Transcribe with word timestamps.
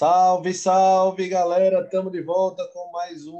Salve, 0.00 0.54
salve, 0.54 1.28
galera! 1.28 1.82
Estamos 1.82 2.10
de 2.10 2.22
volta 2.22 2.66
com 2.72 2.90
mais 2.90 3.26
um 3.26 3.38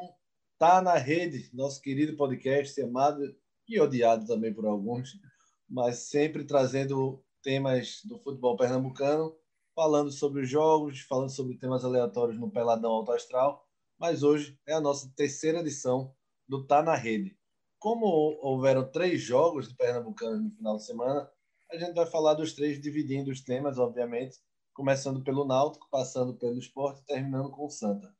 Tá 0.58 0.82
na 0.82 0.94
Rede, 0.94 1.48
nosso 1.54 1.80
querido 1.80 2.14
podcast, 2.18 2.78
amado 2.82 3.35
e 3.67 3.80
odiado 3.80 4.26
também 4.26 4.53
por 4.53 4.67
alguns, 4.67 5.18
mas 5.67 6.10
sempre 6.10 6.44
trazendo 6.44 7.24
temas 7.42 8.03
do 8.04 8.18
futebol 8.18 8.58
pernambucano, 8.58 9.35
falando 9.74 10.12
sobre 10.12 10.42
os 10.42 10.50
jogos, 10.50 11.00
falando 11.00 11.31
sobre 11.31 11.56
temas 11.56 11.82
aleatórios 11.82 12.38
no 12.38 12.50
Peladão 12.50 12.90
Alto 12.90 13.13
Astral. 13.13 13.67
Mas 13.99 14.22
hoje 14.22 14.54
é 14.68 14.74
a 14.74 14.82
nossa 14.82 15.10
terceira 15.17 15.60
edição 15.60 16.14
do 16.46 16.66
Tá 16.66 16.82
na 16.82 16.95
Rede. 16.95 17.38
Como 17.78 18.04
houveram 18.42 18.86
três 18.86 19.22
jogos 19.22 19.66
do 19.66 19.77
Pernambucano 19.77 20.42
no 20.42 20.50
final 20.50 20.77
de 20.77 20.84
semana, 20.84 21.27
a 21.72 21.78
gente 21.78 21.95
vai 21.95 22.04
falar 22.04 22.34
dos 22.34 22.52
três, 22.52 22.78
dividindo 22.78 23.30
os 23.30 23.40
temas, 23.40 23.78
obviamente 23.78 24.36
começando 24.80 25.22
pelo 25.22 25.44
Náutico, 25.44 25.86
passando 25.90 26.32
pelo 26.32 26.58
Esporte, 26.58 27.04
terminando 27.04 27.50
com 27.50 27.66
o 27.66 27.70
Santa. 27.70 28.10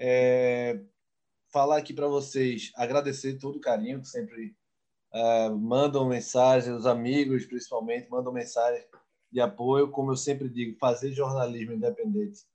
É, 0.00 0.80
falar 1.52 1.76
aqui 1.76 1.92
para 1.92 2.08
vocês, 2.08 2.72
agradecer 2.76 3.36
todo 3.36 3.56
o 3.56 3.60
carinho 3.60 4.00
que 4.00 4.08
sempre 4.08 4.56
uh, 5.12 5.54
mandam 5.54 6.08
mensagem, 6.08 6.72
os 6.72 6.86
amigos 6.86 7.44
principalmente 7.44 8.08
mandam 8.08 8.32
mensagem 8.32 8.82
de 9.30 9.38
apoio. 9.38 9.90
Como 9.90 10.10
eu 10.10 10.16
sempre 10.16 10.48
digo, 10.48 10.78
fazer 10.78 11.12
jornalismo 11.12 11.74
independente 11.74 12.46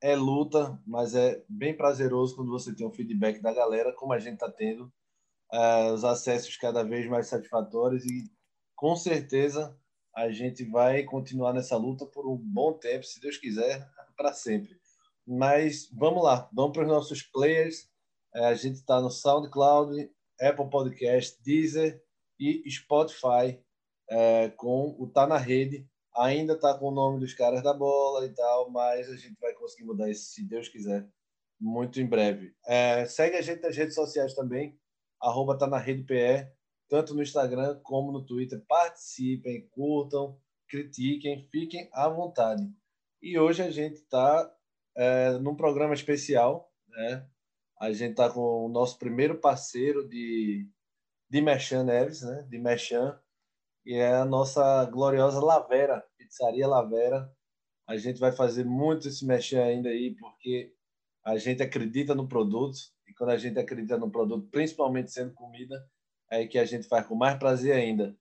é 0.00 0.14
luta, 0.14 0.80
mas 0.86 1.16
é 1.16 1.44
bem 1.48 1.76
prazeroso 1.76 2.36
quando 2.36 2.52
você 2.52 2.72
tem 2.72 2.86
um 2.86 2.92
feedback 2.92 3.40
da 3.40 3.52
galera, 3.52 3.92
como 3.92 4.12
a 4.12 4.20
gente 4.20 4.34
está 4.34 4.48
tendo, 4.48 4.84
uh, 5.52 5.92
os 5.92 6.04
acessos 6.04 6.56
cada 6.56 6.84
vez 6.84 7.08
mais 7.08 7.26
satisfatórios 7.26 8.04
e 8.04 8.30
com 8.76 8.94
certeza 8.94 9.76
a 10.14 10.30
gente 10.30 10.64
vai 10.64 11.04
continuar 11.04 11.52
nessa 11.52 11.76
luta 11.76 12.04
por 12.06 12.26
um 12.26 12.36
bom 12.36 12.72
tempo, 12.72 13.04
se 13.04 13.20
Deus 13.20 13.36
quiser, 13.36 13.88
para 14.16 14.32
sempre. 14.32 14.76
Mas 15.26 15.88
vamos 15.92 16.22
lá, 16.22 16.48
vamos 16.52 16.72
para 16.72 16.82
os 16.82 16.88
nossos 16.88 17.22
players. 17.22 17.88
É, 18.34 18.46
a 18.46 18.54
gente 18.54 18.76
está 18.76 19.00
no 19.00 19.10
SoundCloud, 19.10 20.10
Apple 20.40 20.70
Podcast, 20.70 21.40
Deezer 21.42 22.02
e 22.38 22.62
Spotify 22.70 23.62
é, 24.08 24.48
com 24.50 24.96
o 24.98 25.06
Tá 25.06 25.26
na 25.26 25.36
Rede. 25.36 25.86
Ainda 26.16 26.54
está 26.54 26.76
com 26.76 26.88
o 26.88 26.94
nome 26.94 27.20
dos 27.20 27.34
caras 27.34 27.62
da 27.62 27.72
bola 27.72 28.26
e 28.26 28.34
tal, 28.34 28.70
mas 28.70 29.08
a 29.08 29.16
gente 29.16 29.38
vai 29.40 29.54
conseguir 29.54 29.84
mudar 29.84 30.10
isso, 30.10 30.32
se 30.32 30.42
Deus 30.42 30.68
quiser, 30.68 31.08
muito 31.60 32.00
em 32.00 32.06
breve. 32.06 32.52
É, 32.66 33.06
segue 33.06 33.36
a 33.36 33.42
gente 33.42 33.62
nas 33.62 33.76
redes 33.76 33.94
sociais 33.94 34.34
também, 34.34 34.76
arroba 35.22 35.56
Tá 35.56 35.68
na 35.68 35.78
Rede 35.78 36.02
PE 36.02 36.50
tanto 36.90 37.14
no 37.14 37.22
Instagram 37.22 37.78
como 37.84 38.12
no 38.12 38.26
Twitter. 38.26 38.62
Participem, 38.68 39.66
curtam, 39.70 40.36
critiquem, 40.68 41.48
fiquem 41.50 41.88
à 41.92 42.08
vontade. 42.08 42.68
E 43.22 43.38
hoje 43.38 43.62
a 43.62 43.70
gente 43.70 43.94
está 43.94 44.52
é, 44.96 45.38
num 45.38 45.54
programa 45.54 45.94
especial, 45.94 46.70
né? 46.88 47.26
A 47.80 47.92
gente 47.92 48.10
está 48.10 48.28
com 48.28 48.66
o 48.66 48.68
nosso 48.68 48.98
primeiro 48.98 49.38
parceiro 49.38 50.06
de, 50.06 50.68
de 51.30 51.40
Merchan 51.40 51.84
Neves, 51.84 52.22
né? 52.22 52.46
De 52.50 52.58
Merchan, 52.58 53.18
e 53.86 53.94
é 53.94 54.16
a 54.16 54.24
nossa 54.24 54.84
gloriosa 54.86 55.40
Lavera, 55.40 56.04
Pizzaria 56.18 56.66
Lavera. 56.66 57.32
A 57.86 57.96
gente 57.96 58.18
vai 58.18 58.32
fazer 58.32 58.64
muito 58.64 59.08
esse 59.08 59.24
Merchan 59.24 59.62
ainda 59.62 59.88
aí, 59.88 60.14
porque 60.16 60.74
a 61.24 61.38
gente 61.38 61.62
acredita 61.62 62.14
no 62.14 62.28
produto, 62.28 62.78
e 63.06 63.14
quando 63.14 63.30
a 63.30 63.38
gente 63.38 63.58
acredita 63.58 63.96
no 63.96 64.10
produto, 64.10 64.48
principalmente 64.50 65.12
sendo 65.12 65.32
comida, 65.34 65.82
aí 66.30 66.46
que 66.46 66.58
a 66.58 66.64
gente 66.64 66.86
faz 66.86 67.06
com 67.06 67.14
mais 67.14 67.36
prazer 67.36 67.72
ainda. 67.72 68.16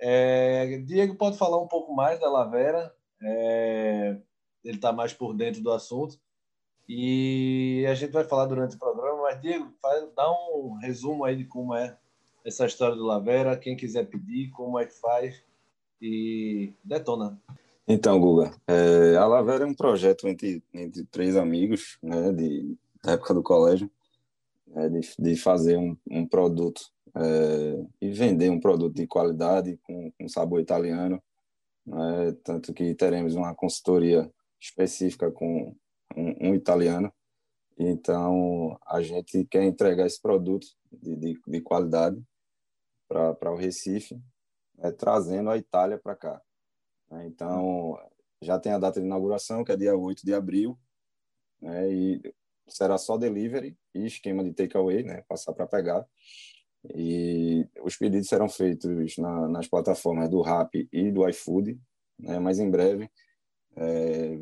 É, 0.00 0.78
Diego 0.78 1.14
pode 1.14 1.38
falar 1.38 1.60
um 1.60 1.66
pouco 1.66 1.94
mais 1.94 2.20
da 2.20 2.30
Lavera, 2.30 2.94
é, 3.22 4.16
ele 4.62 4.76
está 4.76 4.92
mais 4.92 5.12
por 5.12 5.34
dentro 5.34 5.62
do 5.62 5.72
assunto 5.72 6.18
e 6.88 7.86
a 7.88 7.94
gente 7.94 8.12
vai 8.12 8.24
falar 8.24 8.46
durante 8.46 8.76
o 8.76 8.78
programa, 8.78 9.22
mas 9.22 9.40
Diego, 9.40 9.72
faz, 9.80 10.06
dá 10.14 10.30
um 10.30 10.78
resumo 10.82 11.24
aí 11.24 11.36
de 11.36 11.44
como 11.44 11.74
é 11.74 11.96
essa 12.44 12.66
história 12.66 12.94
do 12.94 13.06
Lavera, 13.06 13.56
quem 13.56 13.76
quiser 13.76 14.04
pedir, 14.06 14.50
como 14.50 14.78
é 14.78 14.84
que 14.84 14.92
faz 14.92 15.42
e 16.00 16.74
detona. 16.84 17.40
Então, 17.88 18.20
Guga, 18.20 18.52
é, 18.66 19.16
a 19.16 19.26
Lavera 19.26 19.64
é 19.64 19.66
um 19.66 19.74
projeto 19.74 20.28
entre, 20.28 20.62
entre 20.72 21.04
três 21.04 21.36
amigos, 21.36 21.98
né, 22.02 22.32
de, 22.32 22.76
da 23.02 23.12
época 23.12 23.32
do 23.32 23.42
colégio, 23.42 23.90
né, 24.66 24.88
de, 24.88 25.00
de 25.18 25.36
fazer 25.36 25.78
um, 25.78 25.96
um 26.10 26.26
produto 26.26 26.93
é, 27.16 27.86
e 28.00 28.10
vender 28.10 28.50
um 28.50 28.60
produto 28.60 28.94
de 28.94 29.06
qualidade 29.06 29.78
com, 29.82 30.10
com 30.12 30.28
sabor 30.28 30.60
italiano. 30.60 31.22
Né? 31.86 32.32
Tanto 32.42 32.72
que 32.72 32.94
teremos 32.94 33.34
uma 33.34 33.54
consultoria 33.54 34.30
específica 34.60 35.30
com 35.30 35.76
um, 36.16 36.50
um 36.50 36.54
italiano. 36.54 37.12
Então, 37.78 38.78
a 38.86 39.02
gente 39.02 39.44
quer 39.46 39.64
entregar 39.64 40.06
esse 40.06 40.20
produto 40.20 40.66
de, 40.92 41.16
de, 41.16 41.40
de 41.46 41.60
qualidade 41.60 42.22
para 43.08 43.52
o 43.52 43.56
Recife, 43.56 44.20
né? 44.76 44.90
trazendo 44.92 45.50
a 45.50 45.56
Itália 45.56 45.98
para 45.98 46.16
cá. 46.16 46.40
Né? 47.10 47.26
Então, 47.26 47.98
já 48.40 48.58
tem 48.58 48.72
a 48.72 48.78
data 48.78 49.00
de 49.00 49.06
inauguração, 49.06 49.64
que 49.64 49.72
é 49.72 49.76
dia 49.76 49.96
8 49.96 50.24
de 50.24 50.34
abril, 50.34 50.78
né? 51.60 51.92
e 51.92 52.34
será 52.68 52.96
só 52.96 53.16
delivery 53.16 53.76
e 53.94 54.06
esquema 54.06 54.42
de 54.42 54.52
takeaway, 54.52 55.02
né? 55.02 55.22
passar 55.28 55.52
para 55.52 55.66
pegar. 55.66 56.06
E 56.92 57.66
os 57.82 57.96
pedidos 57.96 58.28
serão 58.28 58.48
feitos 58.48 59.16
na, 59.16 59.48
nas 59.48 59.66
plataformas 59.66 60.28
do 60.28 60.42
Rap 60.42 60.86
e 60.92 61.10
do 61.10 61.26
iFood, 61.28 61.78
né? 62.18 62.38
mas 62.38 62.58
em 62.58 62.70
breve 62.70 63.10
é, 63.76 64.38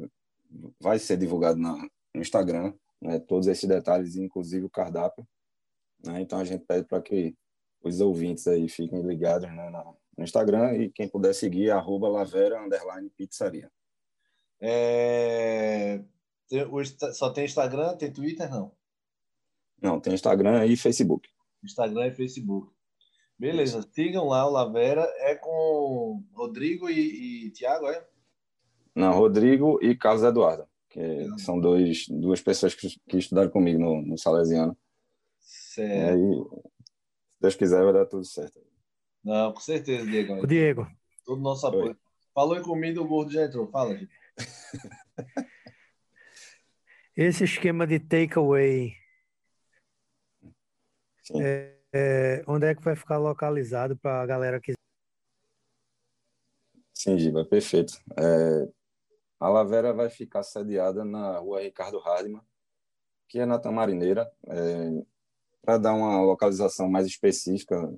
vai 0.80 0.98
ser 0.98 1.16
divulgado 1.16 1.58
na, 1.58 1.76
no 2.14 2.20
Instagram 2.20 2.74
né? 3.00 3.20
todos 3.20 3.46
esses 3.46 3.68
detalhes, 3.68 4.16
inclusive 4.16 4.64
o 4.64 4.70
cardápio. 4.70 5.26
Né? 6.04 6.20
Então 6.20 6.38
a 6.38 6.44
gente 6.44 6.64
pede 6.64 6.86
para 6.86 7.00
que 7.00 7.34
os 7.82 8.00
ouvintes 8.00 8.46
aí 8.46 8.68
fiquem 8.68 9.02
ligados 9.02 9.48
né? 9.48 9.70
no 9.70 10.24
Instagram 10.24 10.74
e 10.74 10.90
quem 10.90 11.08
puder 11.08 11.34
seguir, 11.34 11.70
arroba 11.70 12.08
lavera, 12.08 12.60
underline, 12.60 13.10
pizzaria. 13.10 13.70
É... 14.60 16.00
Só 17.14 17.30
tem 17.30 17.44
Instagram, 17.44 17.96
tem 17.96 18.12
Twitter, 18.12 18.50
não? 18.50 18.72
Não, 19.80 19.98
tem 19.98 20.14
Instagram 20.14 20.64
e 20.66 20.76
Facebook. 20.76 21.28
Instagram 21.62 22.08
e 22.08 22.14
Facebook. 22.14 22.72
Beleza, 23.38 23.82
sigam 23.92 24.28
lá 24.28 24.46
o 24.46 24.50
Lavera. 24.50 25.02
É 25.18 25.34
com 25.34 26.22
Rodrigo 26.32 26.88
e, 26.88 27.46
e 27.46 27.50
Tiago, 27.50 27.88
é? 27.88 28.06
Não, 28.94 29.12
Rodrigo 29.12 29.78
e 29.82 29.96
Carlos 29.96 30.22
Eduardo, 30.22 30.66
que 30.88 31.00
é, 31.00 31.26
são 31.38 31.58
dois, 31.58 32.06
duas 32.08 32.40
pessoas 32.40 32.74
que, 32.74 32.88
que 33.08 33.18
estudaram 33.18 33.50
comigo 33.50 33.80
no, 33.80 34.02
no 34.02 34.18
Salesiano. 34.18 34.76
Certo. 35.40 35.90
E 35.90 36.00
aí, 36.00 36.62
se 37.30 37.40
Deus 37.40 37.56
quiser, 37.56 37.82
vai 37.82 37.92
dar 37.92 38.06
tudo 38.06 38.24
certo. 38.24 38.60
Não, 39.24 39.52
com 39.52 39.60
certeza, 39.60 40.04
Diego. 40.04 40.34
O 40.34 40.46
Diego. 40.46 40.86
Todo 41.24 41.40
nosso 41.40 41.66
apoio. 41.66 41.88
Oi. 41.88 41.96
Falou 42.34 42.56
em 42.56 42.62
comida, 42.62 43.00
o 43.00 43.08
gordo 43.08 43.32
já 43.32 43.44
entrou. 43.44 43.66
Fala, 43.68 43.96
gente. 43.96 44.12
Esse 47.16 47.44
esquema 47.44 47.86
de 47.86 47.98
takeaway 47.98 49.01
é, 51.34 51.78
é, 51.92 52.44
onde 52.46 52.66
é 52.66 52.74
que 52.74 52.82
vai 52.82 52.96
ficar 52.96 53.18
localizado 53.18 53.96
para 53.96 54.22
a 54.22 54.26
galera 54.26 54.60
que. 54.60 54.72
Sim, 56.94 57.18
Giba, 57.18 57.44
perfeito. 57.44 57.94
É, 58.16 58.68
a 59.38 59.48
Lavera 59.48 59.92
vai 59.92 60.08
ficar 60.08 60.42
sediada 60.42 61.04
na 61.04 61.38
rua 61.38 61.60
Ricardo 61.60 61.98
Hardman, 61.98 62.42
que 63.28 63.38
é 63.38 63.46
na 63.46 63.58
Tamarineira, 63.58 64.30
é, 64.46 65.04
para 65.60 65.78
dar 65.78 65.94
uma 65.94 66.20
localização 66.22 66.88
mais 66.88 67.06
específica. 67.06 67.92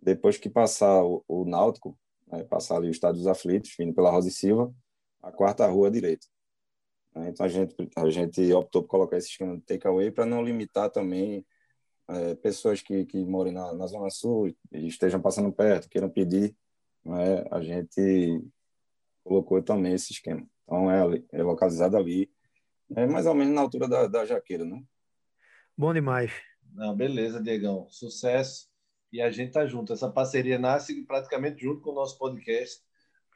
Depois 0.00 0.36
que 0.38 0.48
passar 0.48 1.02
o, 1.02 1.24
o 1.26 1.44
Náutico, 1.44 1.98
né, 2.26 2.44
passar 2.44 2.76
ali 2.76 2.88
o 2.88 2.90
Estádio 2.90 3.18
dos 3.18 3.26
Aflitos, 3.26 3.74
vindo 3.78 3.94
pela 3.94 4.10
Rosa 4.10 4.28
e 4.28 4.32
Silva, 4.32 4.72
a 5.22 5.32
quarta 5.32 5.66
rua 5.66 5.88
à 5.88 5.90
direita. 5.90 6.26
Então 7.26 7.44
a 7.44 7.48
gente, 7.48 7.74
a 7.96 8.10
gente 8.10 8.52
optou 8.52 8.82
por 8.82 8.88
colocar 8.88 9.16
esse 9.16 9.28
esquema 9.28 9.56
de 9.56 9.62
takeaway 9.62 10.10
para 10.10 10.24
não 10.24 10.42
limitar 10.42 10.88
também 10.90 11.44
é, 12.08 12.34
pessoas 12.36 12.80
que, 12.82 13.04
que 13.04 13.24
moram 13.24 13.52
na, 13.52 13.74
na 13.74 13.86
Zona 13.86 14.10
Sul 14.10 14.48
e 14.72 14.86
estejam 14.86 15.20
passando 15.20 15.52
perto, 15.52 15.88
queiram 15.88 16.08
pedir, 16.08 16.56
né, 17.04 17.44
a 17.50 17.60
gente 17.60 18.42
colocou 19.22 19.62
também 19.62 19.94
esse 19.94 20.12
esquema. 20.12 20.46
Então, 20.64 20.90
é, 20.90 21.22
é 21.32 21.42
localizado 21.42 21.96
ali, 21.96 22.30
é 22.96 23.06
mais 23.06 23.26
ou 23.26 23.34
menos 23.34 23.54
na 23.54 23.60
altura 23.60 23.88
da, 23.88 24.06
da 24.06 24.24
Jaqueira, 24.24 24.64
né? 24.64 24.82
Bom 25.76 25.92
demais. 25.92 26.32
Não, 26.72 26.94
beleza, 26.94 27.42
Diegão. 27.42 27.86
Sucesso. 27.90 28.68
E 29.12 29.20
a 29.20 29.30
gente 29.30 29.52
tá 29.52 29.66
junto. 29.66 29.92
Essa 29.92 30.10
parceria 30.10 30.58
nasce 30.58 31.02
praticamente 31.04 31.62
junto 31.62 31.80
com 31.80 31.90
o 31.90 31.94
nosso 31.94 32.18
podcast. 32.18 32.82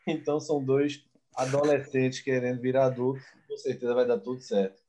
Então, 0.05 0.41
são 0.41 0.63
dois 0.65 1.05
adolescentes 1.37 2.21
querendo 2.21 2.61
virar 2.61 2.87
adultos. 2.87 3.23
Com 3.47 3.57
certeza 3.57 3.95
vai 3.95 4.05
dar 4.05 4.19
tudo 4.19 4.41
certo. 4.41 4.82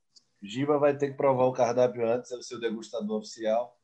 Giba 0.44 0.78
vai 0.78 0.96
ter 0.96 1.10
que 1.10 1.16
provar 1.16 1.44
o 1.44 1.52
cardápio 1.52 2.06
antes, 2.06 2.30
é 2.30 2.36
o 2.36 2.42
seu 2.42 2.60
degustador 2.60 3.18
oficial. 3.18 3.78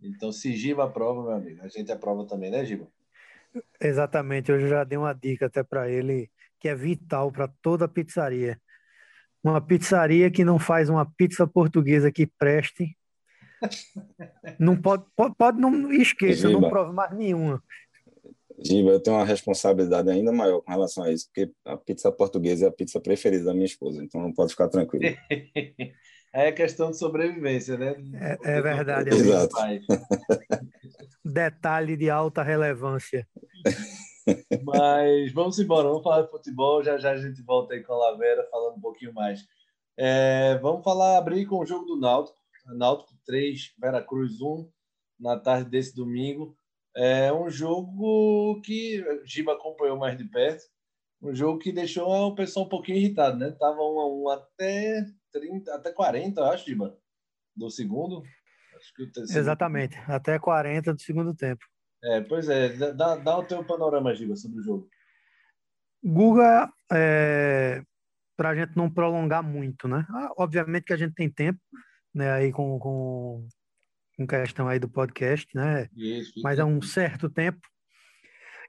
Então, 0.00 0.30
se 0.30 0.54
Giba 0.54 0.84
aprova, 0.84 1.22
meu 1.22 1.32
amigo, 1.32 1.62
a 1.62 1.68
gente 1.68 1.90
aprova 1.90 2.26
também, 2.26 2.50
né, 2.50 2.64
Giba? 2.64 2.86
Exatamente, 3.80 4.50
eu 4.50 4.60
já 4.68 4.84
dei 4.84 4.98
uma 4.98 5.12
dica 5.12 5.46
até 5.46 5.62
para 5.62 5.88
ele 5.90 6.30
que 6.58 6.68
é 6.68 6.74
vital 6.74 7.30
para 7.30 7.48
toda 7.60 7.88
pizzaria. 7.88 8.60
uma 9.42 9.60
pizzaria 9.60 10.30
que 10.30 10.44
não 10.44 10.58
faz 10.58 10.88
uma 10.88 11.04
pizza 11.04 11.46
portuguesa 11.46 12.10
que 12.10 12.26
preste. 12.26 12.96
Não 14.58 14.76
pode, 14.76 15.04
pode, 15.16 15.34
pode 15.36 15.60
não 15.60 15.92
esqueça, 15.92 16.48
Giba, 16.48 16.60
não 16.60 16.68
prove 16.68 16.92
mais 16.92 17.12
nenhuma. 17.12 17.62
Giba, 18.58 18.90
eu 18.90 19.00
tenho 19.00 19.16
uma 19.16 19.24
responsabilidade 19.24 20.08
ainda 20.10 20.32
maior 20.32 20.60
com 20.60 20.70
relação 20.70 21.04
a 21.04 21.10
isso, 21.10 21.26
porque 21.26 21.52
a 21.64 21.76
pizza 21.76 22.10
portuguesa 22.12 22.66
é 22.66 22.68
a 22.68 22.72
pizza 22.72 23.00
preferida 23.00 23.44
da 23.44 23.52
minha 23.52 23.66
esposa, 23.66 24.02
então 24.02 24.20
não 24.20 24.32
pode 24.32 24.52
ficar 24.52 24.68
tranquilo. 24.68 25.04
é 26.32 26.52
questão 26.52 26.90
de 26.90 26.98
sobrevivência, 26.98 27.76
né? 27.76 27.96
É, 28.14 28.56
é 28.56 28.60
verdade. 28.60 29.10
Exato. 29.10 29.54
Detalhe 31.24 31.96
de 31.96 32.10
alta 32.10 32.42
relevância. 32.42 33.26
Mas 34.64 35.32
vamos 35.32 35.58
embora, 35.58 35.88
vamos 35.88 36.02
falar 36.02 36.22
de 36.22 36.30
futebol. 36.30 36.82
Já 36.82 36.96
já 36.96 37.10
a 37.10 37.16
gente 37.16 37.42
volta 37.42 37.74
aí 37.74 37.82
com 37.82 37.92
a 37.92 38.10
Lavera 38.10 38.46
falando 38.50 38.76
um 38.76 38.80
pouquinho 38.80 39.12
mais. 39.12 39.44
É, 39.96 40.58
vamos 40.58 40.82
falar, 40.82 41.18
abrir 41.18 41.46
com 41.46 41.58
o 41.58 41.66
jogo 41.66 41.84
do 41.84 41.96
Náutico. 42.00 42.38
Náutico 42.66 43.12
3, 43.26 43.74
Veracruz 43.78 44.40
1, 44.40 44.68
na 45.20 45.38
tarde 45.38 45.68
desse 45.68 45.94
domingo. 45.94 46.56
É 46.96 47.32
um 47.32 47.50
jogo 47.50 48.60
que 48.62 49.04
Giba 49.24 49.54
acompanhou 49.54 49.98
mais 49.98 50.16
de 50.16 50.24
perto. 50.24 50.64
Um 51.20 51.34
jogo 51.34 51.58
que 51.58 51.72
deixou 51.72 52.06
o 52.08 52.34
pessoal 52.34 52.66
um 52.66 52.68
pouquinho 52.68 52.98
irritado, 52.98 53.38
né? 53.38 53.50
Tava 53.52 53.80
1 53.80 54.00
a 54.00 54.08
1 54.08 54.28
até 54.28 55.06
30, 55.32 55.74
até 55.74 55.92
40, 55.92 56.44
acho, 56.50 56.66
Giba, 56.66 56.96
do 57.56 57.70
segundo. 57.70 58.22
Exatamente, 59.38 59.96
até 60.06 60.38
40 60.38 60.92
do 60.92 61.00
segundo 61.00 61.34
tempo. 61.34 61.64
É, 62.02 62.20
pois 62.20 62.48
é, 62.48 62.92
dá, 62.92 63.16
dá 63.16 63.38
o 63.38 63.44
teu 63.44 63.64
panorama, 63.64 64.14
Giba, 64.14 64.36
sobre 64.36 64.60
o 64.60 64.62
jogo. 64.62 64.88
Guga, 66.04 66.70
é, 66.92 67.82
para 68.36 68.50
a 68.50 68.54
gente 68.54 68.76
não 68.76 68.90
prolongar 68.90 69.42
muito, 69.42 69.88
né? 69.88 70.06
Ah, 70.10 70.30
obviamente 70.36 70.84
que 70.84 70.92
a 70.92 70.98
gente 70.98 71.14
tem 71.14 71.30
tempo, 71.30 71.58
né? 72.14 72.30
Aí 72.32 72.52
com, 72.52 72.78
com, 72.78 73.48
com 74.16 74.26
questão 74.26 74.68
aí 74.68 74.78
do 74.78 74.88
podcast, 74.88 75.48
né? 75.54 75.88
Isso, 75.96 76.40
Mas 76.42 76.58
é 76.58 76.64
um 76.64 76.80
certo 76.80 77.28
tempo. 77.28 77.60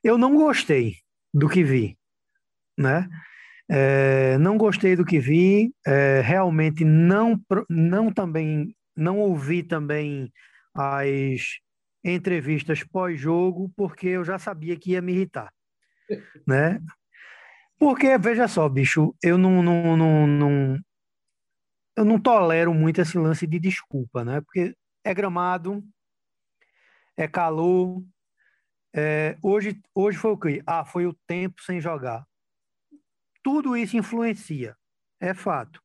Eu 0.04 0.18
não 0.18 0.36
gostei 0.36 0.98
do 1.34 1.50
que 1.50 1.64
vi, 1.64 1.98
né? 2.78 3.08
É, 3.70 4.38
não 4.38 4.58
gostei 4.58 4.96
do 4.96 5.04
que 5.04 5.20
vi, 5.20 5.74
é, 5.86 6.22
realmente 6.22 6.86
não, 6.86 7.40
não 7.68 8.12
também, 8.12 8.76
não 8.96 9.20
ouvi 9.20 9.64
também 9.64 10.32
as 10.74 11.42
entrevistas 12.04 12.84
pós-jogo, 12.84 13.72
porque 13.76 14.08
eu 14.10 14.24
já 14.24 14.38
sabia 14.38 14.78
que 14.78 14.92
ia 14.92 15.02
me 15.02 15.14
irritar, 15.14 15.52
né? 16.48 16.80
Porque, 17.80 18.18
veja 18.18 18.48
só, 18.48 18.70
bicho, 18.70 19.16
eu 19.22 19.38
não, 19.38 19.64
não, 19.64 19.98
não, 19.98 20.28
não, 20.28 20.80
eu 21.98 22.06
não 22.06 22.20
tolero 22.20 22.74
muito 22.74 23.02
esse 23.02 23.18
lance 23.18 23.48
de 23.48 23.60
desculpa, 23.60 24.24
né? 24.24 24.42
Porque 24.42 24.76
é 25.06 25.14
gramado, 25.14 25.84
é 27.16 27.28
calor, 27.28 28.04
é, 28.98 29.38
hoje, 29.42 29.80
hoje 29.94 30.18
foi 30.18 30.32
o 30.32 30.38
quê? 30.38 30.64
Ah, 30.66 30.84
foi 30.84 31.06
o 31.06 31.14
tempo 31.28 31.62
sem 31.62 31.80
jogar. 31.80 32.26
Tudo 33.44 33.78
isso 33.78 33.96
influencia, 33.96 34.76
é 35.20 35.34
fato. 35.34 35.80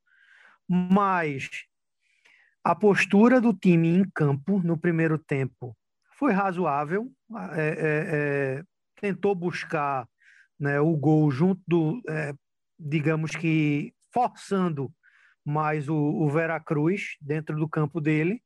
Mas 0.66 1.50
a 2.64 2.74
postura 2.74 3.40
do 3.40 3.52
time 3.52 3.88
em 3.88 4.08
campo 4.14 4.60
no 4.60 4.78
primeiro 4.78 5.18
tempo 5.18 5.76
foi 6.16 6.32
razoável, 6.32 7.12
é, 7.52 7.60
é, 7.60 8.58
é, 8.58 8.64
tentou 9.00 9.34
buscar 9.34 10.08
né, 10.58 10.80
o 10.80 10.96
gol 10.96 11.30
junto 11.30 11.60
do, 11.66 12.00
é, 12.08 12.32
digamos 12.78 13.32
que 13.32 13.92
forçando 14.12 14.92
mais 15.44 15.88
o, 15.88 15.96
o 15.96 16.30
Veracruz 16.30 17.16
dentro 17.20 17.56
do 17.56 17.68
campo 17.68 18.00
dele, 18.00 18.42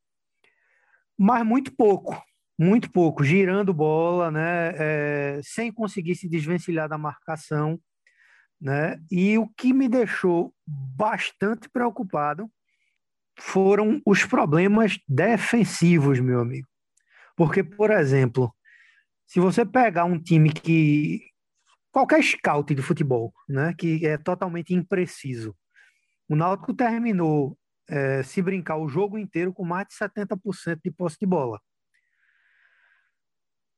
mas 1.18 1.44
muito 1.44 1.74
pouco, 1.74 2.20
muito 2.58 2.90
pouco, 2.90 3.24
girando 3.24 3.72
bola, 3.72 4.30
né, 4.30 4.72
é, 4.76 5.40
sem 5.42 5.72
conseguir 5.72 6.14
se 6.14 6.28
desvencilhar 6.28 6.88
da 6.88 6.98
marcação, 6.98 7.78
né, 8.60 8.98
e 9.10 9.36
o 9.38 9.48
que 9.48 9.72
me 9.72 9.88
deixou 9.88 10.54
bastante 10.66 11.68
preocupado 11.68 12.50
foram 13.38 14.00
os 14.06 14.24
problemas 14.24 14.98
defensivos, 15.08 16.20
meu 16.20 16.40
amigo. 16.40 16.68
Porque, 17.36 17.64
por 17.64 17.90
exemplo, 17.90 18.54
se 19.26 19.40
você 19.40 19.64
pegar 19.64 20.04
um 20.04 20.20
time 20.20 20.52
que. 20.52 21.20
qualquer 21.90 22.22
scout 22.22 22.74
de 22.74 22.82
futebol, 22.82 23.32
né, 23.48 23.74
que 23.76 24.06
é 24.06 24.16
totalmente 24.16 24.72
impreciso, 24.74 25.56
o 26.28 26.36
Náutico 26.36 26.72
terminou, 26.72 27.58
é, 27.88 28.22
se 28.22 28.40
brincar, 28.42 28.76
o 28.76 28.88
jogo 28.88 29.18
inteiro 29.18 29.52
com 29.52 29.64
mais 29.64 29.86
de 29.88 29.94
70% 29.94 30.80
de 30.82 30.90
posse 30.90 31.16
de 31.20 31.26
bola. 31.26 31.60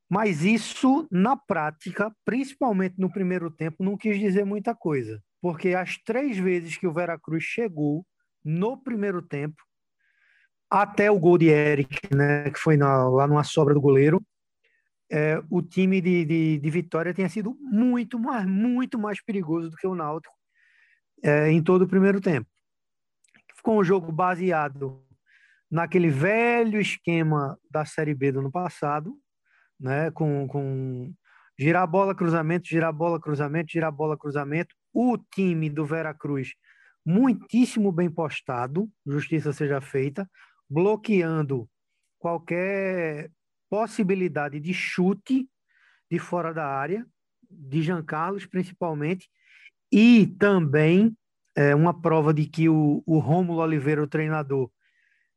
Mas 0.08 0.44
isso, 0.44 1.08
na 1.10 1.36
prática, 1.36 2.14
principalmente 2.24 2.94
no 2.98 3.10
primeiro 3.10 3.50
tempo, 3.50 3.82
não 3.82 3.96
quis 3.96 4.18
dizer 4.18 4.44
muita 4.44 4.74
coisa. 4.74 5.20
Porque 5.40 5.74
as 5.74 5.98
três 5.98 6.38
vezes 6.38 6.76
que 6.76 6.86
o 6.86 6.92
Veracruz 6.92 7.42
chegou 7.42 8.06
no 8.44 8.76
primeiro 8.76 9.20
tempo, 9.20 9.60
até 10.70 11.10
o 11.10 11.18
gol 11.18 11.38
de 11.38 11.48
Eric, 11.48 12.14
né, 12.14 12.50
que 12.50 12.58
foi 12.58 12.76
na, 12.76 13.08
lá 13.08 13.26
numa 13.26 13.44
sobra 13.44 13.74
do 13.74 13.80
goleiro, 13.80 14.24
é, 15.10 15.40
o 15.50 15.62
time 15.62 16.00
de, 16.00 16.24
de, 16.24 16.58
de, 16.58 16.70
Vitória 16.70 17.14
tinha 17.14 17.28
sido 17.28 17.56
muito, 17.60 18.18
mais, 18.18 18.44
muito 18.46 18.98
mais 18.98 19.22
perigoso 19.22 19.70
do 19.70 19.76
que 19.76 19.86
o 19.86 19.94
Náutico 19.94 20.34
é, 21.22 21.50
em 21.50 21.62
todo 21.62 21.82
o 21.82 21.88
primeiro 21.88 22.20
tempo. 22.20 22.48
Ficou 23.66 23.80
um 23.80 23.84
jogo 23.84 24.12
baseado 24.12 25.04
naquele 25.68 26.08
velho 26.08 26.80
esquema 26.80 27.58
da 27.68 27.84
Série 27.84 28.14
B 28.14 28.30
do 28.30 28.38
ano 28.38 28.48
passado, 28.48 29.18
né, 29.80 30.08
com, 30.12 30.46
com 30.46 31.12
girar 31.58 31.84
bola, 31.84 32.14
cruzamento, 32.14 32.68
girar 32.68 32.92
bola, 32.92 33.20
cruzamento, 33.20 33.72
girar 33.72 33.90
bola, 33.90 34.16
cruzamento. 34.16 34.72
O 34.94 35.18
time 35.18 35.68
do 35.68 35.84
Veracruz 35.84 36.52
muitíssimo 37.04 37.90
bem 37.90 38.08
postado, 38.08 38.88
justiça 39.04 39.52
seja 39.52 39.80
feita, 39.80 40.30
bloqueando 40.70 41.68
qualquer 42.20 43.32
possibilidade 43.68 44.60
de 44.60 44.72
chute 44.72 45.50
de 46.08 46.20
fora 46.20 46.54
da 46.54 46.68
área, 46.68 47.04
de 47.50 47.82
Jean 47.82 48.04
Carlos 48.04 48.46
principalmente, 48.46 49.28
e 49.90 50.28
também 50.38 51.16
é, 51.56 51.74
uma 51.74 51.98
prova 52.00 52.32
de 52.32 52.46
que 52.46 52.68
o, 52.68 53.02
o 53.06 53.18
Rômulo 53.18 53.60
Oliveira, 53.60 54.02
o 54.02 54.06
treinador, 54.06 54.70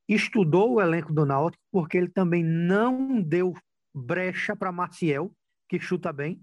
estudou 0.08 0.74
o 0.74 0.82
elenco 0.82 1.14
do 1.14 1.26
Náutico, 1.26 1.64
porque 1.72 1.98
ele 1.98 2.10
também 2.10 2.44
não 2.44 3.22
deu 3.22 3.54
brecha 3.94 4.56
para 4.56 4.72
Maciel, 4.72 5.32
que 5.68 5.80
chuta 5.80 6.12
bem, 6.12 6.42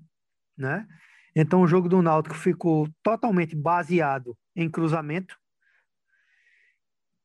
né? 0.57 0.87
Então 1.35 1.61
o 1.61 1.67
jogo 1.67 1.89
do 1.89 2.01
Náutico 2.01 2.35
ficou 2.35 2.89
totalmente 3.03 3.55
baseado 3.55 4.37
em 4.55 4.71
cruzamento, 4.71 5.37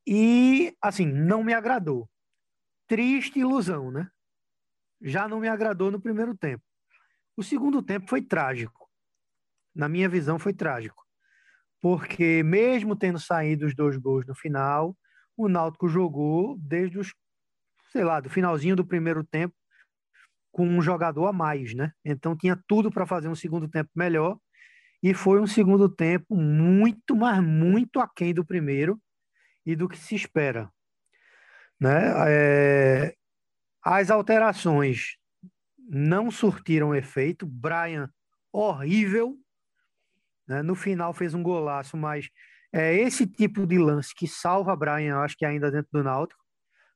e, 0.06 0.76
assim, 0.80 1.06
não 1.06 1.42
me 1.42 1.54
agradou. 1.54 2.08
Triste 2.88 3.38
ilusão, 3.38 3.90
né? 3.90 4.10
Já 5.00 5.28
não 5.28 5.40
me 5.40 5.48
agradou 5.48 5.90
no 5.90 6.00
primeiro 6.00 6.36
tempo. 6.36 6.62
O 7.36 7.42
segundo 7.42 7.82
tempo 7.82 8.08
foi 8.08 8.20
trágico. 8.20 8.88
Na 9.74 9.88
minha 9.88 10.08
visão, 10.08 10.38
foi 10.38 10.52
trágico. 10.52 11.06
Porque, 11.82 12.44
mesmo 12.44 12.96
tendo 12.96 13.18
saído 13.18 13.66
os 13.66 13.74
dois 13.74 13.96
gols 13.98 14.24
no 14.24 14.34
final, 14.36 14.96
o 15.36 15.48
Náutico 15.48 15.88
jogou 15.88 16.56
desde 16.58 16.98
os, 16.98 17.12
sei 17.90 18.04
lá, 18.04 18.20
do 18.20 18.30
finalzinho 18.30 18.76
do 18.76 18.86
primeiro 18.86 19.24
tempo 19.24 19.54
com 20.52 20.66
um 20.66 20.80
jogador 20.80 21.26
a 21.26 21.32
mais, 21.32 21.74
né? 21.74 21.92
Então 22.04 22.36
tinha 22.36 22.56
tudo 22.68 22.90
para 22.90 23.04
fazer 23.04 23.28
um 23.28 23.34
segundo 23.34 23.68
tempo 23.68 23.90
melhor 23.96 24.38
e 25.02 25.12
foi 25.12 25.40
um 25.40 25.46
segundo 25.46 25.88
tempo 25.88 26.36
muito, 26.36 27.16
mas 27.16 27.42
muito 27.42 27.98
aquém 27.98 28.32
do 28.32 28.44
primeiro 28.44 29.00
e 29.66 29.74
do 29.74 29.88
que 29.88 29.98
se 29.98 30.14
espera. 30.14 30.70
Né? 31.80 32.12
É, 32.28 33.14
as 33.84 34.10
alterações 34.10 35.16
não 35.88 36.30
surtiram 36.30 36.94
efeito. 36.94 37.44
Brian, 37.44 38.08
horrível. 38.52 39.36
Né? 40.46 40.62
No 40.62 40.74
final 40.74 41.12
fez 41.12 41.34
um 41.34 41.42
golaço, 41.42 41.96
mas 41.96 42.28
é 42.72 42.94
esse 42.94 43.26
tipo 43.26 43.66
de 43.66 43.78
lance 43.78 44.14
que 44.14 44.26
salva 44.26 44.74
Brian, 44.76 45.18
acho 45.18 45.36
que 45.36 45.44
ainda 45.44 45.70
dentro 45.70 45.88
do 45.92 46.02
Náutico. 46.02 46.40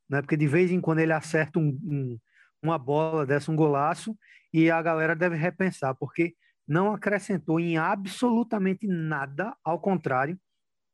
Né? 0.08 0.20
Porque 0.22 0.36
de 0.36 0.46
vez 0.46 0.70
em 0.70 0.80
quando 0.80 1.00
ele 1.00 1.12
acerta 1.12 1.58
um, 1.58 1.68
um, 1.84 2.18
uma 2.62 2.78
bola, 2.78 3.26
dessa 3.26 3.50
um 3.50 3.56
golaço, 3.56 4.16
e 4.52 4.70
a 4.70 4.80
galera 4.80 5.14
deve 5.14 5.36
repensar, 5.36 5.94
porque 5.94 6.34
não 6.66 6.92
acrescentou 6.92 7.60
em 7.60 7.76
absolutamente 7.76 8.86
nada, 8.86 9.54
ao 9.62 9.78
contrário, 9.78 10.38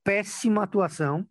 péssima 0.05 0.65
atuação 0.65 1.27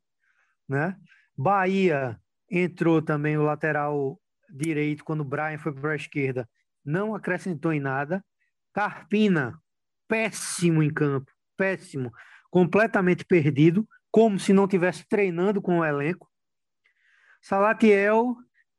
né? 0.72 0.96
Bahia 1.38 2.18
entrou 2.50 3.02
também 3.02 3.38
o 3.38 3.44
lateral 3.44 4.18
direito 4.50 5.04
quando 5.04 5.20
o 5.20 5.26
Brian 5.26 5.58
foi 5.58 5.74
para 5.74 5.92
a 5.92 5.96
esquerda, 5.98 6.50
não 6.84 7.14
acrescentou 7.14 7.74
em 7.74 7.80
nada. 7.82 8.24
Carpina, 8.74 9.61
péssimo 10.12 10.84
em 10.84 10.94
campo, 10.94 11.32
péssimo, 11.56 12.12
completamente 12.50 13.24
perdido, 13.24 13.88
como 14.12 14.38
se 14.38 14.52
não 14.52 14.68
tivesse 14.68 15.08
treinando 15.08 15.62
com 15.62 15.80
o 15.80 15.86
elenco. 15.86 16.30
Salatiel, 17.42 18.36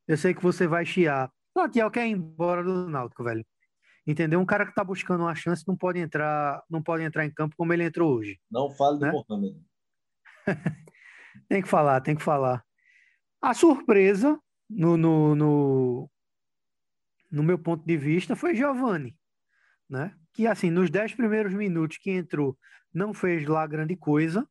eu 0.07 0.17
sei 0.19 0.35
que 0.35 0.43
você 0.43 0.67
vai 0.67 0.85
chiar. 0.85 1.33
Salatiel 1.55 1.91
quer 1.91 2.07
ir 2.07 2.11
embora 2.11 2.62
do 2.62 2.87
Náutico, 2.87 3.25
velho. 3.25 3.47
Entendeu? 4.07 4.41
Um 4.41 4.45
cara 4.45 4.67
que 4.67 4.73
está 4.73 4.85
buscando 4.85 5.23
uma 5.23 5.35
chance 5.35 5.65
não 5.67 5.75
pode 5.75 6.01
entrar, 6.01 6.62
não 6.69 6.83
pode 6.83 7.03
entrar 7.03 7.25
em 7.25 7.33
campo 7.33 7.57
como 7.57 7.73
ele 7.73 7.85
entrou 7.85 8.15
hoje. 8.15 8.39
Não 8.51 8.71
fale 8.71 8.99
né? 8.99 9.11
do 9.11 9.25
Mohamed. 9.27 9.59
tem 11.49 11.62
que 11.62 11.69
falar, 11.69 12.03
tem 12.03 12.15
que 12.15 12.23
falar. 12.23 12.62
A 13.41 13.55
surpresa, 13.55 14.39
no, 14.69 14.99
no, 14.99 15.35
no, 15.35 16.11
no 17.31 17.43
meu 17.43 17.59
ponto 17.59 17.87
de 17.87 17.97
vista, 17.97 18.37
foi 18.37 18.55
Giovanni, 18.55 19.17
né? 19.89 20.15
Que, 20.33 20.47
assim, 20.47 20.71
nos 20.71 20.91
dez 20.91 21.15
primeiros 21.15 21.53
minutos 21.53 21.99
que 21.99 22.11
entrou, 22.11 22.57
não 22.93 23.12
fez 23.12 23.47
lá 23.47 23.67
grande 23.67 23.97
coisa, 23.97 24.47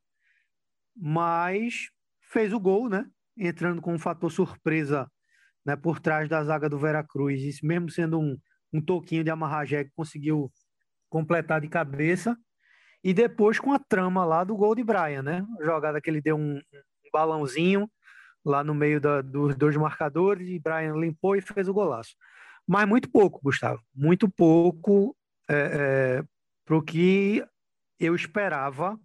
mas 0.96 1.90
fez 2.20 2.52
o 2.52 2.60
gol, 2.60 2.88
né? 2.88 3.06
Entrando 3.36 3.80
com 3.80 3.94
um 3.94 3.98
fator 3.98 4.30
surpresa 4.30 5.10
né, 5.64 5.76
por 5.76 6.00
trás 6.00 6.28
da 6.28 6.42
zaga 6.44 6.68
do 6.68 6.78
Veracruz, 6.78 7.42
isso 7.42 7.64
mesmo 7.64 7.90
sendo 7.90 8.20
um, 8.20 8.36
um 8.72 8.80
toquinho 8.80 9.24
de 9.24 9.30
amarragé 9.30 9.84
que 9.84 9.92
conseguiu 9.94 10.52
completar 11.08 11.60
de 11.60 11.68
cabeça. 11.68 12.36
E 13.04 13.12
depois 13.12 13.58
com 13.58 13.72
a 13.72 13.78
trama 13.78 14.24
lá 14.24 14.44
do 14.44 14.56
gol 14.56 14.74
de 14.74 14.84
Brian, 14.84 15.22
né? 15.22 15.44
Jogada 15.60 16.00
que 16.00 16.08
ele 16.08 16.20
deu 16.20 16.36
um, 16.36 16.56
um 16.56 17.10
balãozinho 17.12 17.90
lá 18.44 18.62
no 18.62 18.74
meio 18.74 19.00
da, 19.00 19.20
dos 19.20 19.56
dois 19.56 19.76
marcadores 19.76 20.48
e 20.48 20.58
Brian 20.58 20.94
limpou 20.94 21.36
e 21.36 21.40
fez 21.40 21.68
o 21.68 21.74
golaço. 21.74 22.14
Mas 22.66 22.86
muito 22.88 23.10
pouco, 23.10 23.40
Gustavo. 23.42 23.80
Muito 23.94 24.28
pouco 24.28 25.16
é, 25.54 26.18
é, 26.18 26.24
para 26.64 26.76
o 26.76 26.82
que 26.82 27.44
eu 27.98 28.14
esperava, 28.14 28.98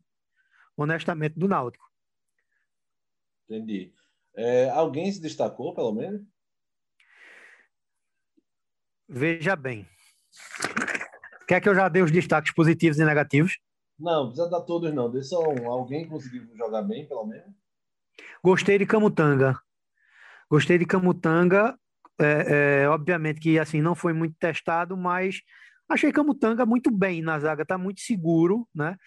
honestamente, 0.75 1.38
do 1.38 1.48
Náutico. 1.48 1.86
Entendi. 3.50 3.94
É, 4.36 4.70
alguém 4.70 5.12
se 5.12 5.22
destacou, 5.22 5.74
pelo 5.74 5.94
menos? 5.94 6.22
Veja 9.08 9.56
bem. 9.56 9.88
Quer 11.48 11.62
que 11.62 11.70
eu 11.70 11.75
já 11.75 11.88
dê 11.88 12.01
os 12.01 12.12
destaques 12.12 12.54
positivos 12.54 13.00
e 13.00 13.06
negativos? 13.06 13.58
Não, 13.98 14.27
precisa 14.27 14.50
dar 14.50 14.62
todos 14.62 14.94
não. 14.94 15.10
Dê 15.10 15.24
só 15.24 15.42
um. 15.50 15.72
Alguém 15.72 16.08
conseguiu 16.08 16.46
jogar 16.56 16.84
bem, 16.84 17.08
pelo 17.08 17.25
menos? 17.25 17.56
Gostei 18.44 18.77
de 18.77 18.86
Camutanga. 18.86 19.60
Gostei 20.50 20.77
de 20.77 20.86
Camutanga. 20.86 21.77
É, 22.20 22.82
é, 22.84 22.89
obviamente 22.89 23.39
que 23.39 23.60
assim 23.60 23.82
não 23.82 23.96
foi 23.96 24.12
muito 24.12 24.36
testado, 24.39 24.98
mas 24.98 25.42
achei 25.89 26.12
Camutanga 26.12 26.65
muito 26.65 26.91
bem 26.91 27.22
na 27.22 27.39
zaga, 27.39 27.65
tá 27.65 27.77
muito 27.77 28.01
seguro, 28.01 28.67
né? 28.74 28.98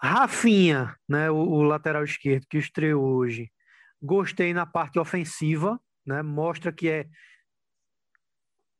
Rafinha, 0.00 0.94
né, 1.08 1.30
o, 1.30 1.36
o 1.36 1.62
lateral 1.62 2.04
esquerdo 2.04 2.46
que 2.48 2.58
estreou 2.58 3.02
hoje. 3.02 3.50
Gostei 4.02 4.52
na 4.52 4.66
parte 4.66 4.98
ofensiva, 4.98 5.80
né? 6.04 6.22
Mostra 6.22 6.70
que 6.70 6.88
é 6.88 7.08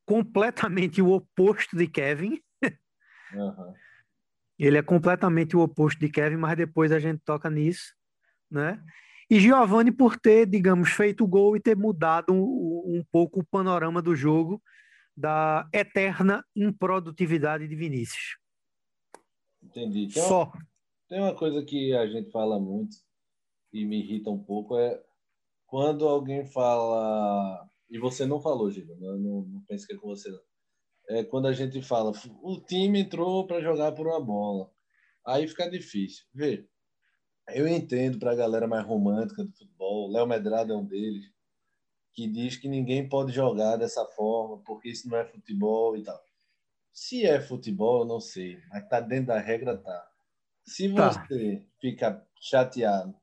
completamente 0.04 1.00
o 1.00 1.10
oposto 1.10 1.76
de 1.76 1.86
Kevin. 1.86 2.40
Uhum. 3.32 3.74
Ele 4.58 4.78
é 4.78 4.82
completamente 4.82 5.56
o 5.56 5.60
oposto 5.60 5.98
de 5.98 6.08
Kevin, 6.08 6.36
mas 6.36 6.56
depois 6.56 6.92
a 6.92 6.98
gente 6.98 7.20
toca 7.24 7.50
nisso, 7.50 7.94
né? 8.50 8.82
E 9.28 9.40
Giovanni 9.40 9.90
por 9.90 10.16
ter, 10.16 10.46
digamos, 10.46 10.90
feito 10.90 11.24
o 11.24 11.26
gol 11.26 11.56
e 11.56 11.60
ter 11.60 11.76
mudado 11.76 12.32
um, 12.32 12.98
um 12.98 13.04
pouco 13.10 13.40
o 13.40 13.44
panorama 13.44 14.00
do 14.00 14.14
jogo 14.14 14.62
da 15.16 15.68
eterna 15.72 16.44
improdutividade 16.54 17.66
de 17.66 17.74
Vinícius. 17.74 18.36
Entendi. 19.62 20.08
Tem 20.08 20.22
Só. 20.22 20.44
Uma, 20.44 20.66
tem 21.08 21.20
uma 21.20 21.34
coisa 21.34 21.64
que 21.64 21.94
a 21.94 22.06
gente 22.06 22.30
fala 22.30 22.60
muito 22.60 22.96
e 23.72 23.84
me 23.84 24.02
irrita 24.02 24.30
um 24.30 24.42
pouco 24.42 24.76
é 24.76 25.02
quando 25.66 26.06
alguém 26.06 26.44
fala 26.46 27.68
e 27.88 27.98
você 27.98 28.26
não 28.26 28.40
falou, 28.40 28.70
Giba, 28.70 28.94
não, 28.98 29.16
não, 29.16 29.42
não 29.42 29.64
pense 29.66 29.86
que 29.86 29.94
é 29.94 29.96
com 29.96 30.08
você 30.08 30.30
não. 30.30 30.40
É 31.08 31.24
quando 31.24 31.46
a 31.46 31.52
gente 31.52 31.80
fala, 31.82 32.12
o 32.42 32.60
time 32.60 33.00
entrou 33.00 33.46
para 33.46 33.60
jogar 33.60 33.92
por 33.92 34.06
uma 34.06 34.20
bola. 34.20 34.70
Aí 35.24 35.46
fica 35.46 35.70
difícil. 35.70 36.24
Vê, 36.34 36.68
eu 37.50 37.66
entendo 37.68 38.18
para 38.18 38.32
a 38.32 38.36
galera 38.36 38.66
mais 38.66 38.84
romântica 38.84 39.44
do 39.44 39.52
futebol, 39.52 40.10
Léo 40.10 40.26
Medrado 40.26 40.72
é 40.72 40.76
um 40.76 40.84
deles, 40.84 41.30
que 42.16 42.26
diz 42.26 42.56
que 42.56 42.66
ninguém 42.66 43.06
pode 43.06 43.30
jogar 43.30 43.76
dessa 43.76 44.02
forma, 44.06 44.62
porque 44.64 44.88
isso 44.88 45.06
não 45.06 45.18
é 45.18 45.24
futebol 45.26 45.94
e 45.94 46.02
tal. 46.02 46.18
Se 46.90 47.26
é 47.26 47.38
futebol, 47.38 48.00
eu 48.00 48.06
não 48.06 48.20
sei, 48.20 48.58
mas 48.70 48.88
tá 48.88 49.00
dentro 49.00 49.26
da 49.26 49.38
regra, 49.38 49.76
tá. 49.76 50.08
Se 50.64 50.92
tá. 50.94 51.10
você 51.10 51.56
tá. 51.56 51.62
fica 51.78 52.26
chateado 52.40 53.14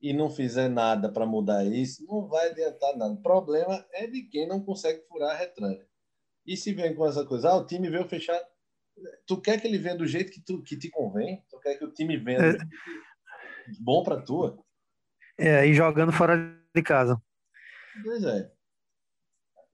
e 0.00 0.12
não 0.12 0.30
fizer 0.30 0.68
nada 0.68 1.10
para 1.10 1.26
mudar 1.26 1.64
isso, 1.64 2.06
não 2.06 2.28
vai 2.28 2.50
adiantar 2.50 2.96
nada. 2.96 3.12
O 3.12 3.20
problema 3.20 3.84
é 3.92 4.06
de 4.06 4.22
quem 4.22 4.46
não 4.46 4.64
consegue 4.64 5.02
furar 5.08 5.30
a 5.30 5.38
retranca. 5.38 5.84
E 6.46 6.56
se 6.56 6.72
vem 6.72 6.94
com 6.94 7.04
essa 7.04 7.26
coisa, 7.26 7.50
ah, 7.50 7.56
o 7.56 7.66
time 7.66 7.90
veio 7.90 8.08
fechar. 8.08 8.40
Tu 9.26 9.40
quer 9.40 9.60
que 9.60 9.66
ele 9.66 9.78
venha 9.78 9.96
do 9.96 10.06
jeito 10.06 10.30
que, 10.30 10.40
tu, 10.40 10.62
que 10.62 10.76
te 10.76 10.88
convém? 10.90 11.44
Tu 11.50 11.58
quer 11.58 11.76
que 11.76 11.84
o 11.84 11.92
time 11.92 12.16
venha 12.16 12.38
é... 12.38 12.56
bom 13.80 14.04
para 14.04 14.22
tua? 14.22 14.56
É, 15.36 15.66
e 15.66 15.74
jogando 15.74 16.12
fora 16.12 16.36
de 16.72 16.82
casa. 16.82 17.20
Pois 18.02 18.24
é. 18.24 18.52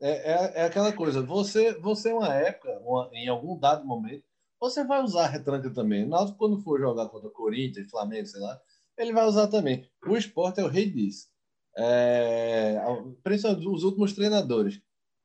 É, 0.00 0.10
é, 0.10 0.52
é 0.60 0.64
aquela 0.64 0.92
coisa, 0.92 1.20
você, 1.22 1.72
você 1.80 2.12
uma 2.12 2.32
época, 2.32 2.70
uma, 2.84 3.10
em 3.12 3.28
algum 3.28 3.58
dado 3.58 3.84
momento, 3.84 4.24
você 4.60 4.84
vai 4.84 5.02
usar 5.02 5.26
retranca 5.26 5.72
também. 5.72 6.06
Náutico, 6.06 6.38
quando 6.38 6.62
for 6.62 6.80
jogar 6.80 7.08
contra 7.08 7.30
Corinthians, 7.30 7.90
Flamengo, 7.90 8.26
sei 8.26 8.40
lá, 8.40 8.60
ele 8.96 9.12
vai 9.12 9.24
usar 9.26 9.48
também. 9.48 9.88
O 10.06 10.16
esporte 10.16 10.60
é 10.60 10.64
o 10.64 10.68
rei 10.68 10.90
disso. 10.90 11.28
É, 11.76 12.76
principalmente 13.22 13.66
os 13.68 13.84
últimos 13.84 14.12
treinadores. 14.12 14.80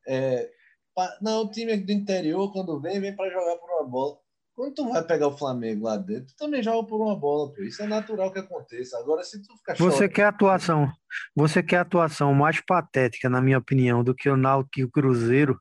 É, 0.07 0.51
não, 1.21 1.43
o 1.43 1.51
time 1.51 1.75
do 1.77 1.91
interior, 1.91 2.51
quando 2.51 2.79
vem, 2.79 2.99
vem 2.99 3.15
para 3.15 3.31
jogar 3.31 3.57
por 3.57 3.69
uma 3.69 3.89
bola. 3.89 4.19
Quando 4.55 4.75
tu 4.75 4.89
vai 4.89 5.03
pegar 5.03 5.27
o 5.27 5.37
Flamengo 5.37 5.85
lá 5.85 5.97
dentro, 5.97 6.27
tu 6.27 6.35
também 6.37 6.61
joga 6.61 6.87
por 6.87 7.01
uma 7.01 7.15
bola, 7.15 7.51
pô. 7.51 7.63
Isso 7.63 7.81
é 7.81 7.87
natural 7.87 8.31
que 8.31 8.39
aconteça. 8.39 8.97
Agora, 8.99 9.23
se 9.23 9.41
tu 9.41 9.57
ficar 9.57 9.75
Você 9.75 10.07
quer 10.07 10.25
atuação, 10.25 10.91
você 11.35 11.63
quer 11.63 11.77
atuação 11.77 12.33
mais 12.33 12.61
patética, 12.61 13.29
na 13.29 13.41
minha 13.41 13.57
opinião, 13.57 14.03
do 14.03 14.13
que 14.13 14.29
o 14.29 14.37
Náutico 14.37 14.79
e 14.79 14.83
o 14.83 14.91
Cruzeiro 14.91 15.59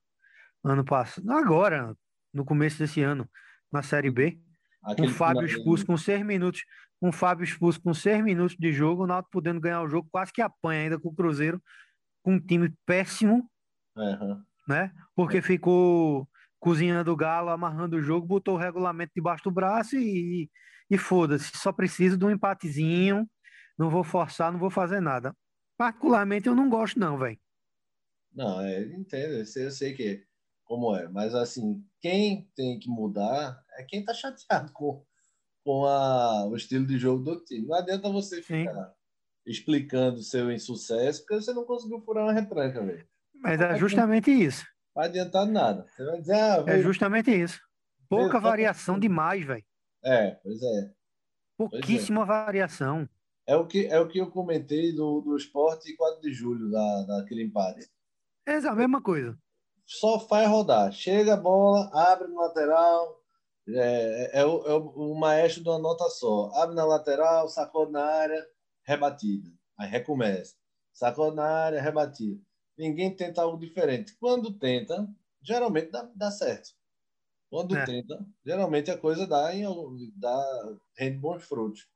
ano 0.62 0.84
passado. 0.84 1.30
Agora, 1.30 1.94
no 2.34 2.44
começo 2.44 2.78
desse 2.78 3.02
ano, 3.02 3.28
na 3.72 3.82
Série 3.82 4.10
B. 4.10 4.38
Aquele 4.84 5.08
o 5.08 5.10
Fábio 5.10 5.46
expulso 5.46 5.86
com 5.86 5.96
seis 5.96 6.24
minutos 6.24 6.62
com 7.02 7.08
o 7.08 7.12
Fábio 7.12 7.42
expulso 7.42 7.82
com 7.82 7.92
seis 7.92 8.22
minutos 8.22 8.56
de 8.56 8.72
jogo, 8.72 9.02
o 9.02 9.06
Náutico 9.08 9.32
podendo 9.32 9.60
ganhar 9.60 9.82
o 9.82 9.88
jogo, 9.88 10.08
quase 10.12 10.32
que 10.32 10.40
apanha 10.40 10.82
ainda 10.82 11.00
com 11.00 11.08
o 11.08 11.14
Cruzeiro, 11.14 11.60
com 12.22 12.34
um 12.34 12.40
time 12.40 12.72
péssimo, 12.86 13.50
uhum. 13.96 14.40
né? 14.68 14.92
Porque 15.12 15.42
ficou 15.42 16.28
cozinhando 16.62 17.10
o 17.10 17.16
galo, 17.16 17.50
amarrando 17.50 17.96
o 17.96 18.00
jogo, 18.00 18.24
botou 18.24 18.54
o 18.54 18.56
regulamento 18.56 19.10
debaixo 19.16 19.42
do 19.42 19.50
braço 19.50 19.96
e, 19.96 20.48
e 20.88 20.96
foda-se, 20.96 21.50
só 21.58 21.72
preciso 21.72 22.16
de 22.16 22.24
um 22.24 22.30
empatezinho, 22.30 23.28
não 23.76 23.90
vou 23.90 24.04
forçar, 24.04 24.52
não 24.52 24.60
vou 24.60 24.70
fazer 24.70 25.00
nada. 25.00 25.34
Particularmente 25.76 26.46
eu 26.46 26.54
não 26.54 26.70
gosto 26.70 27.00
não, 27.00 27.18
velho. 27.18 27.36
Não, 28.32 28.60
é, 28.60 28.84
entendo, 28.94 29.34
eu 29.34 29.44
sei, 29.44 29.66
eu 29.66 29.70
sei 29.72 29.92
que 29.92 30.24
como 30.62 30.94
é, 30.94 31.08
mas 31.08 31.34
assim, 31.34 31.84
quem 32.00 32.48
tem 32.54 32.78
que 32.78 32.88
mudar 32.88 33.60
é 33.76 33.82
quem 33.82 34.04
tá 34.04 34.14
chateado 34.14 34.72
com 34.72 35.04
com 35.64 35.84
a, 35.84 36.46
o 36.46 36.56
estilo 36.56 36.86
de 36.86 36.98
jogo 36.98 37.22
do 37.22 37.44
time. 37.44 37.66
Não 37.66 37.76
adianta 37.76 38.08
você 38.10 38.42
ficar 38.42 38.74
Sim. 38.74 38.90
explicando 39.46 40.22
seu 40.22 40.50
insucesso, 40.50 41.20
porque 41.20 41.40
você 41.42 41.52
não 41.52 41.64
conseguiu 41.64 42.00
furar 42.00 42.24
uma 42.24 42.32
retranca, 42.32 42.84
velho. 42.84 43.06
Mas 43.34 43.60
é 43.60 43.76
justamente 43.76 44.30
isso. 44.30 44.64
Vai 44.94 45.08
adiantar 45.08 45.46
nada. 45.46 45.86
Você 45.88 46.04
vai 46.04 46.20
dizer, 46.20 46.34
ah, 46.34 46.64
É 46.66 46.78
justamente 46.80 47.30
isso. 47.30 47.60
Pouca 48.08 48.38
variação 48.38 48.98
demais, 48.98 49.44
velho. 49.44 49.64
É, 50.04 50.32
pois 50.42 50.62
é. 50.62 50.90
Pouquíssima 51.56 52.26
pois 52.26 52.38
é. 52.38 52.44
variação. 52.44 53.08
É 53.46 53.56
o, 53.56 53.66
que, 53.66 53.86
é 53.86 53.98
o 53.98 54.08
que 54.08 54.18
eu 54.18 54.30
comentei 54.30 54.94
do, 54.94 55.20
do 55.20 55.36
esporte 55.36 55.96
4 55.96 56.20
de 56.20 56.32
julho, 56.32 56.70
da, 56.70 57.02
daquele 57.02 57.42
empate. 57.42 57.88
É 58.46 58.56
a 58.56 58.74
mesma 58.74 59.02
coisa. 59.02 59.36
Só 59.84 60.20
faz 60.20 60.48
rodar. 60.48 60.92
Chega 60.92 61.34
a 61.34 61.36
bola, 61.36 61.90
abre 61.92 62.28
no 62.28 62.40
lateral, 62.40 63.22
é, 63.68 64.38
é, 64.38 64.40
é, 64.40 64.44
o, 64.44 64.66
é 64.66 64.74
o, 64.74 65.14
maestro 65.14 65.62
de 65.62 65.68
uma 65.68 65.78
nota 65.78 66.08
só. 66.10 66.50
Abre 66.54 66.74
na 66.74 66.84
lateral, 66.84 67.48
sacou 67.48 67.90
na 67.90 68.04
área, 68.04 68.44
rebatida. 68.84 69.50
Aí 69.78 69.88
recomeça. 69.88 70.54
Sacou 70.92 71.32
na 71.32 71.44
área, 71.44 71.80
rebatida. 71.80 72.40
Ninguém 72.76 73.14
tenta 73.14 73.42
algo 73.42 73.58
diferente. 73.58 74.16
Quando 74.18 74.58
tenta, 74.58 75.08
geralmente 75.42 75.90
dá, 75.90 76.10
dá 76.14 76.30
certo. 76.30 76.70
Quando 77.50 77.76
é. 77.76 77.84
tenta, 77.84 78.26
geralmente 78.44 78.90
a 78.90 78.96
coisa 78.96 79.26
dá, 79.26 79.54
em, 79.54 79.64
dá 80.16 80.78
rende 80.96 81.18
bons 81.18 81.44
frutos. 81.44 81.86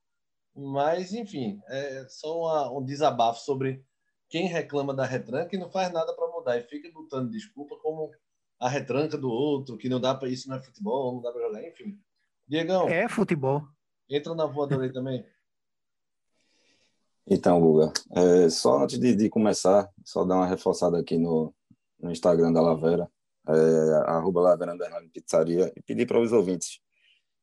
Mas, 0.54 1.12
enfim, 1.12 1.60
é 1.66 2.06
só 2.08 2.40
uma, 2.40 2.78
um 2.78 2.84
desabafo 2.84 3.40
sobre 3.40 3.84
quem 4.28 4.46
reclama 4.48 4.94
da 4.94 5.04
retranca 5.04 5.54
e 5.54 5.58
não 5.58 5.70
faz 5.70 5.92
nada 5.92 6.14
para 6.14 6.28
mudar 6.28 6.58
e 6.58 6.62
fica 6.62 6.90
botando 6.92 7.30
desculpa 7.30 7.76
como 7.76 8.10
a 8.58 8.68
retranca 8.68 9.16
do 9.18 9.30
outro, 9.30 9.76
que 9.76 9.88
não 9.88 10.00
dá 10.00 10.14
para 10.14 10.28
isso 10.28 10.48
não 10.48 10.56
é 10.56 10.62
futebol, 10.62 11.14
não 11.14 11.22
dá 11.22 11.30
para 11.30 11.46
jogar, 11.46 11.66
enfim. 11.66 11.98
Diegão. 12.48 12.88
É 12.88 13.08
futebol. 13.08 13.62
Entra 14.08 14.34
na 14.34 14.46
voadora 14.46 14.84
aí 14.84 14.92
também. 14.92 15.24
Então, 17.28 17.60
Guga, 17.60 17.92
é, 18.12 18.48
só 18.48 18.84
antes 18.84 18.98
de, 18.98 19.14
de, 19.16 19.28
começar, 19.28 19.90
só 20.04 20.24
dar 20.24 20.36
uma 20.36 20.46
reforçada 20.46 20.98
aqui 20.98 21.18
no, 21.18 21.52
no 21.98 22.12
Instagram 22.12 22.52
da 22.52 22.60
Lavera, 22.60 23.10
é, 23.48 24.10
arroba 24.10 24.40
Lavera 24.40 24.76
Pizzaria, 25.12 25.72
e 25.76 25.82
pedir 25.82 26.06
para 26.06 26.20
os 26.20 26.32
ouvintes 26.32 26.80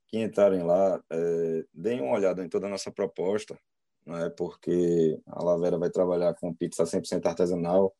que 0.07 0.19
entrarem 0.19 0.63
lá, 0.63 1.03
é, 1.09 1.65
deem 1.73 2.01
uma 2.01 2.15
olhada 2.15 2.43
em 2.43 2.47
toda 2.47 2.67
a 2.67 2.69
nossa 2.69 2.91
proposta, 2.91 3.59
né, 4.05 4.29
porque 4.37 5.19
a 5.27 5.43
Lavera 5.43 5.77
vai 5.77 5.89
trabalhar 5.89 6.33
com 6.35 6.53
pizza 6.53 6.83
100% 6.83 7.25
artesanal, 7.25 7.93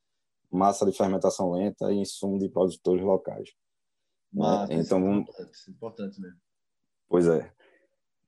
massa 0.49 0.85
de 0.85 0.95
fermentação 0.95 1.51
lenta 1.51 1.91
e 1.91 1.97
insumo 1.97 2.39
de 2.39 2.47
produtores 2.47 3.03
locais. 3.03 3.49
Mas, 4.31 4.69
né? 4.69 4.75
Então, 4.75 5.01
vamos... 5.01 5.21
importante, 5.23 5.71
importante 5.71 6.21
mesmo. 6.21 6.39
Pois 7.09 7.27
é. 7.27 7.51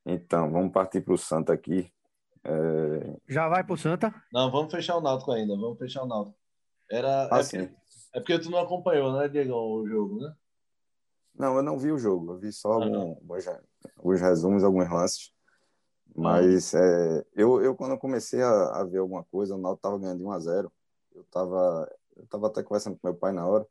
Então, 0.06 0.52
vamos 0.52 0.72
partir 0.72 1.02
para 1.02 1.14
o 1.14 1.18
Santa 1.18 1.54
aqui. 1.54 1.92
É... 2.46 3.18
Já 3.28 3.50
vai 3.50 3.64
para 3.64 3.74
o 3.74 3.78
Santa? 3.78 4.14
Não, 4.32 4.52
vamos 4.52 4.72
fechar 4.72 4.98
o 4.98 5.02
Náutico 5.02 5.32
ainda. 5.32 5.56
Vamos 5.56 5.78
fechar 5.78 6.04
o 6.04 6.08
Náutico. 6.08 6.38
Era, 6.90 7.28
ah, 7.32 7.40
é, 7.40 7.42
porque, 7.42 7.58
é 8.14 8.20
porque 8.20 8.40
tu 8.40 8.52
não 8.52 8.60
acompanhou, 8.60 9.12
né, 9.14 9.28
Diego, 9.28 9.54
o 9.54 9.88
jogo, 9.88 10.22
né? 10.22 10.34
Não, 11.38 11.58
eu 11.58 11.64
não 11.64 11.78
vi 11.78 11.92
o 11.92 11.98
jogo. 11.98 12.34
Eu 12.34 12.38
vi 12.38 12.54
só 12.54 12.72
ah, 12.72 12.76
algum, 12.76 13.18
alguns 13.98 14.22
resumos, 14.22 14.64
alguns 14.64 14.90
lances. 14.90 15.32
Mas 16.16 16.74
é, 16.74 17.26
eu, 17.36 17.62
eu, 17.62 17.76
quando 17.76 17.92
eu 17.92 17.98
comecei 17.98 18.42
a, 18.42 18.80
a 18.80 18.84
ver 18.84 19.00
alguma 19.00 19.24
coisa, 19.24 19.56
o 19.56 19.58
Náutico 19.58 19.80
estava 19.80 20.00
ganhando 20.00 20.20
de 20.20 20.24
1 20.24 20.32
a 20.32 20.40
0 20.40 20.72
Eu 21.14 21.22
estava 21.24 21.90
eu 22.16 22.26
tava 22.28 22.48
até 22.48 22.64
conversando 22.64 22.98
com 22.98 23.08
meu 23.08 23.16
pai 23.16 23.32
na 23.32 23.46
hora. 23.46 23.68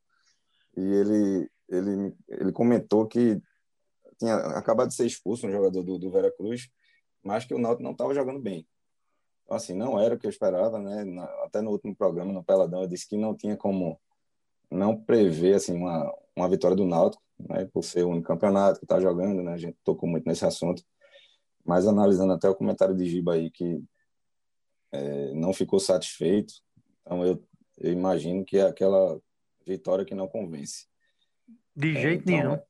E 0.76 0.80
ele, 0.80 1.50
ele, 1.68 2.14
ele 2.28 2.52
comentou 2.52 3.06
que 3.06 3.40
tinha 4.18 4.36
acabado 4.36 4.88
de 4.88 4.94
ser 4.94 5.06
expulso 5.06 5.46
um 5.46 5.50
jogador 5.50 5.82
do, 5.82 5.98
do 5.98 6.10
Veracruz, 6.10 6.68
mas 7.24 7.44
que 7.44 7.54
o 7.54 7.58
Náutico 7.58 7.82
não 7.82 7.92
estava 7.92 8.14
jogando 8.14 8.40
bem. 8.40 8.66
Então, 9.44 9.56
assim, 9.56 9.74
não 9.74 9.98
era 9.98 10.14
o 10.14 10.18
que 10.18 10.26
eu 10.26 10.30
esperava, 10.30 10.78
né? 10.78 11.04
Até 11.42 11.60
no 11.60 11.70
último 11.70 11.94
programa, 11.94 12.32
no 12.32 12.44
Peladão, 12.44 12.82
eu 12.82 12.88
disse 12.88 13.08
que 13.08 13.16
não 13.16 13.34
tinha 13.34 13.56
como 13.56 14.00
não 14.70 14.96
prever, 14.96 15.54
assim, 15.54 15.74
uma, 15.74 16.12
uma 16.34 16.48
vitória 16.48 16.76
do 16.76 16.86
Náutico, 16.86 17.22
né? 17.38 17.64
Por 17.72 17.82
ser 17.82 18.04
o 18.04 18.10
único 18.10 18.26
campeonato 18.26 18.78
que 18.78 18.84
está 18.84 19.00
jogando, 19.00 19.42
né? 19.42 19.52
A 19.52 19.58
gente 19.58 19.76
tocou 19.84 20.08
muito 20.08 20.26
nesse 20.26 20.44
assunto. 20.44 20.82
Mas 21.64 21.86
analisando 21.86 22.32
até 22.32 22.48
o 22.48 22.54
comentário 22.54 22.94
de 22.94 23.06
Giba 23.06 23.34
aí, 23.34 23.50
que 23.50 23.82
é, 24.92 25.32
não 25.34 25.52
ficou 25.52 25.80
satisfeito, 25.80 26.54
então 27.00 27.24
eu, 27.24 27.42
eu 27.78 27.92
imagino 27.92 28.44
que 28.44 28.58
é 28.58 28.62
aquela 28.62 29.20
vitória 29.66 30.04
que 30.04 30.14
não 30.14 30.28
convence. 30.28 30.86
De 31.74 31.96
é, 31.96 32.00
jeito 32.00 32.30
então, 32.30 32.50
nenhum. 32.50 32.62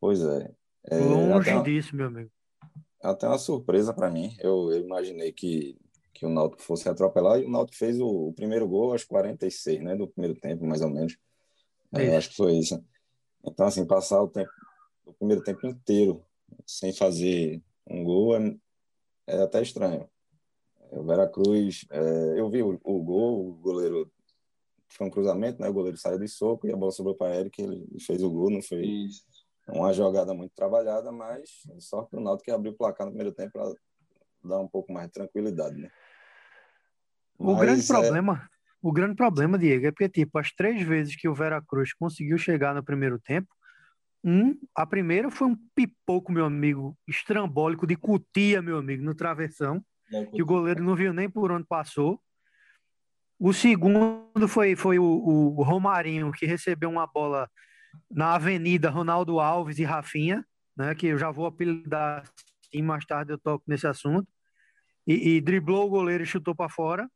Pois 0.00 0.20
é. 0.20 0.50
é 0.88 0.98
Longe 0.98 1.50
uma, 1.50 1.62
disso, 1.62 1.94
meu 1.94 2.06
amigo. 2.06 2.30
Até 3.02 3.26
uma 3.26 3.38
surpresa 3.38 3.92
para 3.92 4.08
mim. 4.08 4.34
Eu, 4.38 4.70
eu, 4.70 4.80
imaginei 4.80 5.32
que, 5.32 5.76
que 6.14 6.24
o 6.24 6.28
Náutico 6.28 6.62
fosse 6.62 6.88
atropelar 6.88 7.40
e 7.40 7.44
o 7.44 7.50
Náutico 7.50 7.76
fez 7.76 8.00
o, 8.00 8.28
o, 8.28 8.32
primeiro 8.32 8.66
gol 8.68 8.92
aos 8.92 9.02
46, 9.02 9.82
né, 9.82 9.96
do 9.96 10.06
primeiro 10.06 10.38
tempo, 10.38 10.64
mais 10.64 10.82
ou 10.82 10.88
menos. 10.88 11.18
É, 11.92 12.16
acho 12.16 12.30
que 12.30 12.36
foi 12.36 12.54
isso. 12.54 12.82
Então, 13.44 13.66
assim, 13.66 13.84
passar 13.84 14.22
o 14.22 14.28
tempo, 14.28 14.50
o 15.04 15.12
primeiro 15.12 15.42
tempo 15.42 15.66
inteiro 15.66 16.24
sem 16.64 16.92
fazer 16.92 17.60
um 17.90 18.04
gol 18.04 18.36
é, 18.36 18.56
é 19.26 19.42
até 19.42 19.60
estranho. 19.60 20.08
O 20.92 21.02
Veracruz, 21.02 21.84
é, 21.90 22.38
eu 22.38 22.48
vi 22.48 22.62
o, 22.62 22.78
o, 22.84 23.02
gol, 23.02 23.48
o 23.48 23.54
goleiro 23.54 24.10
foi 24.88 25.06
um 25.06 25.10
cruzamento, 25.10 25.60
né? 25.60 25.68
O 25.68 25.72
goleiro 25.72 25.96
saiu 25.96 26.18
de 26.18 26.28
soco 26.28 26.66
e 26.66 26.72
a 26.72 26.76
bola 26.76 26.92
sobrou 26.92 27.16
para 27.16 27.34
Eric, 27.34 27.60
ele 27.60 27.84
fez 27.98 28.22
o 28.22 28.30
gol, 28.30 28.50
não 28.50 28.62
foi 28.62 28.82
Isso 28.84 29.31
uma 29.68 29.92
jogada 29.92 30.34
muito 30.34 30.52
trabalhada, 30.54 31.12
mas 31.12 31.62
só 31.78 32.02
que 32.04 32.16
o 32.16 32.20
Náutico 32.20 32.46
que 32.46 32.50
abriu 32.50 32.72
o 32.72 32.76
placar 32.76 33.06
no 33.06 33.12
primeiro 33.12 33.34
tempo 33.34 33.52
para 33.52 33.72
dar 34.44 34.58
um 34.58 34.68
pouco 34.68 34.92
mais 34.92 35.06
de 35.06 35.12
tranquilidade, 35.12 35.76
né? 35.76 35.90
O 37.38 37.56
grande 37.56 37.82
é... 37.82 37.86
problema, 37.86 38.48
o 38.80 38.92
grande 38.92 39.14
problema, 39.14 39.58
Diego, 39.58 39.86
é 39.86 39.90
porque 39.90 40.08
tipo 40.08 40.38
as 40.38 40.52
três 40.52 40.82
vezes 40.82 41.16
que 41.16 41.28
o 41.28 41.34
Veracruz 41.34 41.92
conseguiu 41.94 42.38
chegar 42.38 42.74
no 42.74 42.82
primeiro 42.82 43.18
tempo, 43.18 43.48
um, 44.24 44.56
a 44.74 44.86
primeira 44.86 45.30
foi 45.30 45.48
um 45.48 45.56
pipoco, 45.74 46.30
meu 46.30 46.44
amigo, 46.44 46.96
estrambólico 47.08 47.86
de 47.86 47.96
cutia, 47.96 48.62
meu 48.62 48.78
amigo, 48.78 49.02
no 49.02 49.14
travessão, 49.14 49.84
que 50.32 50.42
o 50.42 50.46
goleiro 50.46 50.82
não 50.82 50.94
viu 50.94 51.12
nem 51.12 51.28
por 51.28 51.50
onde 51.50 51.66
passou. 51.66 52.20
O 53.38 53.52
segundo 53.52 54.46
foi, 54.46 54.76
foi 54.76 54.98
o, 55.00 55.04
o 55.04 55.62
Romarinho, 55.64 56.30
que 56.30 56.46
recebeu 56.46 56.88
uma 56.88 57.06
bola 57.06 57.50
na 58.10 58.34
Avenida 58.34 58.90
Ronaldo 58.90 59.40
Alves 59.40 59.78
e 59.78 59.84
Rafinha, 59.84 60.44
né, 60.76 60.94
que 60.94 61.06
eu 61.08 61.18
já 61.18 61.30
vou 61.30 61.46
apelidar 61.46 62.24
assim, 62.72 62.82
mais 62.82 63.04
tarde 63.04 63.32
eu 63.32 63.38
toco 63.38 63.64
nesse 63.66 63.86
assunto, 63.86 64.26
e, 65.06 65.36
e 65.36 65.40
driblou 65.40 65.86
o 65.86 65.90
goleiro 65.90 66.22
e 66.22 66.26
chutou 66.26 66.54
para 66.54 66.68
fora. 66.68 67.10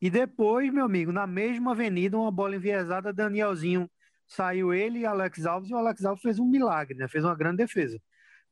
E 0.00 0.08
depois, 0.08 0.72
meu 0.72 0.84
amigo, 0.84 1.10
na 1.12 1.26
mesma 1.26 1.72
avenida, 1.72 2.16
uma 2.16 2.30
bola 2.30 2.56
enviesada, 2.56 3.12
Danielzinho 3.12 3.90
saiu 4.26 4.72
ele 4.72 5.00
e 5.00 5.06
Alex 5.06 5.44
Alves, 5.46 5.70
e 5.70 5.74
o 5.74 5.76
Alex 5.76 6.04
Alves 6.04 6.22
fez 6.22 6.38
um 6.38 6.46
milagre, 6.46 6.96
né? 6.96 7.08
Fez 7.08 7.24
uma 7.24 7.34
grande 7.34 7.56
defesa, 7.56 7.98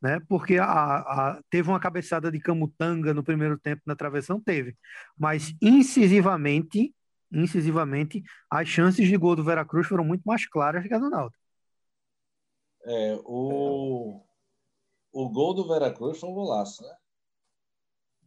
né? 0.03 0.21
Porque 0.29 0.59
a, 0.59 0.65
a, 0.65 1.43
teve 1.51 1.69
uma 1.69 1.79
cabeçada 1.79 2.33
de 2.33 2.41
camutanga 2.41 3.15
no 3.15 3.23
primeiro 3.23 3.59
tempo 3.59 3.83
na 3.87 3.95
travessão, 3.95 4.41
teve. 4.41 4.77
Mas 5.17 5.55
incisivamente, 5.63 6.93
incisivamente, 7.31 8.25
as 8.51 8.69
chances 8.69 9.07
de 9.07 9.17
gol 9.17 9.37
do 9.37 9.45
Veracruz 9.45 9.87
foram 9.87 10.05
muito 10.05 10.23
mais 10.25 10.47
claras 10.47 10.87
que 10.87 10.95
a 10.95 10.99
do 10.99 11.11
Náutico. 11.11 11.46
É, 12.89 13.19
o, 13.25 14.23
o 15.13 15.29
gol 15.29 15.55
do 15.55 15.67
Veracruz 15.67 16.21
foi 16.21 16.29
um 16.31 16.35
golaço, 16.35 16.85
né? 16.85 16.97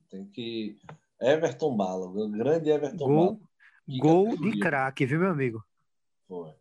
Tem 0.10 0.26
que. 0.26 0.78
Everton 1.22 1.78
Bala, 1.78 2.08
o 2.08 2.30
grande 2.30 2.70
Everton 2.70 2.98
gol, 2.98 3.34
Bala. 3.34 3.40
Gol 4.00 4.38
de 4.38 4.60
craque, 4.60 5.06
viu, 5.06 5.20
meu 5.20 5.32
amigo? 5.32 5.64
Foi. 6.28 6.54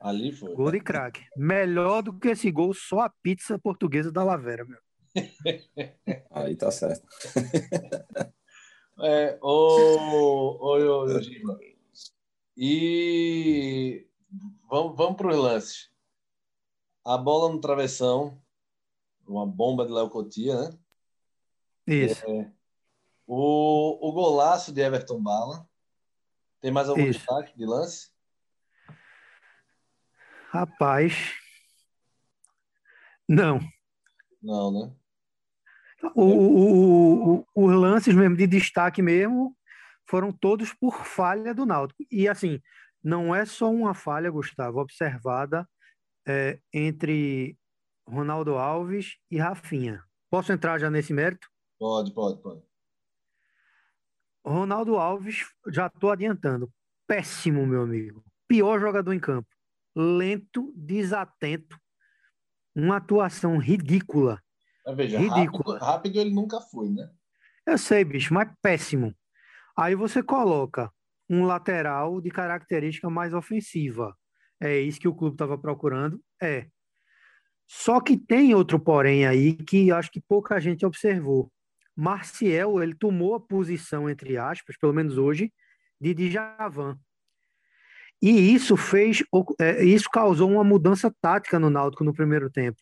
Ali 0.00 0.32
foi. 0.32 0.52
Gol 0.52 0.72
de 0.72 0.80
craque. 0.80 1.24
Melhor 1.36 2.02
do 2.02 2.12
que 2.12 2.28
esse 2.28 2.50
gol, 2.50 2.74
só 2.74 3.00
a 3.00 3.10
pizza 3.10 3.56
portuguesa 3.56 4.10
da 4.10 4.24
Lavera, 4.24 4.64
meu. 4.64 4.80
Aí 6.32 6.56
tá 6.56 6.72
certo. 6.72 7.06
é, 9.00 9.38
ô, 9.40 10.58
ô, 10.60 10.76
ô, 10.76 11.04
ô 11.04 11.20
Gima. 11.20 11.56
E 12.56 14.08
vamos, 14.68 14.96
vamos 14.96 15.16
para 15.16 15.28
os 15.28 15.36
lances. 15.36 15.91
A 17.04 17.18
bola 17.18 17.52
no 17.52 17.60
travessão, 17.60 18.40
uma 19.26 19.46
bomba 19.46 19.84
de 19.84 19.92
Léo 19.92 20.08
Cotia, 20.08 20.54
né? 20.56 20.78
Isso. 21.86 22.24
É, 22.24 22.52
o, 23.26 24.08
o 24.08 24.12
golaço 24.12 24.72
de 24.72 24.80
Everton 24.80 25.20
Bala. 25.20 25.66
Tem 26.60 26.70
mais 26.70 26.88
algum 26.88 27.02
Isso. 27.02 27.18
destaque 27.18 27.56
de 27.56 27.66
lance? 27.66 28.10
Rapaz. 30.50 31.34
Não. 33.28 33.58
Não, 34.40 34.70
né? 34.70 34.96
O, 36.14 36.22
o, 36.22 37.34
o, 37.38 37.46
os 37.54 37.74
lances 37.74 38.14
mesmo 38.14 38.36
de 38.36 38.46
destaque 38.46 39.00
mesmo 39.00 39.56
foram 40.06 40.32
todos 40.32 40.72
por 40.72 41.04
falha 41.04 41.54
do 41.54 41.64
Náutico. 41.64 42.04
E 42.10 42.28
assim, 42.28 42.60
não 43.02 43.34
é 43.34 43.44
só 43.44 43.70
uma 43.70 43.94
falha, 43.94 44.30
Gustavo, 44.30 44.78
observada 44.78 45.68
é, 46.26 46.60
entre 46.72 47.58
Ronaldo 48.06 48.56
Alves 48.56 49.16
e 49.30 49.38
Rafinha. 49.38 50.02
Posso 50.30 50.52
entrar 50.52 50.78
já 50.78 50.90
nesse 50.90 51.12
mérito? 51.12 51.48
Pode, 51.78 52.12
pode, 52.12 52.40
pode. 52.40 52.62
Ronaldo 54.44 54.96
Alves, 54.96 55.44
já 55.68 55.86
estou 55.86 56.10
adiantando. 56.10 56.72
Péssimo, 57.06 57.66
meu 57.66 57.82
amigo. 57.82 58.24
Pior 58.48 58.80
jogador 58.80 59.12
em 59.12 59.20
campo. 59.20 59.48
Lento, 59.94 60.72
desatento. 60.76 61.78
Uma 62.74 62.96
atuação 62.96 63.58
ridícula. 63.58 64.42
Mas 64.84 64.96
veja, 64.96 65.18
ridícula. 65.18 65.78
Rápido, 65.78 65.86
rápido 65.86 66.16
ele 66.16 66.34
nunca 66.34 66.60
foi, 66.60 66.88
né? 66.88 67.10
Eu 67.66 67.78
sei, 67.78 68.04
bicho, 68.04 68.34
mas 68.34 68.50
péssimo. 68.60 69.14
Aí 69.76 69.94
você 69.94 70.22
coloca 70.22 70.92
um 71.28 71.44
lateral 71.44 72.20
de 72.20 72.30
característica 72.30 73.08
mais 73.08 73.32
ofensiva 73.32 74.16
é 74.62 74.80
isso 74.80 75.00
que 75.00 75.08
o 75.08 75.14
clube 75.14 75.34
estava 75.34 75.58
procurando? 75.58 76.22
É. 76.40 76.66
Só 77.66 78.00
que 78.00 78.16
tem 78.16 78.54
outro 78.54 78.78
porém 78.78 79.26
aí 79.26 79.54
que 79.54 79.90
acho 79.90 80.10
que 80.10 80.20
pouca 80.20 80.60
gente 80.60 80.86
observou. 80.86 81.50
Marcial, 81.96 82.82
ele 82.82 82.94
tomou 82.94 83.34
a 83.34 83.40
posição, 83.40 84.08
entre 84.08 84.36
aspas, 84.36 84.76
pelo 84.78 84.92
menos 84.92 85.18
hoje, 85.18 85.52
de 86.00 86.14
Djavan. 86.14 86.98
E 88.20 88.54
isso 88.54 88.76
fez, 88.76 89.22
é, 89.60 89.84
isso 89.84 90.08
causou 90.08 90.50
uma 90.50 90.62
mudança 90.62 91.12
tática 91.20 91.58
no 91.58 91.68
Náutico 91.68 92.04
no 92.04 92.14
primeiro 92.14 92.48
tempo. 92.48 92.80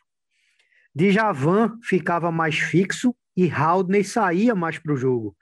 Djavan 0.94 1.78
ficava 1.82 2.30
mais 2.30 2.58
fixo 2.58 3.14
e 3.36 3.50
Haldney 3.50 4.04
saía 4.04 4.54
mais 4.54 4.78
para 4.78 4.92
o 4.92 4.96
jogo. 4.96 5.34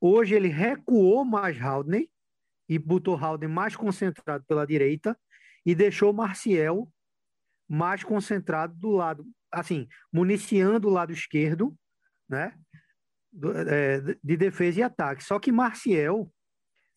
Hoje 0.00 0.34
ele 0.34 0.48
recuou 0.48 1.24
mais 1.24 1.60
Haldney 1.60 2.08
e 2.68 2.78
botou 2.78 3.16
Haldney 3.16 3.48
mais 3.48 3.76
concentrado 3.76 4.44
pela 4.46 4.66
direita 4.66 5.18
e 5.64 5.74
deixou 5.74 6.10
o 6.10 6.14
Marcial 6.14 6.88
mais 7.68 8.04
concentrado 8.04 8.74
do 8.74 8.90
lado, 8.90 9.26
assim, 9.50 9.88
municiando 10.12 10.88
o 10.88 10.92
lado 10.92 11.12
esquerdo, 11.12 11.74
né? 12.28 12.54
é, 13.66 14.00
de 14.22 14.36
defesa 14.36 14.80
e 14.80 14.82
ataque. 14.82 15.24
Só 15.24 15.38
que 15.38 15.50
Marcial, 15.50 16.30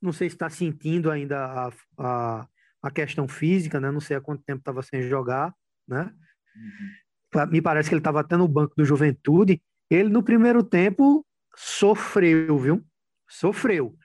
não 0.02 0.12
sei 0.12 0.30
se 0.30 0.36
está 0.36 0.50
sentindo 0.50 1.10
ainda 1.10 1.46
a, 1.46 1.72
a, 1.98 2.48
a, 2.84 2.92
questão 2.92 3.28
física, 3.28 3.80
né? 3.80 3.92
Não 3.92 4.00
sei 4.00 4.18
há 4.18 4.22
quanto 4.22 4.44
tempo 4.44 4.60
estava 4.60 4.82
sem 4.84 5.02
jogar, 5.04 5.54
né? 5.88 6.14
Uhum. 6.56 7.48
Me 7.52 7.62
parece 7.62 7.90
que 7.90 7.96
ele 7.96 8.00
estava 8.00 8.22
até 8.22 8.38
no 8.38 8.48
banco 8.48 8.74
do 8.76 8.86
Juventude. 8.86 9.62
Ele, 9.90 10.10
no 10.10 10.24
primeiro 10.24 10.64
tempo, 10.64 11.26
sofreu, 11.56 12.58
viu? 12.58 12.86
Sofreu 13.30 13.98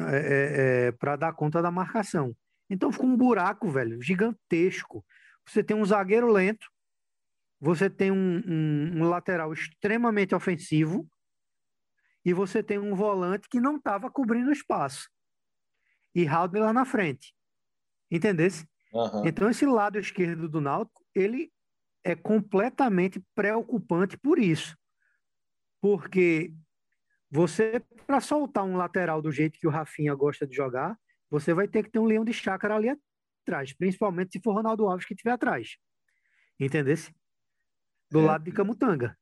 é, 0.00 0.16
é, 0.16 0.86
é 0.86 0.92
para 0.92 1.16
dar 1.16 1.32
conta 1.32 1.60
da 1.60 1.70
marcação. 1.70 2.34
Então 2.74 2.90
ficou 2.90 3.06
um 3.06 3.16
buraco, 3.16 3.70
velho, 3.70 4.02
gigantesco. 4.02 5.06
Você 5.46 5.62
tem 5.62 5.76
um 5.76 5.84
zagueiro 5.84 6.26
lento, 6.26 6.66
você 7.60 7.88
tem 7.88 8.10
um, 8.10 8.42
um, 8.44 8.98
um 8.98 9.08
lateral 9.08 9.52
extremamente 9.52 10.34
ofensivo 10.34 11.08
e 12.24 12.32
você 12.32 12.64
tem 12.64 12.80
um 12.80 12.96
volante 12.96 13.48
que 13.48 13.60
não 13.60 13.76
estava 13.76 14.10
cobrindo 14.10 14.50
espaço. 14.50 15.08
E 16.12 16.26
Haldner 16.26 16.64
lá 16.64 16.72
na 16.72 16.84
frente. 16.84 17.32
Entendesse? 18.10 18.66
Uhum. 18.92 19.24
Então 19.24 19.48
esse 19.48 19.64
lado 19.64 19.96
esquerdo 19.96 20.48
do 20.48 20.60
Náutico, 20.60 21.04
ele 21.14 21.52
é 22.02 22.16
completamente 22.16 23.24
preocupante 23.36 24.18
por 24.18 24.36
isso. 24.36 24.76
Porque 25.80 26.52
você, 27.30 27.80
para 28.04 28.20
soltar 28.20 28.64
um 28.64 28.76
lateral 28.76 29.22
do 29.22 29.30
jeito 29.30 29.60
que 29.60 29.66
o 29.66 29.70
Rafinha 29.70 30.12
gosta 30.14 30.44
de 30.44 30.56
jogar, 30.56 30.98
você 31.34 31.52
vai 31.52 31.66
ter 31.66 31.82
que 31.82 31.90
ter 31.90 31.98
um 31.98 32.04
leão 32.04 32.24
de 32.24 32.32
chácara 32.32 32.76
ali 32.76 32.96
atrás, 33.42 33.72
principalmente 33.72 34.32
se 34.32 34.40
for 34.40 34.54
Ronaldo 34.54 34.86
Alves 34.86 35.04
que 35.04 35.14
estiver 35.14 35.32
atrás. 35.32 35.76
Entendesse? 36.60 37.12
Do 38.08 38.20
é. 38.20 38.22
lado 38.22 38.44
de 38.44 38.52
Camutanga. 38.52 39.18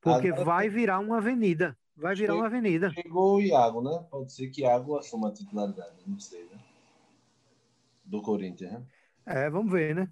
Porque 0.00 0.28
Agora, 0.28 0.44
vai 0.44 0.68
virar 0.68 0.98
uma 0.98 1.18
avenida. 1.18 1.78
Vai 1.94 2.16
virar 2.16 2.34
uma 2.34 2.46
avenida. 2.46 2.90
Chegou 2.90 3.36
o 3.36 3.40
Iago, 3.40 3.80
né? 3.80 4.06
Pode 4.10 4.32
ser 4.32 4.48
que 4.48 4.62
Iago 4.62 4.96
assuma 4.96 5.28
a 5.28 5.32
titularidade, 5.32 6.02
não 6.04 6.18
sei, 6.18 6.42
né? 6.46 6.58
Do 8.04 8.20
Corinthians, 8.22 8.72
né? 8.72 8.86
É, 9.24 9.48
vamos 9.48 9.70
ver, 9.70 9.94
né? 9.94 10.10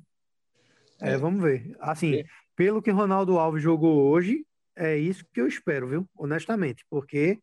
É, 1.01 1.15
é 1.15 1.17
vamos 1.17 1.43
ver. 1.43 1.77
Assim, 1.81 2.15
é. 2.15 2.25
pelo 2.55 2.81
que 2.81 2.93
Ronaldo 2.93 3.39
Alves 3.39 3.63
jogou 3.63 4.09
hoje, 4.09 4.47
é 4.77 4.97
isso 4.97 5.25
que 5.33 5.41
eu 5.41 5.49
espero, 5.49 5.89
viu? 5.89 6.09
Honestamente, 6.15 6.85
porque 6.89 7.41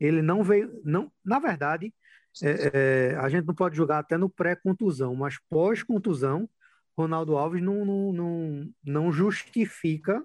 ele 0.00 0.22
não 0.22 0.42
veio, 0.42 0.80
não, 0.82 1.12
na 1.24 1.38
verdade, 1.38 1.94
é, 2.40 2.70
é, 3.12 3.16
a 3.16 3.28
gente 3.28 3.46
não 3.46 3.54
pode 3.54 3.76
jogar 3.76 3.98
até 3.98 4.16
no 4.16 4.30
pré-contusão, 4.30 5.14
mas 5.14 5.38
pós-contusão, 5.50 6.48
Ronaldo 6.96 7.36
Alves 7.36 7.62
não, 7.62 7.84
não, 7.84 8.12
não, 8.12 8.70
não 8.84 9.12
justifica 9.12 10.22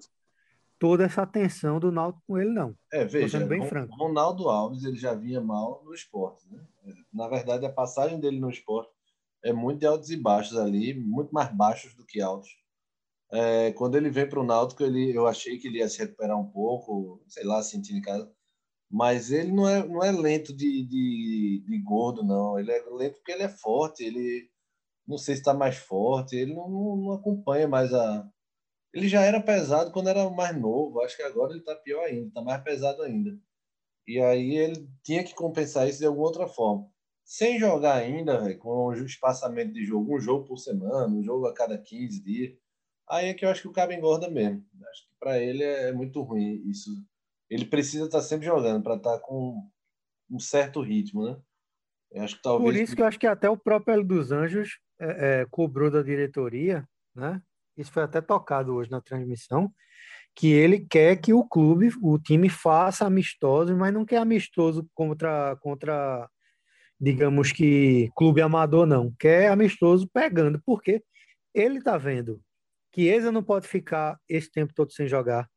toda 0.78 1.04
essa 1.04 1.22
atenção 1.22 1.80
do 1.80 1.90
Náutico 1.90 2.22
com 2.26 2.38
ele, 2.38 2.50
não. 2.50 2.74
É, 2.92 3.04
veja, 3.04 3.40
bem 3.40 3.66
franco. 3.66 3.94
Ronaldo 3.96 4.48
Alves 4.48 4.84
ele 4.84 4.96
já 4.96 5.14
vinha 5.14 5.40
mal 5.40 5.82
no 5.84 5.92
esporte. 5.92 6.46
Né? 6.50 6.64
Na 7.12 7.28
verdade, 7.28 7.66
a 7.66 7.72
passagem 7.72 8.20
dele 8.20 8.38
no 8.38 8.48
esporte 8.48 8.90
é 9.44 9.52
muito 9.52 9.80
de 9.80 9.86
altos 9.86 10.10
e 10.10 10.16
baixos 10.16 10.56
ali, 10.56 10.94
muito 10.94 11.32
mais 11.32 11.52
baixos 11.54 11.94
do 11.94 12.04
que 12.04 12.20
altos. 12.20 12.48
É, 13.30 13.72
quando 13.72 13.96
ele 13.96 14.08
vem 14.08 14.28
para 14.28 14.40
o 14.40 14.44
Náutico, 14.44 14.82
ele, 14.82 15.14
eu 15.14 15.26
achei 15.26 15.58
que 15.58 15.68
ele 15.68 15.78
ia 15.78 15.88
se 15.88 15.98
recuperar 15.98 16.38
um 16.38 16.48
pouco, 16.48 17.22
sei 17.28 17.44
lá, 17.44 17.62
sentindo 17.62 17.98
em 17.98 18.02
casa. 18.02 18.30
Mas 18.90 19.30
ele 19.30 19.52
não 19.52 19.68
é, 19.68 19.86
não 19.86 20.02
é 20.04 20.10
lento 20.12 20.54
de, 20.54 20.84
de, 20.86 21.64
de 21.66 21.78
gordo, 21.82 22.24
não. 22.24 22.58
Ele 22.58 22.72
é 22.72 22.82
lento 22.90 23.16
porque 23.16 23.32
ele 23.32 23.42
é 23.42 23.48
forte. 23.48 24.04
Ele 24.04 24.50
não 25.06 25.18
sei 25.18 25.34
se 25.34 25.42
está 25.42 25.54
mais 25.54 25.76
forte. 25.76 26.36
Ele 26.36 26.54
não, 26.54 26.68
não, 26.68 26.96
não, 26.96 27.12
acompanha 27.12 27.68
mais 27.68 27.92
a. 27.94 28.28
Ele 28.94 29.08
já 29.08 29.22
era 29.22 29.40
pesado 29.42 29.92
quando 29.92 30.08
era 30.08 30.28
mais 30.30 30.58
novo. 30.58 31.00
Acho 31.00 31.16
que 31.16 31.22
agora 31.22 31.52
ele 31.52 31.60
está 31.60 31.74
pior 31.76 32.04
ainda, 32.04 32.28
está 32.28 32.42
mais 32.42 32.62
pesado 32.62 33.02
ainda. 33.02 33.38
E 34.06 34.20
aí 34.20 34.56
ele 34.56 34.88
tinha 35.04 35.24
que 35.24 35.34
compensar 35.34 35.88
isso 35.88 35.98
de 35.98 36.06
alguma 36.06 36.26
outra 36.26 36.46
forma. 36.48 36.90
Sem 37.24 37.58
jogar 37.58 37.96
ainda, 37.96 38.40
véio, 38.40 38.58
com 38.58 38.86
o 38.86 38.92
espaçamento 39.04 39.72
de 39.74 39.84
jogo, 39.84 40.16
um 40.16 40.20
jogo 40.20 40.46
por 40.46 40.58
semana, 40.58 41.06
um 41.14 41.22
jogo 41.22 41.46
a 41.46 41.54
cada 41.54 41.78
15 41.78 42.22
dias 42.22 42.58
Aí 43.10 43.28
é 43.28 43.34
que 43.34 43.44
eu 43.44 43.48
acho 43.48 43.62
que 43.62 43.68
o 43.68 43.72
cabo 43.72 43.92
engorda 43.92 44.30
mesmo. 44.30 44.62
Acho 44.90 45.08
que 45.08 45.14
para 45.18 45.38
ele 45.38 45.62
é 45.64 45.92
muito 45.92 46.20
ruim 46.22 46.62
isso. 46.68 46.90
Ele 47.50 47.64
precisa 47.64 48.04
estar 48.04 48.18
tá 48.18 48.24
sempre 48.24 48.46
jogando 48.46 48.82
para 48.82 48.96
estar 48.96 49.18
tá 49.18 49.20
com 49.20 49.66
um 50.30 50.38
certo 50.38 50.80
ritmo, 50.80 51.24
né? 51.24 51.36
Eu 52.10 52.22
acho 52.22 52.36
que 52.36 52.42
talvez... 52.42 52.70
Por 52.70 52.80
isso 52.80 52.96
que 52.96 53.02
eu 53.02 53.06
acho 53.06 53.18
que 53.18 53.26
até 53.26 53.48
o 53.48 53.56
próprio 53.56 53.94
Hélio 53.94 54.06
dos 54.06 54.32
Anjos 54.32 54.78
é, 54.98 55.40
é, 55.40 55.46
cobrou 55.50 55.90
da 55.90 56.02
diretoria, 56.02 56.86
né? 57.14 57.40
Isso 57.76 57.92
foi 57.92 58.02
até 58.02 58.20
tocado 58.20 58.74
hoje 58.74 58.90
na 58.90 59.00
transmissão, 59.00 59.72
que 60.34 60.48
ele 60.48 60.80
quer 60.80 61.16
que 61.16 61.32
o 61.32 61.44
clube, 61.44 61.90
o 62.02 62.18
time 62.18 62.48
faça 62.48 63.06
amistoso, 63.06 63.76
mas 63.76 63.92
não 63.94 64.04
quer 64.04 64.18
amistoso 64.18 64.88
contra, 64.94 65.56
contra 65.56 66.28
digamos 67.00 67.52
que 67.52 68.10
clube 68.16 68.40
amador, 68.40 68.86
não. 68.86 69.12
Quer 69.18 69.50
amistoso 69.50 70.08
pegando, 70.12 70.60
porque 70.64 71.02
ele 71.54 71.80
tá 71.80 71.96
vendo 71.96 72.40
Chiesa 72.94 73.30
não 73.30 73.42
pode 73.44 73.68
ficar 73.68 74.18
esse 74.28 74.50
tempo 74.50 74.72
todo 74.74 74.92
sem 74.92 75.06
jogar. 75.06 75.48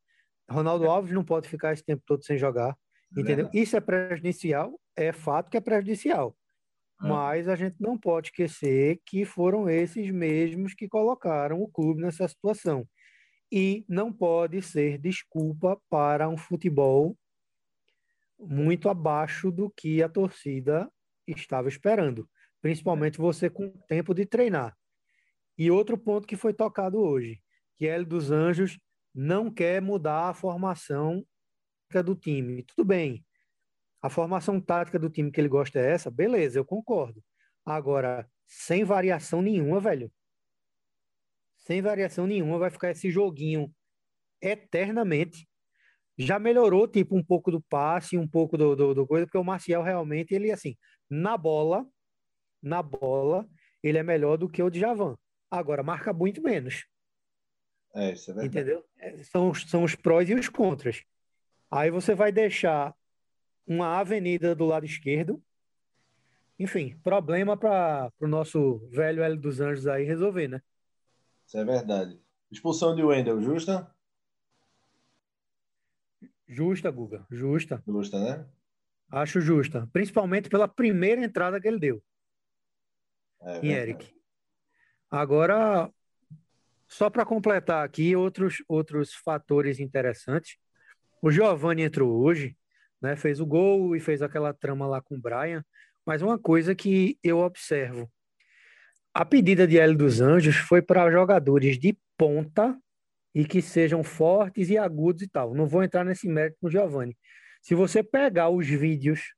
Ronaldo 0.51 0.85
Alves 0.85 1.11
não 1.11 1.23
pode 1.23 1.47
ficar 1.47 1.73
esse 1.73 1.83
tempo 1.83 2.03
todo 2.05 2.23
sem 2.23 2.37
jogar. 2.37 2.77
Entendeu? 3.15 3.49
É 3.53 3.57
Isso 3.57 3.75
é 3.75 3.81
prejudicial, 3.81 4.79
é 4.95 5.11
fato 5.11 5.49
que 5.49 5.57
é 5.57 5.61
prejudicial. 5.61 6.35
É. 7.01 7.07
Mas 7.07 7.47
a 7.47 7.55
gente 7.55 7.75
não 7.79 7.97
pode 7.97 8.27
esquecer 8.27 8.99
que 9.05 9.25
foram 9.25 9.69
esses 9.69 10.09
mesmos 10.11 10.73
que 10.73 10.87
colocaram 10.87 11.61
o 11.61 11.67
clube 11.67 12.01
nessa 12.01 12.27
situação. 12.27 12.87
E 13.51 13.83
não 13.87 14.13
pode 14.13 14.61
ser 14.61 14.97
desculpa 14.97 15.77
para 15.89 16.29
um 16.29 16.37
futebol 16.37 17.17
muito 18.39 18.87
abaixo 18.87 19.51
do 19.51 19.69
que 19.69 20.01
a 20.01 20.07
torcida 20.07 20.89
estava 21.27 21.67
esperando. 21.67 22.29
Principalmente 22.61 23.17
você 23.17 23.49
com 23.49 23.69
tempo 23.87 24.13
de 24.13 24.25
treinar. 24.25 24.75
E 25.57 25.69
outro 25.69 25.97
ponto 25.97 26.27
que 26.27 26.37
foi 26.37 26.53
tocado 26.53 26.99
hoje, 26.99 27.41
que 27.75 27.87
Hélio 27.87 28.07
dos 28.07 28.31
Anjos 28.31 28.79
não 29.13 29.51
quer 29.51 29.81
mudar 29.81 30.29
a 30.29 30.33
formação 30.33 31.25
do 32.05 32.15
time. 32.15 32.63
Tudo 32.63 32.85
bem, 32.85 33.25
a 34.01 34.09
formação 34.09 34.59
tática 34.59 34.97
do 34.97 35.09
time 35.09 35.31
que 35.31 35.39
ele 35.39 35.49
gosta 35.49 35.79
é 35.79 35.91
essa, 35.91 36.09
beleza, 36.09 36.57
eu 36.57 36.65
concordo. 36.65 37.23
Agora, 37.65 38.27
sem 38.47 38.83
variação 38.83 39.41
nenhuma, 39.41 39.79
velho. 39.79 40.11
Sem 41.57 41.81
variação 41.81 42.25
nenhuma, 42.25 42.57
vai 42.57 42.69
ficar 42.71 42.91
esse 42.91 43.11
joguinho 43.11 43.71
eternamente. 44.41 45.47
Já 46.17 46.39
melhorou, 46.39 46.87
tipo, 46.87 47.15
um 47.15 47.23
pouco 47.23 47.51
do 47.51 47.61
passe, 47.61 48.17
um 48.17 48.27
pouco 48.27 48.57
do, 48.57 48.75
do, 48.75 48.93
do 48.93 49.07
coisa, 49.07 49.25
porque 49.25 49.37
o 49.37 49.43
Marcial 49.43 49.83
realmente, 49.83 50.33
ele, 50.33 50.51
assim, 50.51 50.75
na 51.09 51.37
bola, 51.37 51.85
na 52.61 52.81
bola, 52.81 53.47
ele 53.83 53.97
é 53.97 54.03
melhor 54.03 54.37
do 54.37 54.49
que 54.49 54.61
o 54.63 54.69
Djavan. 54.69 55.17
Agora, 55.49 55.83
marca 55.83 56.13
muito 56.13 56.41
menos. 56.41 56.85
É, 57.93 58.13
isso 58.13 58.31
é 58.31 58.33
verdade. 58.33 58.57
Entendeu? 58.57 58.85
É, 58.97 59.23
são, 59.23 59.53
são 59.53 59.83
os 59.83 59.95
prós 59.95 60.29
e 60.29 60.33
os 60.33 60.47
contras. 60.49 61.03
Aí 61.69 61.89
você 61.89 62.15
vai 62.15 62.31
deixar 62.31 62.95
uma 63.65 63.99
avenida 63.99 64.55
do 64.55 64.65
lado 64.65 64.85
esquerdo. 64.85 65.41
Enfim, 66.59 66.97
problema 67.03 67.57
para 67.57 68.11
o 68.19 68.27
nosso 68.27 68.87
velho 68.89 69.23
L 69.23 69.37
dos 69.37 69.59
Anjos 69.59 69.87
aí 69.87 70.03
resolver, 70.03 70.47
né? 70.47 70.61
Isso 71.45 71.57
é 71.57 71.65
verdade. 71.65 72.19
Expulsão 72.51 72.95
de 72.95 73.03
Wendel, 73.03 73.41
justa? 73.41 73.93
Justa, 76.47 76.91
Guga. 76.91 77.25
Justa. 77.31 77.81
Justa, 77.87 78.19
né? 78.19 78.45
Acho 79.09 79.41
justa. 79.41 79.87
Principalmente 79.91 80.49
pela 80.49 80.67
primeira 80.67 81.23
entrada 81.23 81.59
que 81.59 81.67
ele 81.67 81.79
deu. 81.79 82.03
É 83.41 83.65
em 83.65 83.71
Eric. 83.71 84.13
Agora, 85.09 85.89
só 86.91 87.09
para 87.09 87.25
completar 87.25 87.85
aqui 87.85 88.17
outros, 88.17 88.57
outros 88.67 89.13
fatores 89.13 89.79
interessantes. 89.79 90.57
O 91.21 91.31
Giovanni 91.31 91.83
entrou 91.83 92.21
hoje, 92.21 92.57
né, 93.01 93.15
fez 93.15 93.39
o 93.39 93.45
gol 93.45 93.95
e 93.95 93.99
fez 94.01 94.21
aquela 94.21 94.53
trama 94.53 94.85
lá 94.85 95.01
com 95.01 95.15
o 95.15 95.21
Brian, 95.21 95.63
mas 96.05 96.21
uma 96.21 96.37
coisa 96.37 96.75
que 96.75 97.17
eu 97.23 97.39
observo, 97.39 98.11
a 99.13 99.23
pedida 99.23 99.65
de 99.65 99.79
Hélio 99.79 99.97
dos 99.97 100.19
Anjos 100.19 100.57
foi 100.57 100.81
para 100.81 101.09
jogadores 101.09 101.79
de 101.79 101.97
ponta 102.17 102.77
e 103.33 103.45
que 103.45 103.61
sejam 103.61 104.03
fortes 104.03 104.69
e 104.69 104.77
agudos 104.77 105.21
e 105.21 105.29
tal. 105.29 105.53
Não 105.53 105.67
vou 105.67 105.83
entrar 105.83 106.03
nesse 106.03 106.27
mérito 106.27 106.57
com 106.59 106.67
o 106.67 106.71
Giovanni. 106.71 107.17
Se 107.61 107.73
você 107.73 108.03
pegar 108.03 108.49
os 108.49 108.67
vídeos 108.67 109.33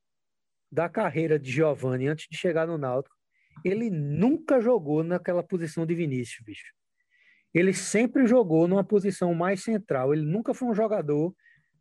da 0.72 0.90
carreira 0.90 1.38
de 1.38 1.52
Giovanni 1.52 2.08
antes 2.08 2.28
de 2.28 2.36
chegar 2.36 2.66
no 2.66 2.80
Náutico, 2.80 3.16
ele 3.64 3.92
nunca 3.92 4.60
jogou 4.60 5.04
naquela 5.04 5.44
posição 5.44 5.86
de 5.86 5.94
Vinícius, 5.94 6.44
bicho. 6.44 6.74
Ele 7.54 7.74
sempre 7.74 8.26
jogou 8.26 8.68
numa 8.68 8.84
posição 8.84 9.34
mais 9.34 9.64
central. 9.64 10.14
Ele 10.14 10.26
nunca 10.26 10.54
foi 10.54 10.68
um 10.68 10.74
jogador 10.74 11.34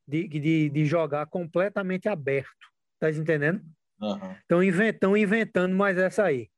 de, 0.06 0.28
de, 0.28 0.68
de 0.68 0.84
jogar 0.84 1.26
completamente 1.26 2.08
aberto. 2.08 2.50
Tá 2.98 3.10
entendendo? 3.10 3.62
Estão 4.40 4.58
uhum. 4.58 4.62
inventando, 4.62 5.16
inventando 5.16 5.74
mais 5.74 5.96
essa 5.96 6.24
aí. 6.24 6.48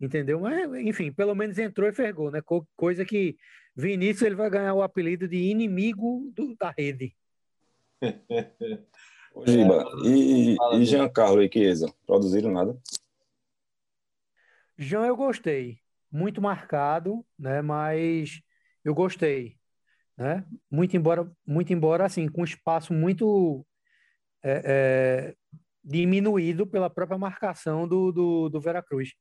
Entendeu? 0.00 0.40
Mas, 0.40 0.72
enfim, 0.74 1.12
pelo 1.12 1.34
menos 1.34 1.58
entrou 1.58 1.88
e 1.88 1.92
fergou, 1.92 2.30
né? 2.30 2.40
Coisa 2.76 3.04
que 3.04 3.36
Vinícius 3.76 4.22
ele 4.22 4.34
vai 4.34 4.48
ganhar 4.48 4.74
o 4.74 4.82
apelido 4.82 5.28
de 5.28 5.36
inimigo 5.36 6.30
do, 6.34 6.54
da 6.56 6.70
rede. 6.70 7.14
Giba, 9.46 9.84
e, 10.04 10.56
e 10.74 10.84
Giancarlo 10.84 11.42
e 11.42 11.50
Chiesa, 11.52 11.92
produziram 12.06 12.50
nada? 12.50 12.76
Jean 14.76 15.06
eu 15.06 15.16
gostei, 15.16 15.78
muito 16.10 16.40
marcado, 16.40 17.24
né? 17.38 17.62
Mas 17.62 18.40
eu 18.84 18.94
gostei, 18.94 19.56
né? 20.16 20.44
Muito 20.70 20.96
embora, 20.96 21.30
muito 21.46 21.72
embora 21.72 22.04
assim, 22.04 22.28
com 22.28 22.44
espaço 22.44 22.92
muito 22.92 23.66
é, 24.42 24.62
é, 25.32 25.34
diminuído 25.84 26.66
pela 26.66 26.90
própria 26.90 27.18
marcação 27.18 27.86
do, 27.88 28.12
do, 28.12 28.48
do 28.48 28.60
Veracruz. 28.60 29.14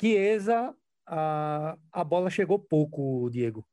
Chiesa, 0.00 0.74
a, 1.06 1.76
a 1.92 2.04
bola 2.04 2.30
chegou 2.30 2.58
pouco, 2.58 3.28
Diego. 3.30 3.66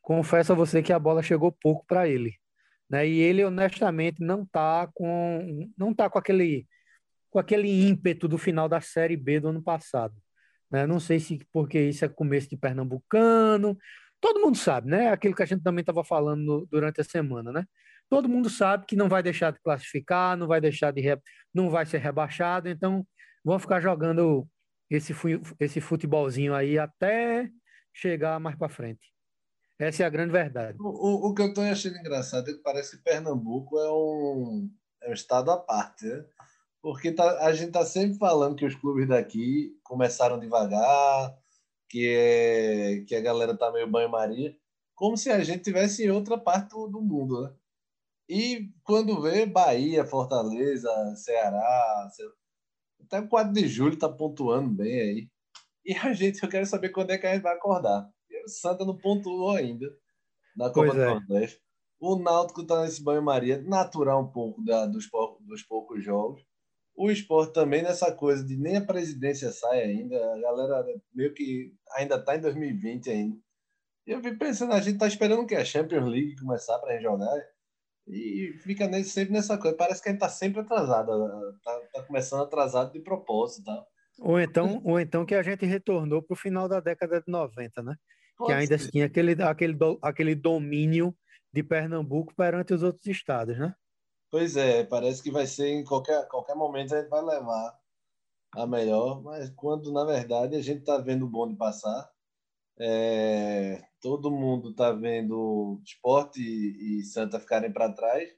Confesso 0.00 0.52
a 0.52 0.56
você 0.56 0.82
que 0.82 0.92
a 0.92 0.98
bola 0.98 1.22
chegou 1.22 1.52
pouco 1.52 1.84
para 1.86 2.08
ele. 2.08 2.34
Né? 2.88 3.06
E 3.08 3.20
ele, 3.20 3.44
honestamente, 3.44 4.22
não 4.22 4.42
está 4.42 4.88
com, 4.94 5.70
não 5.76 5.94
tá 5.94 6.10
com 6.10 6.18
aquele 6.18 6.66
com 7.30 7.38
aquele 7.38 7.68
ímpeto 7.88 8.26
do 8.26 8.36
final 8.36 8.68
da 8.68 8.80
Série 8.80 9.16
B 9.16 9.38
do 9.38 9.48
ano 9.48 9.62
passado. 9.62 10.14
Né? 10.70 10.86
Não 10.86 10.98
sei 10.98 11.20
se 11.20 11.46
porque 11.52 11.80
isso 11.80 12.04
é 12.04 12.08
começo 12.08 12.48
de 12.50 12.56
Pernambucano. 12.56 13.78
Mundo 14.50 14.58
sabe, 14.58 14.90
né? 14.90 15.10
Aquilo 15.10 15.34
que 15.34 15.42
a 15.42 15.46
gente 15.46 15.62
também 15.62 15.80
estava 15.80 16.02
falando 16.02 16.42
no, 16.42 16.66
durante 16.66 17.00
a 17.00 17.04
semana, 17.04 17.52
né? 17.52 17.64
Todo 18.08 18.28
mundo 18.28 18.50
sabe 18.50 18.84
que 18.84 18.96
não 18.96 19.08
vai 19.08 19.22
deixar 19.22 19.52
de 19.52 19.60
classificar, 19.60 20.36
não 20.36 20.48
vai 20.48 20.60
deixar 20.60 20.92
de 20.92 21.02
não 21.54 21.70
vai 21.70 21.86
ser 21.86 21.98
rebaixado, 21.98 22.68
então 22.68 23.06
vão 23.44 23.60
ficar 23.60 23.80
jogando 23.80 24.48
esse 24.90 25.14
esse 25.60 25.80
futebolzinho 25.80 26.52
aí 26.52 26.76
até 26.76 27.48
chegar 27.94 28.40
mais 28.40 28.56
para 28.56 28.68
frente. 28.68 29.12
Essa 29.78 30.02
é 30.02 30.06
a 30.06 30.10
grande 30.10 30.32
verdade. 30.32 30.76
O, 30.80 30.88
o, 30.88 31.28
o 31.28 31.34
que 31.34 31.42
eu 31.42 31.48
estou 31.48 31.62
achando 31.62 31.98
engraçado 31.98 32.50
é 32.50 32.52
que 32.52 32.58
parece 32.58 32.96
que 32.96 33.04
Pernambuco 33.04 33.78
é 33.78 33.90
um, 33.92 34.68
é 35.04 35.10
um 35.10 35.14
estado 35.14 35.48
à 35.52 35.56
parte, 35.56 36.04
né? 36.06 36.24
Porque 36.82 37.12
tá, 37.12 37.46
a 37.46 37.52
gente 37.52 37.68
está 37.68 37.84
sempre 37.86 38.18
falando 38.18 38.56
que 38.56 38.66
os 38.66 38.74
clubes 38.74 39.06
daqui 39.06 39.78
começaram 39.84 40.40
devagar, 40.40 41.36
que, 41.90 42.06
é, 42.08 43.04
que 43.04 43.16
a 43.16 43.20
galera 43.20 43.56
tá 43.56 43.70
meio 43.72 43.90
banho-maria, 43.90 44.56
como 44.94 45.16
se 45.16 45.28
a 45.28 45.42
gente 45.42 45.64
tivesse 45.64 46.04
em 46.04 46.10
outra 46.10 46.38
parte 46.38 46.70
do, 46.70 46.86
do 46.86 47.02
mundo, 47.02 47.42
né? 47.42 47.52
E 48.28 48.70
quando 48.84 49.20
vê 49.20 49.44
Bahia, 49.44 50.04
Fortaleza, 50.04 50.88
Ceará, 51.16 52.08
até 53.00 53.18
o 53.18 53.28
4 53.28 53.52
de 53.52 53.66
julho 53.66 53.98
tá 53.98 54.08
pontuando 54.08 54.70
bem 54.70 55.00
aí. 55.00 55.28
E 55.84 55.92
a 55.94 56.12
gente, 56.12 56.40
eu 56.40 56.48
quero 56.48 56.64
saber 56.64 56.90
quando 56.90 57.10
é 57.10 57.18
que 57.18 57.26
a 57.26 57.34
gente 57.34 57.42
vai 57.42 57.54
acordar. 57.56 58.08
E 58.30 58.44
o 58.44 58.48
Santa 58.48 58.84
não 58.84 58.96
pontuou 58.96 59.50
ainda 59.50 59.86
na 60.56 60.70
Copa 60.70 60.94
do 60.94 61.02
é. 61.02 61.06
Nordeste. 61.06 61.60
O 61.98 62.16
Náutico 62.16 62.64
tá 62.64 62.82
nesse 62.82 63.02
banho-maria, 63.02 63.60
natural 63.62 64.22
um 64.22 64.30
pouco 64.30 64.62
da, 64.62 64.86
dos, 64.86 65.08
dos 65.40 65.62
poucos 65.64 66.04
jogos 66.04 66.40
o 67.00 67.10
esporte 67.10 67.54
também 67.54 67.82
nessa 67.82 68.12
coisa 68.12 68.44
de 68.44 68.58
nem 68.58 68.76
a 68.76 68.84
presidência 68.84 69.50
sai 69.50 69.80
ainda, 69.80 70.16
a 70.34 70.38
galera 70.38 70.84
meio 71.14 71.32
que 71.32 71.72
ainda 71.96 72.16
está 72.16 72.36
em 72.36 72.40
2020 72.40 73.10
ainda. 73.10 73.38
E 74.06 74.10
eu 74.10 74.20
vi 74.20 74.36
pensando, 74.36 74.74
a 74.74 74.80
gente 74.80 74.94
está 74.94 75.06
esperando 75.06 75.46
que 75.46 75.54
a 75.54 75.64
Champions 75.64 76.06
League 76.06 76.36
começar 76.36 76.78
para 76.78 77.00
jogar 77.00 77.34
e 78.06 78.52
fica 78.62 78.86
nesse, 78.86 79.10
sempre 79.10 79.32
nessa 79.32 79.56
coisa. 79.56 79.74
Parece 79.78 80.02
que 80.02 80.10
a 80.10 80.12
gente 80.12 80.20
está 80.20 80.28
sempre 80.28 80.60
atrasado, 80.60 81.10
está 81.56 81.80
tá 81.94 82.02
começando 82.02 82.42
atrasado 82.42 82.92
de 82.92 83.00
propósito, 83.00 83.64
tá? 83.64 83.82
Ou 84.18 84.38
então, 84.38 84.82
ou 84.84 85.00
então 85.00 85.24
que 85.24 85.34
a 85.34 85.42
gente 85.42 85.64
retornou 85.64 86.22
para 86.22 86.34
o 86.34 86.38
final 86.38 86.68
da 86.68 86.80
década 86.80 87.22
de 87.22 87.32
90, 87.32 87.82
né? 87.82 87.96
Pode 88.36 88.52
que 88.52 88.58
ainda 88.58 88.76
ser. 88.76 88.90
tinha 88.90 89.06
aquele, 89.06 89.42
aquele, 89.42 89.78
aquele 90.02 90.34
domínio 90.34 91.16
de 91.50 91.62
Pernambuco 91.62 92.34
perante 92.36 92.74
os 92.74 92.82
outros 92.82 93.06
estados, 93.06 93.58
né? 93.58 93.74
Pois 94.30 94.56
é, 94.56 94.84
parece 94.84 95.22
que 95.22 95.30
vai 95.30 95.46
ser 95.46 95.68
em 95.68 95.84
qualquer, 95.84 96.26
qualquer 96.28 96.54
momento 96.54 96.94
a 96.94 97.00
gente 97.00 97.10
vai 97.10 97.22
levar 97.22 97.78
a 98.52 98.66
melhor, 98.66 99.22
mas 99.22 99.50
quando 99.50 99.92
na 99.92 100.04
verdade 100.04 100.56
a 100.56 100.62
gente 100.62 100.80
está 100.80 100.98
vendo 100.98 101.24
o 101.26 101.28
bonde 101.28 101.56
passar, 101.56 102.10
é, 102.78 103.82
todo 104.00 104.30
mundo 104.30 104.70
está 104.70 104.92
vendo 104.92 105.80
esporte 105.84 106.40
e, 106.40 107.00
e 107.00 107.04
Santa 107.04 107.40
ficarem 107.40 107.72
para 107.72 107.92
trás. 107.92 108.28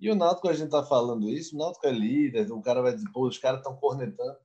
E 0.00 0.10
o 0.10 0.14
Náutico, 0.14 0.48
a 0.48 0.52
gente 0.52 0.66
está 0.66 0.84
falando 0.84 1.28
isso, 1.30 1.56
o 1.56 1.58
Náutico 1.58 1.86
é 1.86 1.90
líder, 1.92 2.50
o 2.52 2.62
cara 2.62 2.82
vai 2.82 2.94
dizer, 2.94 3.10
pô, 3.12 3.26
os 3.26 3.38
caras 3.38 3.60
estão 3.60 3.76
cornetando. 3.76 4.38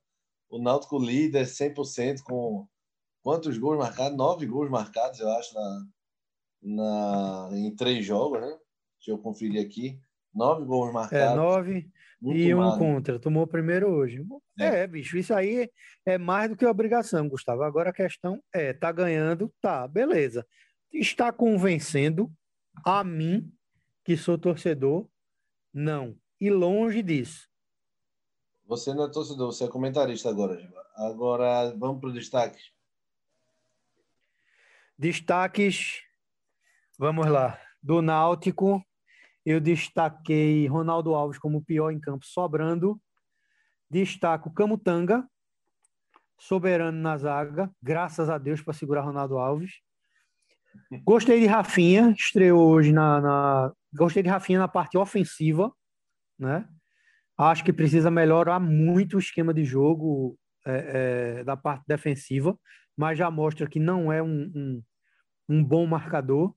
O 0.50 0.58
Náutico 0.58 0.98
líder 0.98 1.46
100% 1.46 2.22
com 2.22 2.66
quantos 3.22 3.56
gols 3.58 3.78
marcados? 3.78 4.16
Nove 4.16 4.46
gols 4.46 4.70
marcados, 4.70 5.20
eu 5.20 5.30
acho, 5.32 5.54
na, 5.54 5.86
na, 6.62 7.48
em 7.52 7.74
três 7.74 8.04
jogos, 8.04 8.40
né? 8.40 8.48
Deixa 8.98 9.10
eu 9.10 9.18
conferir 9.18 9.64
aqui. 9.64 10.00
Nove 10.34 10.64
gols 10.64 10.90
é, 10.90 10.92
marcados. 10.92 11.32
É, 11.32 11.34
nove 11.34 11.90
e 12.22 12.54
um 12.54 12.78
contra. 12.78 13.18
Tomou 13.18 13.42
o 13.42 13.46
primeiro 13.46 13.88
hoje. 13.88 14.24
É. 14.58 14.80
é. 14.80 14.86
bicho, 14.86 15.18
isso 15.18 15.34
aí 15.34 15.68
é 16.06 16.16
mais 16.16 16.48
do 16.48 16.56
que 16.56 16.64
obrigação, 16.64 17.28
Gustavo. 17.28 17.62
Agora 17.62 17.90
a 17.90 17.94
questão 17.94 18.42
é, 18.52 18.72
tá 18.72 18.92
ganhando? 18.92 19.52
Tá, 19.60 19.88
beleza. 19.88 20.46
Está 20.92 21.32
convencendo 21.32 22.30
a 22.84 23.02
mim, 23.02 23.52
que 24.04 24.16
sou 24.16 24.38
torcedor? 24.38 25.08
Não. 25.72 26.16
E 26.40 26.50
longe 26.50 27.02
disso. 27.02 27.48
Você 28.66 28.94
não 28.94 29.04
é 29.04 29.10
torcedor, 29.10 29.52
você 29.52 29.64
é 29.64 29.68
comentarista 29.68 30.28
agora, 30.28 30.58
Giba. 30.58 30.82
Agora, 30.96 31.74
vamos 31.76 32.00
para 32.00 32.08
os 32.08 32.14
destaques. 32.14 32.72
Destaques, 34.96 36.02
vamos 36.98 37.26
lá. 37.26 37.58
Do 37.82 38.00
Náutico, 38.00 38.84
eu 39.44 39.60
destaquei 39.60 40.66
Ronaldo 40.66 41.14
Alves 41.14 41.38
como 41.38 41.62
pior 41.62 41.90
em 41.90 42.00
campo, 42.00 42.24
sobrando. 42.24 43.00
Destaco 43.90 44.50
Camutanga, 44.52 45.28
soberano 46.38 46.98
na 46.98 47.16
zaga, 47.18 47.70
graças 47.82 48.30
a 48.30 48.38
Deus 48.38 48.62
para 48.62 48.72
segurar 48.72 49.02
Ronaldo 49.02 49.38
Alves. 49.38 49.72
Gostei 51.04 51.40
de 51.40 51.46
Rafinha, 51.46 52.14
estreou 52.16 52.70
hoje 52.70 52.92
na, 52.92 53.20
na, 53.20 53.72
Gostei 53.94 54.22
de 54.22 54.28
Rafinha 54.28 54.58
na 54.58 54.68
parte 54.68 54.96
ofensiva, 54.96 55.72
né? 56.38 56.66
Acho 57.36 57.64
que 57.64 57.72
precisa 57.72 58.10
melhorar 58.10 58.58
muito 58.60 59.16
o 59.16 59.18
esquema 59.18 59.52
de 59.52 59.64
jogo 59.64 60.38
é, 60.66 61.38
é, 61.40 61.44
da 61.44 61.56
parte 61.56 61.84
defensiva, 61.86 62.58
mas 62.96 63.18
já 63.18 63.30
mostra 63.30 63.68
que 63.68 63.80
não 63.80 64.12
é 64.12 64.22
um, 64.22 64.50
um, 64.54 64.82
um 65.48 65.64
bom 65.64 65.86
marcador. 65.86 66.54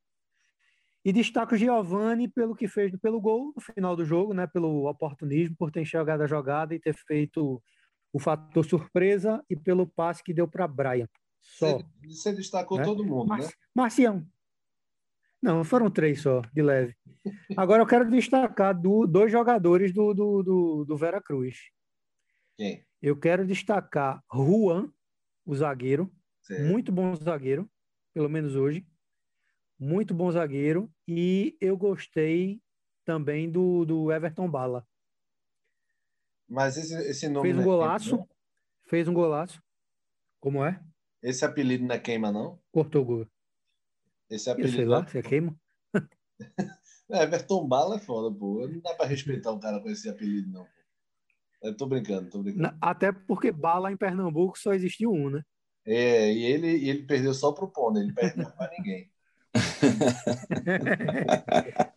E 1.06 1.14
destaco 1.14 1.54
o 1.54 1.58
Giovanni 1.58 2.28
pelo 2.28 2.56
que 2.56 2.68
fez 2.68 2.92
pelo 3.00 3.22
gol 3.22 3.54
no 3.56 3.62
final 3.62 3.96
do 3.96 4.04
jogo, 4.04 4.34
né? 4.34 4.48
Pelo 4.48 4.90
oportunismo, 4.90 5.56
por 5.56 5.70
ter 5.70 5.82
enxergado 5.82 6.24
a 6.24 6.28
jogada 6.28 6.74
e 6.74 6.80
ter 6.80 6.96
feito 6.96 7.62
o 8.12 8.20
fator 8.20 8.66
surpresa 8.66 9.44
e 9.48 9.56
pelo 9.56 9.86
passe 9.86 10.24
que 10.24 10.34
deu 10.34 10.48
para 10.48 10.68
Brian. 10.68 11.08
Só. 11.40 11.80
Você, 12.04 12.34
destacou 12.34 12.80
né? 12.80 12.84
todo 12.84 13.06
mundo, 13.06 13.28
Mar 13.28 13.40
né? 13.40 13.50
Marcião. 13.76 14.28
Não, 15.40 15.64
foram 15.64 15.92
três 15.92 16.22
só, 16.22 16.42
de 16.52 16.64
leve. 16.64 16.96
Agora 17.56 17.84
eu 17.84 17.88
quero 17.88 18.10
destacar 18.10 18.74
do, 18.74 19.06
dois 19.06 19.32
jogadores 19.32 19.94
do, 19.94 20.12
do, 20.12 20.42
do, 20.42 20.86
do 20.86 20.98
Vera 20.98 21.22
Cruz. 21.22 21.70
Quem? 22.58 22.84
Eu 23.00 23.16
quero 23.16 23.46
destacar 23.46 24.24
Juan, 24.34 24.92
o 25.46 25.56
zagueiro. 25.56 26.12
Certo. 26.42 26.64
Muito 26.64 26.92
bom 26.92 27.16
zagueiro, 27.16 27.70
pelo 28.12 28.30
menos 28.30 28.56
hoje 28.56 28.84
muito 29.80 30.14
bom 30.14 30.32
zagueiro, 30.32 30.92
e 31.08 31.58
eu 31.60 31.78
gostei 31.78 32.62
também 33.04 33.50
do, 33.50 33.86
do 33.86 34.12
Everton 34.12 34.50
Bala. 34.50 34.86
Mas 36.48 36.78
esse, 36.78 36.94
esse 37.10 37.30
nome. 37.30 37.50
Fez 37.50 37.58
um 37.58 37.62
é 37.62 37.64
golaço. 37.64 38.10
Queima, 38.10 38.30
fez 38.86 39.08
um 39.08 39.14
golaço. 39.14 39.62
Como 40.40 40.64
é? 40.64 40.80
Esse 41.22 41.44
apelido 41.44 41.86
não 41.86 41.96
é 41.96 42.00
queima, 42.00 42.32
não? 42.32 42.60
Cortou 42.72 43.02
o 43.02 43.06
gol. 43.06 43.28
Esse 44.30 44.50
apelido. 44.50 44.74
Eu 44.74 44.78
sei 44.78 44.86
lá, 44.86 45.06
você 45.06 45.20
é 45.20 45.22
queima? 45.24 45.56
é, 47.10 47.24
Everton 47.24 47.68
Bala 47.68 47.96
é 47.96 48.00
foda, 48.00 48.36
pô. 48.36 48.68
Não 48.68 48.80
dá 48.80 48.94
pra 48.94 49.08
respeitar 49.08 49.52
um 49.52 49.60
cara 49.60 49.80
com 49.80 49.90
esse 49.90 50.08
apelido, 50.08 50.52
não. 50.52 50.68
Eu 51.62 51.76
tô 51.76 51.88
brincando, 51.88 52.30
tô 52.30 52.44
brincando. 52.44 52.78
Até 52.80 53.12
porque 53.12 53.52
bala 53.52 53.92
em 53.92 53.98
Pernambuco 53.98 54.58
só 54.58 54.74
existiu 54.74 55.12
um, 55.12 55.32
né? 55.32 55.42
É, 55.84 56.32
e 56.32 56.44
ele, 56.44 56.90
ele 56.90 57.04
perdeu 57.04 57.34
só 57.34 57.52
pro 57.52 57.72
Pônei, 57.72 58.04
ele 58.04 58.14
perdeu 58.14 58.50
pra 58.52 58.70
ninguém. 58.70 59.12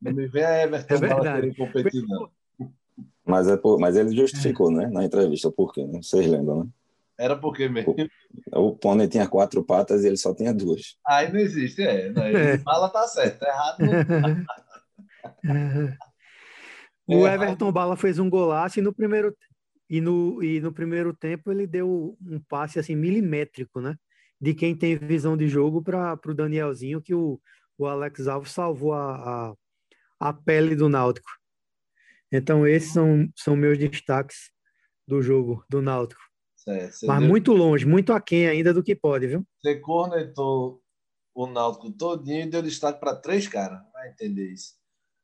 Não 0.00 0.12
me 0.12 0.28
vê 0.28 0.44
a 0.44 0.62
Everton 0.62 0.94
é 0.94 0.98
verdade. 0.98 1.52
competir, 1.54 2.04
não. 2.06 2.30
Mas, 3.24 3.48
é 3.48 3.56
por, 3.56 3.78
mas 3.78 3.96
ele 3.96 4.14
justificou, 4.16 4.70
né? 4.70 4.86
Na 4.86 5.04
entrevista, 5.04 5.50
por 5.50 5.72
quê? 5.72 5.84
Né? 5.84 6.00
Vocês 6.02 6.26
lembram, 6.26 6.64
né? 6.64 6.70
Era 7.18 7.36
porque 7.36 7.68
mesmo. 7.68 7.94
O, 8.52 8.68
o 8.68 8.76
pônei 8.76 9.08
tinha 9.08 9.28
quatro 9.28 9.64
patas 9.64 10.04
e 10.04 10.06
ele 10.06 10.16
só 10.16 10.34
tinha 10.34 10.54
duas. 10.54 10.96
Aí 11.06 11.30
não 11.32 11.40
existe, 11.40 11.82
é. 11.82 12.10
Não, 12.10 12.26
ele 12.26 12.38
é. 12.38 12.58
fala, 12.58 12.88
tá 12.88 13.06
certo. 13.08 13.40
Tá 13.40 13.48
errado. 13.48 13.78
o 17.08 17.26
é 17.26 17.34
Everton 17.34 17.72
Bala 17.72 17.96
fez 17.96 18.18
um 18.18 18.30
golaço 18.30 18.78
e 18.78 18.82
no 18.82 18.94
primeiro 18.94 19.34
e 19.90 20.00
no, 20.00 20.42
e 20.42 20.60
no 20.60 20.72
primeiro 20.72 21.14
tempo 21.14 21.50
ele 21.50 21.66
deu 21.66 22.16
um 22.20 22.38
passe 22.40 22.78
assim 22.78 22.94
milimétrico, 22.94 23.80
né? 23.80 23.96
De 24.40 24.54
quem 24.54 24.76
tem 24.76 24.96
visão 24.96 25.36
de 25.36 25.48
jogo 25.48 25.82
para 25.82 26.18
o 26.26 26.34
Danielzinho, 26.34 27.02
que 27.02 27.14
o, 27.14 27.40
o 27.76 27.86
Alex 27.86 28.26
Alves 28.26 28.52
salvou 28.52 28.92
a, 28.92 29.50
a, 29.50 29.54
a, 30.20 30.32
pele 30.32 30.76
do 30.76 30.88
Náutico. 30.88 31.30
Então, 32.30 32.66
esses 32.66 32.92
são, 32.92 33.28
são 33.34 33.56
meus 33.56 33.78
destaques 33.78 34.50
do 35.06 35.22
jogo 35.22 35.64
do 35.68 35.80
Náutico. 35.80 36.20
Certo, 36.54 37.06
Mas 37.06 37.20
deu, 37.20 37.28
muito 37.28 37.52
longe, 37.52 37.86
muito 37.86 38.12
aquém 38.12 38.46
ainda 38.46 38.74
do 38.74 38.82
que 38.82 38.94
pode, 38.94 39.26
viu? 39.26 39.46
Você 39.60 39.76
cornetou 39.76 40.82
o 41.34 41.46
Náutico 41.46 41.90
todinho 41.92 42.42
e 42.42 42.50
deu 42.50 42.60
destaque 42.60 43.00
para 43.00 43.16
três 43.16 43.48
caras. 43.48 43.80
Vai 43.92 44.10
entender 44.10 44.52
isso. 44.52 44.74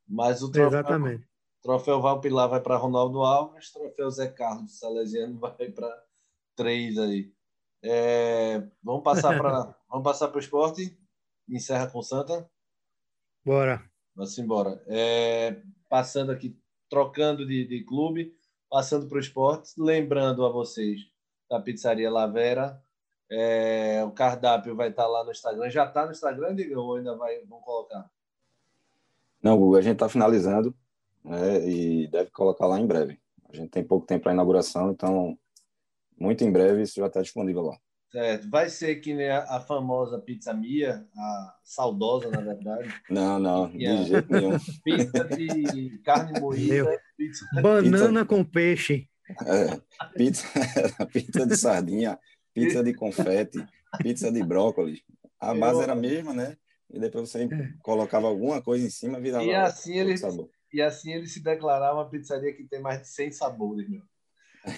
Mas 0.09 0.43
o 0.43 0.51
troféu, 0.51 0.69
Exatamente. 0.69 1.29
troféu 1.63 2.01
Valpilar 2.01 2.49
vai 2.49 2.61
para 2.61 2.77
Ronaldo 2.77 3.23
Alves, 3.23 3.73
troféu 3.73 4.11
Zé 4.11 4.29
Carlos 4.29 4.79
Salesiano 4.79 5.39
vai 5.41 5.71
para 5.71 6.05
três 6.57 6.99
aí. 6.99 7.33
É, 7.87 8.67
vamos 8.83 9.03
passar 9.03 9.37
para 9.37 9.77
vamos 9.91 10.05
passar 10.05 10.29
para 10.29 10.39
o 10.39 10.41
esporte. 10.41 10.99
Encerra 11.47 11.87
com 11.87 12.01
Santa. 12.01 12.49
Bora. 13.45 13.85
Vamos 14.17 14.39
embora. 14.39 14.83
É, 14.87 15.61
passando 15.89 16.33
aqui, 16.33 16.59
trocando 16.89 17.47
de, 17.47 17.67
de 17.67 17.85
clube, 17.85 18.35
passando 18.71 19.07
para 19.07 19.17
o 19.17 19.21
esporte, 19.21 19.73
lembrando 19.77 20.47
a 20.47 20.49
vocês 20.49 21.03
da 21.51 21.61
Pizzaria 21.61 22.11
Lavera. 22.11 22.83
É, 23.31 24.03
o 24.05 24.13
cardápio 24.13 24.75
vai 24.75 24.89
estar 24.89 25.07
lá 25.07 25.23
no 25.23 25.31
Instagram. 25.31 25.69
Já 25.69 25.85
está 25.85 26.07
no 26.07 26.13
Instagram, 26.13 26.55
diga, 26.55 26.81
ou 26.81 26.97
ainda 26.97 27.15
vai, 27.17 27.45
vão 27.45 27.61
colocar? 27.61 28.11
Não, 29.43 29.59
Google, 29.59 29.77
a 29.77 29.83
gente 29.83 29.95
está 29.95 30.09
finalizando 30.09 30.75
né, 31.23 31.69
e 31.69 32.09
deve 32.09 32.31
colocar 32.31 32.67
lá 32.67 32.81
em 32.81 32.87
breve. 32.87 33.21
A 33.53 33.55
gente 33.55 33.69
tem 33.69 33.85
pouco 33.85 34.07
tempo 34.07 34.23
para 34.23 34.33
a 34.33 34.35
inauguração, 34.35 34.91
então 34.91 35.39
muito 36.19 36.45
em 36.45 36.53
breve 36.53 36.83
isso 36.83 37.01
já 37.01 37.07
está 37.07 37.21
disponível 37.21 37.63
lá. 37.63 37.79
Certo. 38.15 38.49
Vai 38.49 38.69
ser 38.69 38.97
que 38.97 39.13
nem 39.13 39.29
a, 39.29 39.41
a, 39.57 39.61
famosa 39.61 40.21
pizza 40.21 40.55
Mia, 40.55 41.05
a 41.17 41.55
saudosa, 41.65 42.31
na 42.31 42.41
verdade. 42.41 42.89
Não, 43.11 43.41
não, 43.41 43.69
de 43.69 44.05
jeito 44.05 44.33
nenhum. 44.33 44.57
Pizza 44.85 45.25
de 45.25 45.99
carne 46.05 46.41
moída. 46.41 46.97
Pizza... 47.17 47.45
Banana 47.61 48.21
pizza... 48.21 48.25
com 48.25 48.45
peixe. 48.45 49.09
É, 49.45 49.81
pizza, 50.17 50.47
pizza 51.13 51.45
de 51.45 51.57
sardinha, 51.57 52.17
pizza 52.53 52.85
de 52.85 52.95
confete, 52.95 53.67
pizza 53.99 54.31
de 54.31 54.45
brócolis. 54.45 55.01
A 55.41 55.53
base 55.53 55.83
era 55.83 55.93
a 55.93 55.97
mesma, 55.97 56.33
né? 56.33 56.57
E 56.91 57.01
depois 57.01 57.29
você 57.29 57.49
colocava 57.83 58.29
alguma 58.29 58.63
coisa 58.63 58.87
em 58.87 58.91
cima, 58.91 59.19
virava 59.19 59.45
e 59.45 59.53
assim 59.55 59.99
ele 59.99 60.17
sabor. 60.17 60.49
E 60.73 60.81
assim 60.81 61.13
ele 61.13 61.27
se 61.27 61.43
declarava 61.43 61.99
uma 61.99 62.09
pizzaria 62.09 62.55
que 62.55 62.65
tem 62.65 62.81
mais 62.81 63.03
de 63.03 63.09
100 63.09 63.33
sabores, 63.33 63.89
meu. 63.89 64.03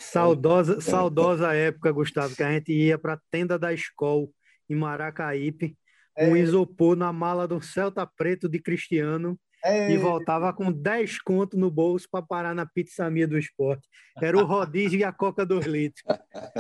Saudosa, 0.01 0.81
saudosa 0.81 1.55
época, 1.55 1.93
Gustavo, 1.93 2.35
que 2.35 2.43
a 2.43 2.53
gente 2.53 2.73
ia 2.73 2.99
para 2.99 3.13
a 3.15 3.21
tenda 3.31 3.59
da 3.59 3.73
escola 3.73 4.27
em 4.69 4.75
Maracaípe, 4.75 5.77
com 6.15 6.35
é. 6.35 6.41
isopor 6.41 6.97
na 6.97 7.13
mala 7.13 7.47
do 7.47 7.61
Celta 7.61 8.05
Preto 8.07 8.49
de 8.49 8.59
Cristiano 8.59 9.39
é. 9.65 9.91
e 9.91 9.99
voltava 9.99 10.53
com 10.53 10.73
10 10.73 11.23
contos 11.23 11.59
no 11.59 11.71
bolso 11.71 12.09
para 12.11 12.25
parar 12.25 12.55
na 12.55 12.67
pizza 12.67 13.09
minha 13.11 13.29
do 13.29 13.39
esporte. 13.39 13.87
Era 14.21 14.37
o 14.39 14.45
rodízio 14.45 14.99
e 14.99 15.05
a 15.05 15.13
coca 15.13 15.45
2 15.45 15.67
litros. 15.67 16.03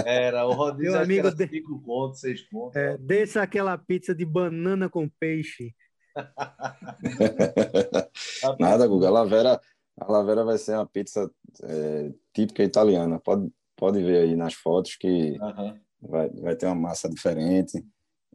Era, 0.04 0.46
o 0.46 0.52
rodízio 0.52 0.92
Meu 0.92 1.00
amigo 1.00 1.28
era 1.28 1.36
5 1.36 1.82
contos, 1.82 2.20
6 2.20 2.48
contos. 2.48 2.76
É, 2.76 2.98
desça 2.98 3.42
aquela 3.42 3.78
pizza 3.78 4.14
de 4.14 4.24
banana 4.24 4.88
com 4.88 5.08
peixe. 5.08 5.74
Nada, 8.60 8.86
Guga. 8.86 9.08
A 9.08 9.10
Lavera, 9.10 9.60
a 9.98 10.12
Lavera 10.12 10.44
vai 10.44 10.58
ser 10.58 10.74
uma 10.74 10.86
pizza 10.86 11.30
é, 11.62 12.12
típica 12.34 12.62
italiana. 12.62 13.18
Pode, 13.18 13.50
pode 13.74 14.02
ver 14.02 14.22
aí 14.22 14.36
nas 14.36 14.54
fotos 14.54 14.96
que 14.96 15.38
uhum. 15.40 15.80
vai, 16.02 16.28
vai 16.30 16.56
ter 16.56 16.66
uma 16.66 16.74
massa 16.74 17.08
diferente. 17.08 17.84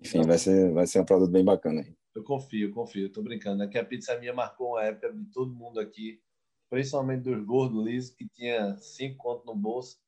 Enfim, 0.04 0.24
vai 0.24 0.38
ser, 0.38 0.72
vai 0.74 0.88
ser 0.88 1.00
um 1.00 1.06
produto 1.06 1.32
bem 1.32 1.46
bacana 1.46 1.82
aí. 1.82 1.96
Eu 2.16 2.24
confio, 2.24 2.72
confio. 2.72 3.08
Estou 3.08 3.24
brincando. 3.24 3.64
É 3.64 3.68
que 3.68 3.78
a 3.78 3.86
pizza 3.86 4.18
minha 4.20 4.34
marcou 4.34 4.72
uma 4.72 4.84
época 4.84 5.14
de 5.14 5.26
todo 5.26 5.54
mundo 5.54 5.80
aqui, 5.80 6.20
principalmente 6.70 7.24
dos 7.24 7.46
gordos 7.46 7.86
lisos, 7.86 8.16
que 8.16 8.28
tinha 8.28 8.76
cinco 8.78 9.18
contos 9.18 9.46
no 9.46 9.56
bolso. 9.56 10.00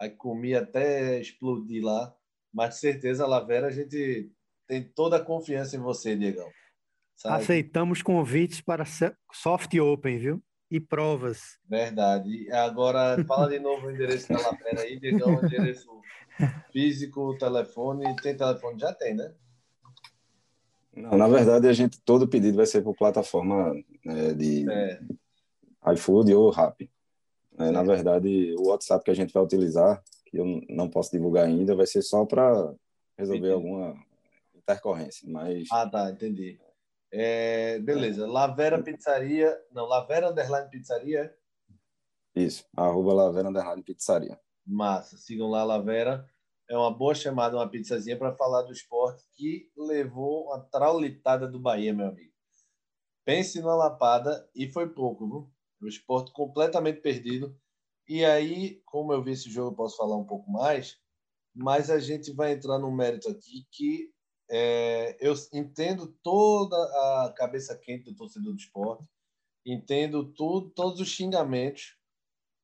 Aí 0.00 0.10
comia 0.10 0.60
até 0.60 1.20
explodir 1.20 1.84
lá. 1.84 2.14
Mas, 2.52 2.74
de 2.74 2.80
certeza, 2.80 3.24
a 3.24 3.26
Lavera, 3.26 3.66
a 3.66 3.70
gente 3.70 4.30
tem 4.68 4.82
toda 4.82 5.16
a 5.16 5.24
confiança 5.24 5.76
em 5.76 5.80
você, 5.80 6.14
Diegão. 6.14 6.48
Sabe? 7.16 7.42
Aceitamos 7.42 8.02
convites 8.02 8.60
para 8.60 8.84
soft 9.32 9.74
open, 9.74 10.18
viu? 10.18 10.42
E 10.72 10.80
provas. 10.80 11.58
Verdade. 11.68 12.50
Agora, 12.50 13.22
fala 13.28 13.46
de 13.46 13.58
novo 13.58 13.88
o 13.88 13.90
endereço 13.90 14.32
da 14.32 14.40
Lapera 14.40 14.80
aí, 14.80 14.98
Diegão, 14.98 15.36
o 15.36 15.44
endereço 15.44 15.86
físico, 16.72 17.36
telefone. 17.36 18.16
Tem 18.22 18.34
telefone? 18.34 18.80
Já 18.80 18.94
tem, 18.94 19.14
né? 19.14 19.34
Não, 20.96 21.18
na 21.18 21.28
verdade, 21.28 21.68
a 21.68 21.74
gente, 21.74 22.00
todo 22.00 22.26
pedido 22.26 22.56
vai 22.56 22.64
ser 22.64 22.80
por 22.80 22.96
plataforma 22.96 23.74
né, 24.02 24.32
de 24.32 24.64
é. 24.70 25.00
iFood 25.92 26.32
ou 26.32 26.48
Rappi. 26.48 26.90
É, 27.58 27.70
na 27.70 27.82
verdade, 27.82 28.54
o 28.58 28.68
WhatsApp 28.68 29.04
que 29.04 29.10
a 29.10 29.14
gente 29.14 29.32
vai 29.32 29.42
utilizar, 29.42 30.02
que 30.24 30.38
eu 30.38 30.62
não 30.70 30.88
posso 30.88 31.12
divulgar 31.12 31.46
ainda, 31.46 31.76
vai 31.76 31.86
ser 31.86 32.00
só 32.00 32.24
para 32.24 32.74
resolver 33.18 33.48
Entendi. 33.48 33.52
alguma 33.52 33.94
intercorrência. 34.56 35.28
Mas... 35.28 35.68
Ah, 35.70 35.86
tá, 35.86 36.10
entendi. 36.10 36.58
É, 37.12 37.78
beleza. 37.80 38.26
Lavera 38.26 38.82
Pizzaria. 38.82 39.54
Não, 39.70 39.86
Lavera 39.86 40.30
Underline 40.30 40.70
Pizzaria. 40.70 41.36
Isso, 42.34 42.64
arroba 42.74 43.12
Lavera 43.12 43.48
Underline 43.48 43.82
Pizzaria. 43.82 44.40
Massa. 44.66 45.18
Sigam 45.18 45.48
lá, 45.50 45.62
Lavera. 45.62 46.26
É 46.70 46.76
uma 46.76 46.90
boa 46.90 47.14
chamada, 47.14 47.56
uma 47.56 47.68
pizzazinha 47.68 48.16
para 48.16 48.34
falar 48.34 48.62
do 48.62 48.72
esporte 48.72 49.24
que 49.36 49.70
levou 49.76 50.46
uma 50.46 50.58
traulitada 50.58 51.46
do 51.46 51.60
Bahia, 51.60 51.92
meu 51.92 52.06
amigo. 52.06 52.32
Pense 53.26 53.60
na 53.60 53.74
lapada 53.74 54.48
e 54.54 54.72
foi 54.72 54.88
pouco, 54.88 55.28
viu? 55.28 55.52
O 55.82 55.86
esporte 55.86 56.32
completamente 56.32 57.00
perdido. 57.00 57.54
E 58.08 58.24
aí, 58.24 58.80
como 58.86 59.12
eu 59.12 59.22
vi 59.22 59.32
esse 59.32 59.50
jogo, 59.50 59.72
eu 59.72 59.76
posso 59.76 59.96
falar 59.98 60.16
um 60.16 60.24
pouco 60.24 60.50
mais, 60.50 60.96
mas 61.54 61.90
a 61.90 61.98
gente 62.00 62.32
vai 62.32 62.52
entrar 62.52 62.78
num 62.78 62.90
mérito 62.90 63.28
aqui 63.28 63.66
que 63.70 64.10
é, 64.54 65.16
eu 65.18 65.32
entendo 65.54 66.06
toda 66.22 66.76
a 66.76 67.32
cabeça 67.34 67.74
quente 67.74 68.04
do 68.04 68.14
torcedor 68.14 68.52
do 68.52 68.58
esporte, 68.58 69.08
entendo 69.64 70.30
tudo, 70.34 70.68
todos 70.70 71.00
os 71.00 71.08
xingamentos, 71.08 71.96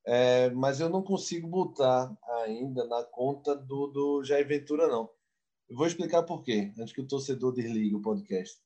é, 0.07 0.51
mas 0.51 0.81
eu 0.81 0.91
não 0.91 1.03
consigo 1.03 1.49
botar 1.49 2.15
ainda 2.45 2.87
na 2.87 3.03
conta 3.05 3.57
do, 3.57 3.87
do 3.87 4.23
Jair 4.23 4.47
Ventura, 4.47 4.87
não. 4.87 5.09
Eu 5.67 5.77
vou 5.79 5.87
explicar 5.87 6.25
por 6.25 6.43
quê, 6.43 6.75
antes 6.79 6.93
que 6.93 7.01
o 7.01 7.09
torcedor 7.09 7.55
desligue 7.55 7.95
o 7.95 8.03
podcast. 8.03 8.61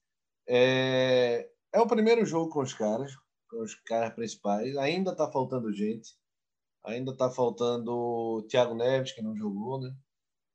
É, 0.49 1.49
é 1.73 1.81
o 1.81 1.87
primeiro 1.87 2.27
jogo 2.27 2.51
com 2.51 2.61
os 2.61 2.75
caras, 2.75 3.13
com 3.49 3.63
os 3.63 3.75
caras 3.87 4.15
principais. 4.15 4.77
Ainda 4.77 5.13
está 5.13 5.31
faltando 5.31 5.73
gente. 5.73 6.11
Ainda 6.85 7.13
está 7.13 7.31
faltando 7.31 8.45
Thiago 8.49 8.75
Neves, 8.75 9.13
que 9.13 9.23
não 9.23 9.37
jogou, 9.37 9.81
né? 9.81 9.95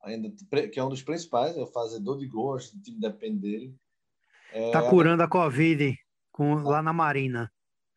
Ainda 0.03 0.29
que 0.69 0.79
é 0.79 0.83
um 0.83 0.89
dos 0.89 1.01
principais, 1.01 1.57
é 1.57 1.61
o 1.61 1.67
fazedor 1.67 2.17
de 2.17 2.27
gols, 2.27 2.71
o 2.73 2.81
time 2.81 2.99
depende 2.99 3.39
dele. 3.39 3.75
É, 4.51 4.71
tá 4.71 4.89
curando 4.89 5.23
a 5.23 5.27
Covid 5.27 5.97
com, 6.31 6.55
tá, 6.63 6.69
lá 6.69 6.81
na 6.81 6.93
Marina. 6.93 7.51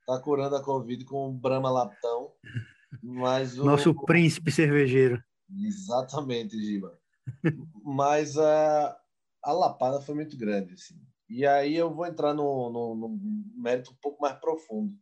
Tá 0.06 0.20
curando 0.20 0.56
a 0.56 0.62
Covid 0.62 1.04
com 1.04 1.28
o 1.28 1.32
Brahma 1.32 1.70
Laptão. 1.70 2.32
Mas 3.02 3.56
o, 3.56 3.64
Nosso 3.64 3.94
príncipe 4.04 4.50
cervejeiro. 4.50 5.22
Exatamente, 5.48 6.60
Giba. 6.60 6.98
mas 7.84 8.36
a, 8.36 8.96
a 9.44 9.52
lapada 9.52 10.00
foi 10.00 10.14
muito 10.16 10.36
grande. 10.36 10.74
Assim. 10.74 11.00
E 11.28 11.46
aí 11.46 11.76
eu 11.76 11.94
vou 11.94 12.04
entrar 12.04 12.34
no, 12.34 12.70
no, 12.70 12.94
no 12.96 13.20
mérito 13.54 13.92
um 13.92 13.96
pouco 14.02 14.20
mais 14.20 14.34
profundo. 14.40 14.92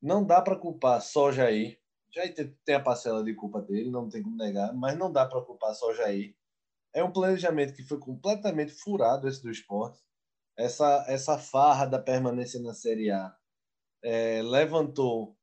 Não 0.00 0.24
dá 0.24 0.40
para 0.40 0.56
culpar 0.56 1.02
só 1.02 1.30
Jair 1.30 1.78
Jair 2.16 2.34
tem 2.64 2.74
a 2.74 2.80
parcela 2.80 3.22
de 3.22 3.34
culpa 3.34 3.60
dele, 3.60 3.90
não 3.90 4.08
tem 4.08 4.22
como 4.22 4.36
negar, 4.36 4.74
mas 4.74 4.96
não 4.96 5.12
dá 5.12 5.26
para 5.26 5.42
culpar 5.42 5.74
só 5.74 5.92
Jair. 5.92 6.34
É 6.94 7.04
um 7.04 7.12
planejamento 7.12 7.74
que 7.74 7.82
foi 7.82 7.98
completamente 7.98 8.72
furado 8.72 9.28
esse 9.28 9.42
do 9.42 9.50
esporte. 9.50 10.02
Essa, 10.56 11.04
essa 11.08 11.36
farra 11.36 11.84
da 11.84 11.98
permanência 11.98 12.58
na 12.58 12.72
Série 12.72 13.10
A 13.10 13.36
é, 14.02 14.40
levantou 14.42 15.36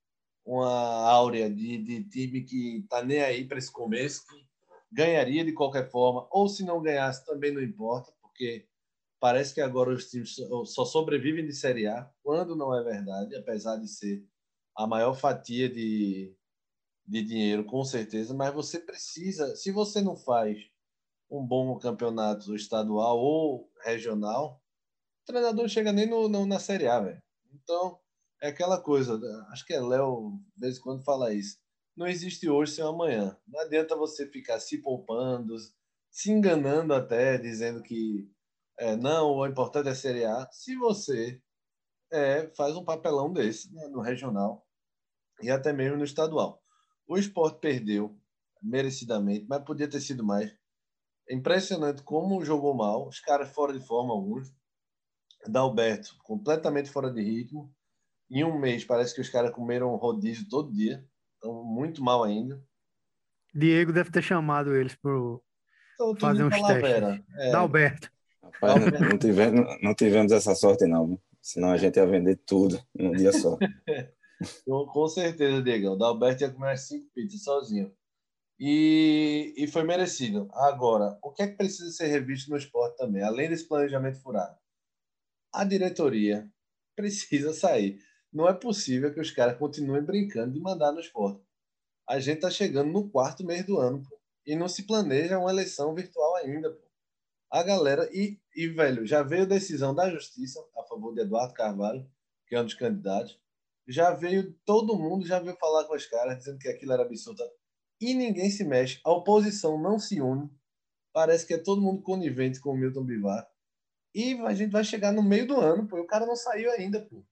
uma 0.43 1.07
áurea 1.07 1.47
de, 1.47 1.78
de 1.78 2.03
time 2.09 2.41
que 2.41 2.80
está 2.80 3.03
nem 3.03 3.21
aí 3.21 3.47
para 3.47 3.59
esse 3.59 3.71
começo, 3.71 4.26
que 4.26 4.43
ganharia 4.91 5.45
de 5.45 5.53
qualquer 5.53 5.89
forma, 5.91 6.28
ou 6.32 6.49
se 6.49 6.65
não 6.65 6.82
ganhasse 6.82 7.24
também 7.24 7.53
não 7.53 7.61
importa, 7.61 8.11
porque 8.19 8.67
parece 9.19 9.53
que 9.53 9.61
agora 9.61 9.91
os 9.91 10.09
times 10.09 10.36
só 10.65 10.84
sobrevivem 10.84 11.45
de 11.45 11.53
Série 11.53 11.86
A, 11.86 12.09
quando 12.24 12.55
não 12.55 12.76
é 12.76 12.84
verdade, 12.84 13.36
apesar 13.36 13.78
de 13.78 13.88
ser 13.88 14.28
a 14.76 14.88
maior 14.88 15.13
fatia 15.13 15.69
de, 15.69 16.36
de 17.05 17.23
dinheiro, 17.23 17.65
com 17.65 17.83
certeza, 17.83 18.33
mas 18.33 18.53
você 18.53 18.79
precisa, 18.79 19.55
se 19.55 19.71
você 19.71 20.01
não 20.01 20.15
faz 20.15 20.57
um 21.29 21.45
bom 21.45 21.77
campeonato 21.77 22.55
estadual 22.55 23.17
ou 23.17 23.69
regional, 23.83 24.61
o 25.23 25.25
treinador 25.25 25.67
chega 25.67 25.91
nem 25.91 26.07
no, 26.07 26.29
no 26.29 26.45
na 26.45 26.59
Série 26.59 26.87
A, 26.87 26.99
velho. 26.99 27.21
Então, 27.53 27.99
é 28.41 28.49
aquela 28.49 28.81
coisa, 28.81 29.19
acho 29.51 29.65
que 29.65 29.73
é 29.73 29.81
Léo, 29.81 30.39
de 30.55 30.61
vez 30.61 30.77
em 30.77 30.81
quando 30.81 31.03
fala 31.03 31.33
isso. 31.33 31.57
Não 31.95 32.07
existe 32.07 32.49
hoje 32.49 32.73
sem 32.73 32.83
amanhã. 32.83 33.37
Não 33.47 33.59
adianta 33.61 33.95
você 33.95 34.27
ficar 34.27 34.59
se 34.59 34.81
poupando, 34.81 35.55
se 36.09 36.31
enganando 36.31 36.93
até, 36.93 37.37
dizendo 37.37 37.81
que 37.83 38.29
é, 38.77 38.95
não, 38.95 39.31
o 39.37 39.45
importante 39.45 39.87
é 39.87 39.91
a 39.91 39.95
Série 39.95 40.25
A. 40.25 40.47
Se 40.51 40.75
você 40.75 41.41
é, 42.11 42.47
faz 42.55 42.75
um 42.75 42.83
papelão 42.83 43.31
desse 43.31 43.73
né, 43.73 43.87
no 43.87 44.01
regional, 44.01 44.65
e 45.41 45.49
até 45.49 45.73
mesmo 45.73 45.97
no 45.97 46.03
estadual. 46.03 46.62
O 47.07 47.17
esporte 47.17 47.59
perdeu 47.59 48.17
merecidamente, 48.61 49.45
mas 49.47 49.63
podia 49.63 49.87
ter 49.87 49.99
sido 49.99 50.23
mais. 50.23 50.55
É 51.29 51.35
impressionante 51.35 52.01
como 52.03 52.43
jogou 52.43 52.73
mal, 52.73 53.07
os 53.07 53.19
caras 53.19 53.53
fora 53.53 53.73
de 53.73 53.85
forma 53.85 54.13
alguns. 54.13 54.51
Dalberto, 55.47 56.15
completamente 56.23 56.89
fora 56.89 57.11
de 57.11 57.21
ritmo. 57.21 57.73
Em 58.31 58.43
um 58.43 58.57
mês, 58.57 58.85
parece 58.85 59.13
que 59.13 59.21
os 59.21 59.29
caras 59.29 59.51
comeram 59.51 59.95
rodízio 59.95 60.47
todo 60.49 60.73
dia. 60.73 61.05
Estão 61.35 61.63
muito 61.63 62.01
mal 62.01 62.23
ainda. 62.23 62.63
Diego 63.53 63.91
deve 63.91 64.09
ter 64.09 64.21
chamado 64.21 64.75
eles 64.75 64.95
para 64.95 65.11
então, 65.11 66.15
fazer 66.19 66.43
uns 66.43 66.61
testes. 66.61 67.25
É. 67.37 67.51
Dalberto. 67.51 68.11
Rapaz, 68.41 68.85
não, 68.85 69.09
não, 69.09 69.17
tivemos, 69.17 69.81
não 69.81 69.93
tivemos 69.93 70.31
essa 70.31 70.55
sorte, 70.55 70.85
não. 70.85 71.19
Senão 71.41 71.71
a 71.71 71.77
gente 71.77 71.97
ia 71.97 72.07
vender 72.07 72.37
tudo 72.45 72.81
num 72.95 73.11
dia 73.11 73.33
só. 73.33 73.57
com, 74.65 74.86
com 74.88 75.07
certeza, 75.07 75.61
Diego. 75.61 75.89
O 75.89 75.95
Dalberto 75.95 76.43
ia 76.43 76.51
comer 76.51 76.77
cinco 76.77 77.09
pizzas 77.13 77.43
sozinho. 77.43 77.93
E, 78.59 79.53
e 79.57 79.67
foi 79.67 79.84
merecido. 79.84 80.47
Agora, 80.53 81.17
o 81.21 81.31
que 81.31 81.43
é 81.43 81.47
que 81.47 81.57
precisa 81.57 81.91
ser 81.91 82.07
revisto 82.07 82.49
no 82.49 82.57
esporte 82.57 82.97
também, 82.97 83.23
além 83.23 83.49
desse 83.49 83.67
planejamento 83.67 84.21
furado? 84.21 84.57
A 85.53 85.63
diretoria 85.63 86.49
precisa 86.95 87.53
sair. 87.53 87.99
Não 88.31 88.47
é 88.47 88.53
possível 88.53 89.13
que 89.13 89.19
os 89.19 89.31
caras 89.31 89.57
continuem 89.57 90.03
brincando 90.03 90.53
de 90.53 90.59
mandar 90.59 90.91
no 90.91 90.99
esporte. 90.99 91.43
A 92.07 92.19
gente 92.19 92.38
está 92.38 92.49
chegando 92.49 92.91
no 92.91 93.09
quarto 93.09 93.45
mês 93.45 93.65
do 93.65 93.79
ano, 93.79 94.03
pô, 94.03 94.19
e 94.45 94.55
não 94.55 94.67
se 94.67 94.84
planeja 94.84 95.39
uma 95.39 95.51
eleição 95.51 95.93
virtual 95.93 96.36
ainda. 96.38 96.71
Pô. 96.71 96.84
A 97.51 97.61
galera, 97.63 98.09
e, 98.11 98.39
e 98.55 98.67
velho, 98.67 99.05
já 99.05 99.21
veio 99.21 99.45
decisão 99.45 99.93
da 99.93 100.09
justiça 100.09 100.59
a 100.75 100.84
favor 100.84 101.13
de 101.13 101.21
Eduardo 101.21 101.53
Carvalho, 101.53 102.09
que 102.47 102.55
é 102.55 102.61
um 102.61 102.65
dos 102.65 102.73
candidatos. 102.73 103.39
Já 103.88 104.13
veio, 104.13 104.53
todo 104.65 104.97
mundo 104.97 105.25
já 105.25 105.39
veio 105.39 105.57
falar 105.57 105.86
com 105.86 105.95
os 105.95 106.05
caras, 106.05 106.38
dizendo 106.38 106.57
que 106.57 106.69
aquilo 106.69 106.93
era 106.93 107.03
absurdo. 107.03 107.43
E 107.99 108.13
ninguém 108.13 108.49
se 108.49 108.63
mexe. 108.63 108.99
A 109.03 109.11
oposição 109.11 109.81
não 109.81 109.99
se 109.99 110.21
une. 110.21 110.49
Parece 111.13 111.45
que 111.45 111.53
é 111.53 111.57
todo 111.57 111.81
mundo 111.81 112.01
conivente 112.01 112.59
com 112.59 112.71
o 112.71 112.77
Milton 112.77 113.03
Bivar. 113.03 113.47
E 114.15 114.34
a 114.41 114.53
gente 114.53 114.71
vai 114.71 114.84
chegar 114.84 115.11
no 115.11 115.23
meio 115.23 115.47
do 115.47 115.59
ano, 115.59 115.88
pô, 115.88 115.97
e 115.97 116.01
o 116.01 116.07
cara 116.07 116.25
não 116.25 116.36
saiu 116.36 116.71
ainda, 116.71 117.01
pô. 117.01 117.23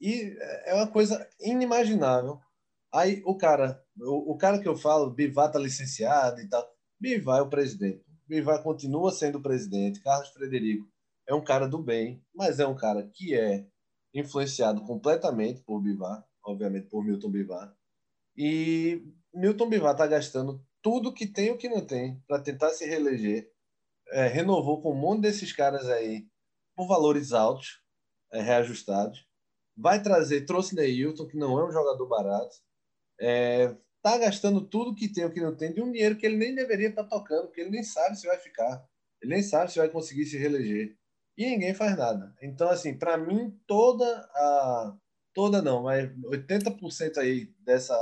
E 0.00 0.36
é 0.64 0.74
uma 0.74 0.86
coisa 0.86 1.28
inimaginável. 1.40 2.40
Aí 2.92 3.22
o 3.24 3.36
cara, 3.36 3.82
o, 3.98 4.32
o 4.32 4.38
cara 4.38 4.58
que 4.58 4.68
eu 4.68 4.76
falo, 4.76 5.10
Bivar 5.10 5.50
tá 5.50 5.58
licenciado 5.58 6.40
e 6.40 6.48
tal. 6.48 6.66
Bivar 7.00 7.38
é 7.38 7.42
o 7.42 7.50
presidente. 7.50 8.04
Bivar 8.26 8.62
continua 8.62 9.12
sendo 9.12 9.40
presidente. 9.40 10.00
Carlos 10.02 10.28
Frederico 10.30 10.86
é 11.28 11.34
um 11.34 11.44
cara 11.44 11.68
do 11.68 11.82
bem, 11.82 12.22
mas 12.34 12.60
é 12.60 12.66
um 12.66 12.76
cara 12.76 13.08
que 13.12 13.34
é 13.34 13.66
influenciado 14.18 14.82
completamente 14.82 15.62
por 15.62 15.80
Bivar, 15.80 16.24
obviamente 16.44 16.88
por 16.88 17.04
Milton 17.04 17.30
Bivar. 17.30 17.74
E 18.36 19.02
Milton 19.34 19.68
Bivar 19.68 19.92
está 19.92 20.06
gastando 20.06 20.64
tudo 20.82 21.12
que 21.12 21.26
tem 21.26 21.48
e 21.48 21.50
o 21.50 21.58
que 21.58 21.68
não 21.68 21.84
tem 21.84 22.20
para 22.26 22.42
tentar 22.42 22.70
se 22.70 22.84
reeleger. 22.86 23.50
É, 24.10 24.28
renovou 24.28 24.80
com 24.80 24.92
um 24.92 25.00
monte 25.00 25.22
desses 25.22 25.52
caras 25.52 25.88
aí 25.88 26.28
por 26.76 26.86
valores 26.86 27.32
altos, 27.32 27.82
é, 28.32 28.40
reajustados 28.40 29.26
vai 29.76 30.02
trazer, 30.02 30.46
trouxe 30.46 30.74
Neilton, 30.74 31.26
que 31.26 31.36
não 31.36 31.58
é 31.58 31.68
um 31.68 31.70
jogador 31.70 32.06
barato, 32.08 32.56
é, 33.20 33.76
tá 34.02 34.16
gastando 34.16 34.66
tudo 34.66 34.94
que 34.94 35.08
tem, 35.08 35.24
o 35.24 35.32
que 35.32 35.40
não 35.40 35.54
tem, 35.54 35.72
de 35.72 35.82
um 35.82 35.92
dinheiro 35.92 36.16
que 36.16 36.24
ele 36.24 36.36
nem 36.36 36.54
deveria 36.54 36.88
estar 36.88 37.04
tá 37.04 37.10
tocando, 37.10 37.46
porque 37.46 37.60
ele 37.60 37.70
nem 37.70 37.82
sabe 37.82 38.16
se 38.16 38.26
vai 38.26 38.38
ficar, 38.38 38.82
ele 39.20 39.34
nem 39.34 39.42
sabe 39.42 39.70
se 39.70 39.78
vai 39.78 39.88
conseguir 39.88 40.24
se 40.24 40.38
reeleger. 40.38 40.96
E 41.36 41.44
ninguém 41.46 41.74
faz 41.74 41.96
nada. 41.96 42.34
Então, 42.42 42.68
assim, 42.68 42.98
para 42.98 43.16
mim, 43.16 43.50
toda 43.66 44.04
a. 44.34 44.96
Toda 45.34 45.60
não, 45.60 45.82
mas 45.82 46.10
80% 46.24 47.18
aí 47.18 47.52
dessa, 47.60 47.94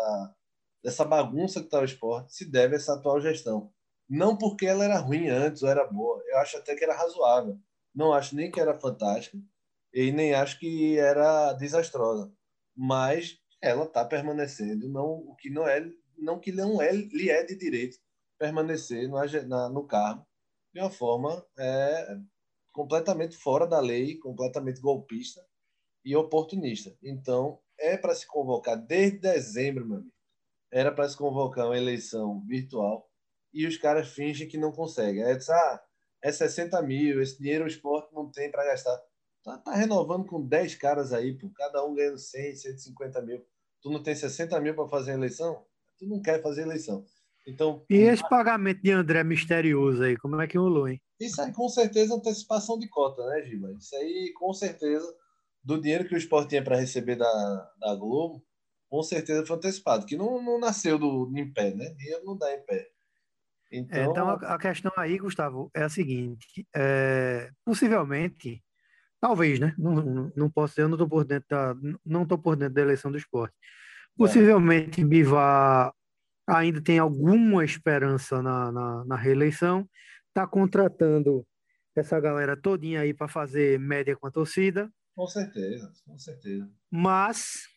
dessa 0.82 1.04
bagunça 1.04 1.58
que 1.58 1.66
está 1.66 1.80
o 1.80 1.84
esporte 1.84 2.32
se 2.32 2.48
deve 2.48 2.74
a 2.74 2.76
essa 2.76 2.94
atual 2.94 3.20
gestão. 3.20 3.72
Não 4.08 4.38
porque 4.38 4.66
ela 4.66 4.84
era 4.84 4.98
ruim 4.98 5.28
antes 5.28 5.62
ou 5.62 5.68
era 5.68 5.84
boa. 5.84 6.22
Eu 6.28 6.38
acho 6.38 6.56
até 6.56 6.76
que 6.76 6.84
era 6.84 6.94
razoável. 6.94 7.58
Não 7.92 8.12
acho 8.12 8.36
nem 8.36 8.52
que 8.52 8.60
era 8.60 8.78
fantástica 8.78 9.36
e 9.94 10.10
nem 10.10 10.34
acho 10.34 10.58
que 10.58 10.98
era 10.98 11.52
desastrosa, 11.52 12.32
mas 12.76 13.38
ela 13.62 13.84
está 13.84 14.04
permanecendo, 14.04 14.88
não 14.88 15.06
o 15.06 15.36
que 15.36 15.48
não 15.48 15.66
é, 15.66 15.88
não 16.18 16.40
que 16.40 16.50
não 16.50 16.82
é 16.82 16.92
lhe 16.92 17.30
é 17.30 17.44
de 17.44 17.56
direito 17.56 17.96
permanecer 18.36 19.08
no, 19.08 19.16
na, 19.48 19.68
no 19.68 19.86
cargo 19.86 20.26
de 20.74 20.80
uma 20.80 20.90
forma 20.90 21.46
é, 21.56 22.18
completamente 22.74 23.36
fora 23.36 23.66
da 23.66 23.78
lei, 23.78 24.18
completamente 24.18 24.80
golpista 24.80 25.40
e 26.04 26.14
oportunista. 26.14 26.94
Então 27.02 27.60
é 27.78 27.96
para 27.96 28.14
se 28.14 28.26
convocar 28.26 28.76
desde 28.76 29.18
dezembro, 29.18 29.86
meu 29.86 29.98
amigo. 29.98 30.12
Era 30.72 30.92
para 30.92 31.08
se 31.08 31.16
convocar 31.16 31.66
uma 31.66 31.78
eleição 31.78 32.44
virtual 32.44 33.08
e 33.52 33.64
os 33.64 33.76
caras 33.76 34.08
fingem 34.08 34.48
que 34.48 34.58
não 34.58 34.72
conseguem. 34.72 35.22
É, 35.22 35.38
ah, 35.50 35.84
é 36.20 36.32
60 36.32 36.82
mil, 36.82 37.22
esse 37.22 37.38
dinheiro 37.38 37.64
o 37.64 37.68
esporte 37.68 38.12
não 38.12 38.28
tem 38.28 38.50
para 38.50 38.64
gastar. 38.64 39.00
Tá, 39.44 39.56
tá 39.58 39.74
renovando 39.74 40.26
com 40.26 40.44
10 40.44 40.74
caras 40.74 41.12
aí, 41.12 41.38
pô, 41.38 41.48
cada 41.54 41.84
um 41.84 41.94
ganhando 41.94 42.18
100, 42.18 42.56
150 42.56 43.22
mil. 43.22 43.46
Tu 43.80 43.90
não 43.90 44.02
tem 44.02 44.16
60 44.16 44.60
mil 44.60 44.74
para 44.74 44.88
fazer 44.88 45.12
eleição? 45.12 45.64
Tu 45.96 46.06
não 46.06 46.20
quer 46.20 46.42
fazer 46.42 46.62
eleição. 46.62 47.06
Então, 47.46 47.84
e 47.90 47.96
esse 47.96 48.26
pagamento 48.28 48.82
de 48.82 48.90
André 48.90 49.22
misterioso 49.22 50.02
aí, 50.02 50.16
como 50.16 50.40
é 50.40 50.46
que 50.46 50.56
rolou, 50.56 50.88
hein? 50.88 51.00
Isso 51.20 51.40
aí 51.40 51.52
com 51.52 51.68
certeza 51.68 52.14
é 52.14 52.16
antecipação 52.16 52.78
de 52.78 52.88
cota, 52.88 53.24
né, 53.26 53.42
Giba? 53.42 53.72
Isso 53.72 53.94
aí 53.96 54.32
com 54.34 54.52
certeza 54.52 55.06
do 55.62 55.80
dinheiro 55.80 56.08
que 56.08 56.14
o 56.14 56.18
esporte 56.18 56.50
tinha 56.50 56.64
para 56.64 56.76
receber 56.78 57.16
da, 57.16 57.70
da 57.78 57.94
Globo, 57.94 58.42
com 58.88 59.02
certeza 59.02 59.44
foi 59.44 59.56
antecipado, 59.56 60.06
que 60.06 60.16
não, 60.16 60.42
não 60.42 60.58
nasceu 60.58 60.98
do, 60.98 61.30
em 61.36 61.52
pé, 61.52 61.74
né? 61.74 61.90
Dinheiro 61.98 62.24
não 62.24 62.36
dá 62.36 62.52
em 62.54 62.62
pé. 62.64 62.88
Então, 63.70 63.98
é, 63.98 64.04
então 64.04 64.28
a, 64.28 64.34
a, 64.34 64.58
questão 64.58 64.92
aí, 64.96 65.18
Gustavo, 65.18 65.70
é 65.74 65.82
a 65.82 65.88
seguinte: 65.88 66.66
é, 66.74 67.50
possivelmente 67.64 68.62
Talvez, 69.24 69.58
né? 69.58 69.74
Não, 69.78 69.94
não, 69.94 70.32
não 70.36 70.50
posso 70.50 70.78
eu 70.78 70.86
não 70.86 70.96
estou 70.96 71.08
por 71.08 71.24
dentro 71.24 71.48
da, 71.48 71.74
não 72.04 72.24
estou 72.24 72.36
por 72.36 72.56
dentro 72.56 72.74
da 72.74 72.82
eleição 72.82 73.10
do 73.10 73.16
esporte. 73.16 73.54
Possivelmente 74.14 75.00
é. 75.00 75.04
Bivar 75.04 75.94
ainda 76.46 76.82
tem 76.82 76.98
alguma 76.98 77.64
esperança 77.64 78.42
na, 78.42 78.70
na, 78.70 79.04
na 79.04 79.16
reeleição, 79.16 79.88
está 80.28 80.46
contratando 80.46 81.46
essa 81.96 82.18
galera 82.18 82.56
todinha 82.56 83.00
aí 83.00 83.14
para 83.14 83.28
fazer 83.28 83.78
média 83.78 84.16
com 84.16 84.26
a 84.26 84.30
torcida. 84.30 84.90
Com 85.14 85.26
certeza, 85.26 85.92
com 86.06 86.18
certeza. 86.18 86.68
Mas 86.90 87.68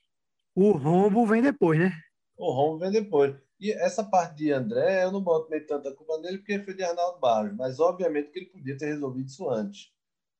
o 0.55 0.71
rombo 0.71 1.25
vem 1.25 1.41
depois, 1.41 1.79
né? 1.79 1.91
O 2.35 2.51
rombo 2.51 2.79
vem 2.79 2.91
depois. 2.91 3.35
E 3.59 3.71
essa 3.71 4.03
parte 4.03 4.35
de 4.37 4.51
André, 4.51 5.03
eu 5.03 5.11
não 5.11 5.21
boto 5.21 5.49
nem 5.49 5.65
tanta 5.65 5.93
culpa 5.93 6.19
nele 6.19 6.39
porque 6.39 6.59
foi 6.63 6.73
de 6.75 6.83
Arnaldo 6.83 7.19
Barros, 7.19 7.55
mas 7.55 7.79
obviamente 7.79 8.31
que 8.31 8.39
ele 8.39 8.49
podia 8.49 8.77
ter 8.77 8.87
resolvido 8.87 9.27
isso 9.27 9.49
antes. 9.49 9.91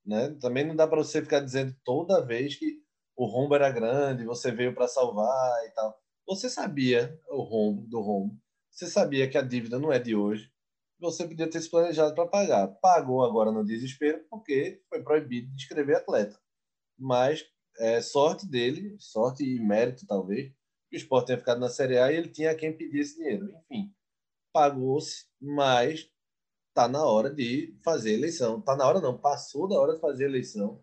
Né? 0.05 0.35
Também 0.39 0.65
não 0.65 0.75
dá 0.75 0.87
para 0.87 0.97
você 0.97 1.21
ficar 1.21 1.39
dizendo 1.39 1.75
toda 1.83 2.25
vez 2.25 2.55
que 2.55 2.81
o 3.15 3.25
rombo 3.25 3.55
era 3.55 3.71
grande, 3.71 4.25
você 4.25 4.51
veio 4.51 4.73
para 4.73 4.87
salvar 4.87 5.65
e 5.65 5.71
tal. 5.71 5.99
Você 6.27 6.49
sabia 6.49 7.17
o 7.29 7.41
rombo 7.41 7.87
do 7.87 8.01
rombo, 8.01 8.37
você 8.69 8.85
sabia 8.87 9.29
que 9.29 9.37
a 9.37 9.41
dívida 9.41 9.79
não 9.79 9.93
é 9.93 9.97
de 9.97 10.13
hoje, 10.13 10.51
você 10.99 11.25
podia 11.25 11.49
ter 11.49 11.61
se 11.61 11.69
planejado 11.69 12.13
para 12.13 12.27
pagar. 12.27 12.67
Pagou 12.81 13.23
agora 13.23 13.51
no 13.51 13.63
desespero 13.63 14.25
porque 14.29 14.81
foi 14.89 15.01
proibido 15.03 15.49
de 15.55 15.61
escrever 15.61 15.95
atleta. 15.95 16.37
Mas 16.99 17.45
é 17.79 18.01
sorte 18.01 18.45
dele, 18.45 18.97
sorte 18.99 19.43
e 19.43 19.59
mérito 19.59 20.05
talvez, 20.05 20.51
que 20.89 20.97
o 20.97 20.99
Sport 20.99 21.27
tenha 21.27 21.39
ficado 21.39 21.59
na 21.59 21.69
Série 21.69 21.97
A 21.97 22.11
e 22.11 22.17
ele 22.17 22.29
tinha 22.29 22.55
quem 22.55 22.75
pedir 22.75 22.99
esse 22.99 23.15
dinheiro. 23.17 23.47
Enfim, 23.71 23.93
pagou-se, 24.51 25.27
mas 25.39 26.09
tá 26.73 26.87
na 26.87 27.05
hora 27.05 27.33
de 27.33 27.77
fazer 27.83 28.13
eleição. 28.13 28.61
Tá 28.61 28.75
na 28.75 28.85
hora 28.85 28.99
não, 28.99 29.17
passou 29.17 29.67
da 29.67 29.79
hora 29.79 29.93
de 29.93 30.01
fazer 30.01 30.25
eleição. 30.25 30.81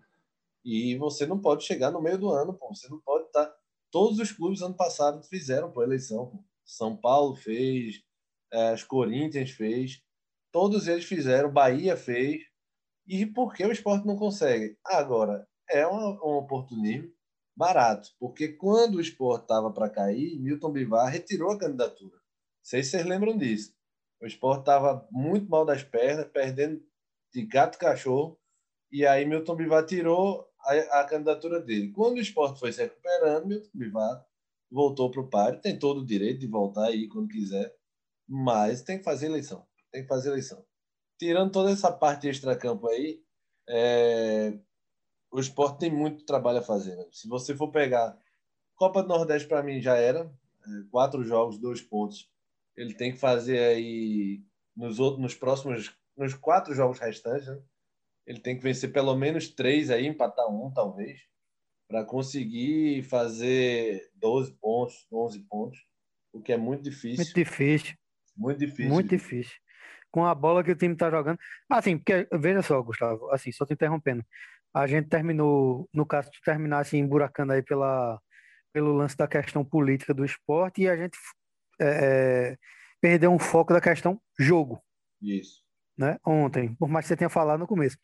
E 0.65 0.97
você 0.97 1.27
não 1.27 1.39
pode 1.39 1.65
chegar 1.65 1.91
no 1.91 2.01
meio 2.01 2.19
do 2.19 2.31
ano, 2.31 2.55
pô. 2.55 2.75
Você 2.75 2.89
não 2.89 3.01
pode 3.01 3.27
estar. 3.27 3.47
Tá... 3.47 3.64
Todos 3.95 4.19
os 4.19 4.33
clubes 4.33 4.61
ano 4.61 4.75
passado 4.75 5.23
fizeram 5.23 5.71
por 5.71 5.85
eleição. 5.85 6.45
São 6.65 6.97
Paulo 6.97 7.37
fez, 7.37 8.03
é, 8.53 8.71
as 8.71 8.83
Corinthians 8.83 9.53
fez, 9.53 10.03
todos 10.51 10.89
eles 10.89 11.05
fizeram, 11.05 11.53
Bahia 11.53 11.97
fez. 11.97 12.43
E 13.07 13.25
por 13.25 13.55
que 13.55 13.65
o 13.65 13.71
esporte 13.71 14.05
não 14.05 14.17
consegue? 14.17 14.77
Agora, 14.85 15.47
é 15.71 15.87
um, 15.87 15.95
um 15.95 16.39
oportunismo 16.39 17.09
barato, 17.57 18.09
porque 18.19 18.49
quando 18.49 18.97
o 18.97 19.01
esporte 19.01 19.43
estava 19.43 19.73
para 19.73 19.89
cair, 19.89 20.41
Milton 20.41 20.73
Bivar 20.73 21.13
retirou 21.13 21.53
a 21.53 21.59
candidatura. 21.59 22.17
Não 22.17 22.65
sei 22.65 22.83
se 22.83 22.91
vocês 22.91 23.07
lembram 23.07 23.39
disso. 23.39 23.77
O 24.21 24.27
esporte 24.27 24.63
estava 24.63 25.07
muito 25.09 25.49
mal 25.49 25.65
das 25.65 25.85
pernas, 25.85 26.27
perdendo 26.33 26.85
de 27.33 27.47
gato 27.47 27.77
e 27.77 27.79
cachorro. 27.79 28.41
E 28.91 29.07
aí 29.07 29.25
Milton 29.25 29.55
Bivar 29.55 29.87
tirou 29.87 30.53
a, 30.65 31.01
a 31.01 31.05
candidatura 31.05 31.61
dele. 31.61 31.93
Quando 31.93 32.17
o 32.17 32.21
esporte 32.21 32.59
foi 32.59 32.73
se 32.73 32.83
recuperando, 32.83 33.47
Milton 33.47 33.71
Bivar 33.75 34.25
voltou 34.71 35.11
para 35.11 35.21
o 35.21 35.29
páreo. 35.29 35.61
Tem 35.61 35.79
todo 35.79 36.01
o 36.01 36.07
direito 36.07 36.41
de 36.41 36.47
voltar 36.47 36.87
aí 36.87 37.09
quando 37.09 37.29
quiser. 37.29 37.75
Mas 38.27 38.83
tem 38.83 38.99
que 38.99 39.05
fazer 39.05 39.27
eleição. 39.27 39.67
Tem 39.93 40.03
que 40.03 40.09
fazer 40.09 40.31
eleição. 40.31 40.65
Tirando 41.19 41.53
toda 41.53 41.71
essa 41.71 41.93
parte 41.93 42.29
extra-campo 42.29 42.89
aí, 42.89 43.23
é... 43.69 44.59
o 45.31 45.39
esporte 45.39 45.79
tem 45.79 45.93
muito 45.93 46.25
trabalho 46.25 46.59
a 46.59 46.63
fazer. 46.63 46.97
Né? 46.97 47.05
Se 47.13 47.29
você 47.29 47.55
for 47.55 47.71
pegar 47.71 48.19
Copa 48.77 49.03
do 49.03 49.09
Nordeste 49.09 49.49
para 49.49 49.63
mim 49.63 49.81
já 49.81 49.97
era. 49.97 50.21
É, 50.67 50.91
quatro 50.91 51.23
jogos, 51.23 51.59
dois 51.59 51.81
pontos. 51.81 52.29
Ele 52.77 52.95
tem 52.95 53.13
que 53.13 53.19
fazer 53.19 53.59
aí 53.59 54.43
nos 54.77 54.99
outros, 54.99 55.23
nos 55.23 55.35
próximos, 55.35 55.95
nos 56.17 56.35
quatro 56.35 56.75
jogos 56.75 56.99
restantes, 56.99 57.47
né? 57.47 57.63
Ele 58.27 58.41
tem 58.41 58.57
que 58.57 58.63
vencer 58.63 58.93
pelo 58.93 59.15
menos 59.15 59.49
três 59.49 59.91
aí, 59.91 60.07
empatar 60.07 60.49
um 60.49 60.71
talvez, 60.73 61.21
para 61.89 62.05
conseguir 62.05 63.03
fazer 63.03 64.11
12 64.15 64.53
pontos, 64.55 65.07
11 65.13 65.41
pontos, 65.41 65.79
o 66.33 66.41
que 66.41 66.53
é 66.53 66.57
muito 66.57 66.83
difícil. 66.83 67.25
Muito 67.25 67.35
difícil. 67.35 67.95
Muito 68.37 68.59
difícil. 68.59 68.89
Muito 68.89 69.09
difícil. 69.11 69.55
Com 70.11 70.25
a 70.25 70.35
bola 70.35 70.65
que 70.65 70.71
o 70.71 70.77
time 70.77 70.95
está 70.95 71.11
jogando. 71.11 71.39
Assim, 71.71 71.99
porque, 71.99 72.27
veja 72.33 72.63
só, 72.63 72.81
Gustavo, 72.83 73.31
assim, 73.31 73.53
só 73.53 73.65
te 73.67 73.75
interrompendo. 73.75 74.25
A 74.73 74.87
gente 74.87 75.09
terminou, 75.09 75.89
no 75.93 76.05
caso, 76.05 76.31
de 76.31 76.41
terminar 76.41 76.81
assim, 76.81 76.99
emburacando 76.99 77.53
aí 77.53 77.63
pela, 77.63 78.21
pelo 78.73 78.93
lance 78.93 79.17
da 79.17 79.29
questão 79.29 79.65
política 79.65 80.13
do 80.13 80.25
esporte 80.25 80.83
e 80.83 80.89
a 80.89 80.97
gente 80.97 81.17
é, 81.81 81.87
é, 81.87 82.57
perdeu 83.01 83.31
um 83.31 83.39
foco 83.39 83.73
da 83.73 83.81
questão 83.81 84.21
jogo. 84.39 84.83
Isso. 85.23 85.64
Né? 85.97 86.19
Ontem, 86.27 86.75
por 86.75 86.89
mais 86.89 87.05
que 87.05 87.09
você 87.09 87.17
tenha 87.17 87.31
falado 87.31 87.61
no 87.61 87.67
começo. 87.67 87.97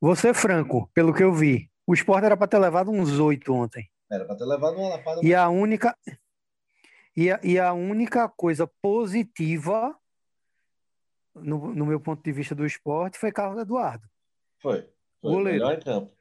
Você, 0.00 0.34
Franco, 0.34 0.90
pelo 0.92 1.14
que 1.14 1.22
eu 1.22 1.32
vi, 1.32 1.70
o 1.86 1.94
esporte 1.94 2.26
era 2.26 2.36
para 2.36 2.46
ter 2.46 2.58
levado 2.58 2.90
uns 2.90 3.18
oito 3.18 3.52
ontem. 3.52 3.88
Era 4.10 4.24
para 4.24 4.36
ter 4.36 4.44
levado 4.44 4.76
uma 4.76 4.90
lapada. 4.90 5.20
E 5.22 5.34
a 5.34 5.48
única. 5.48 5.96
E 7.16 7.30
a, 7.30 7.40
e 7.42 7.58
a 7.58 7.72
única 7.72 8.28
coisa 8.28 8.66
positiva, 8.82 9.96
no, 11.34 11.74
no 11.74 11.86
meu 11.86 12.00
ponto 12.00 12.22
de 12.22 12.32
vista 12.32 12.54
do 12.54 12.66
esporte, 12.66 13.18
foi 13.18 13.32
Carlos 13.32 13.62
Eduardo. 13.62 14.06
Foi. 14.60 14.82
Foi 15.20 15.30
goleiro. 15.30 15.58
melhor 15.58 15.78
em 15.78 15.80
campo. 15.80 16.12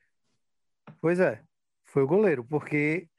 Pois 1.01 1.19
é, 1.19 1.41
foi 1.85 2.03
o 2.03 2.07
goleiro, 2.07 2.43
porque 2.43 3.09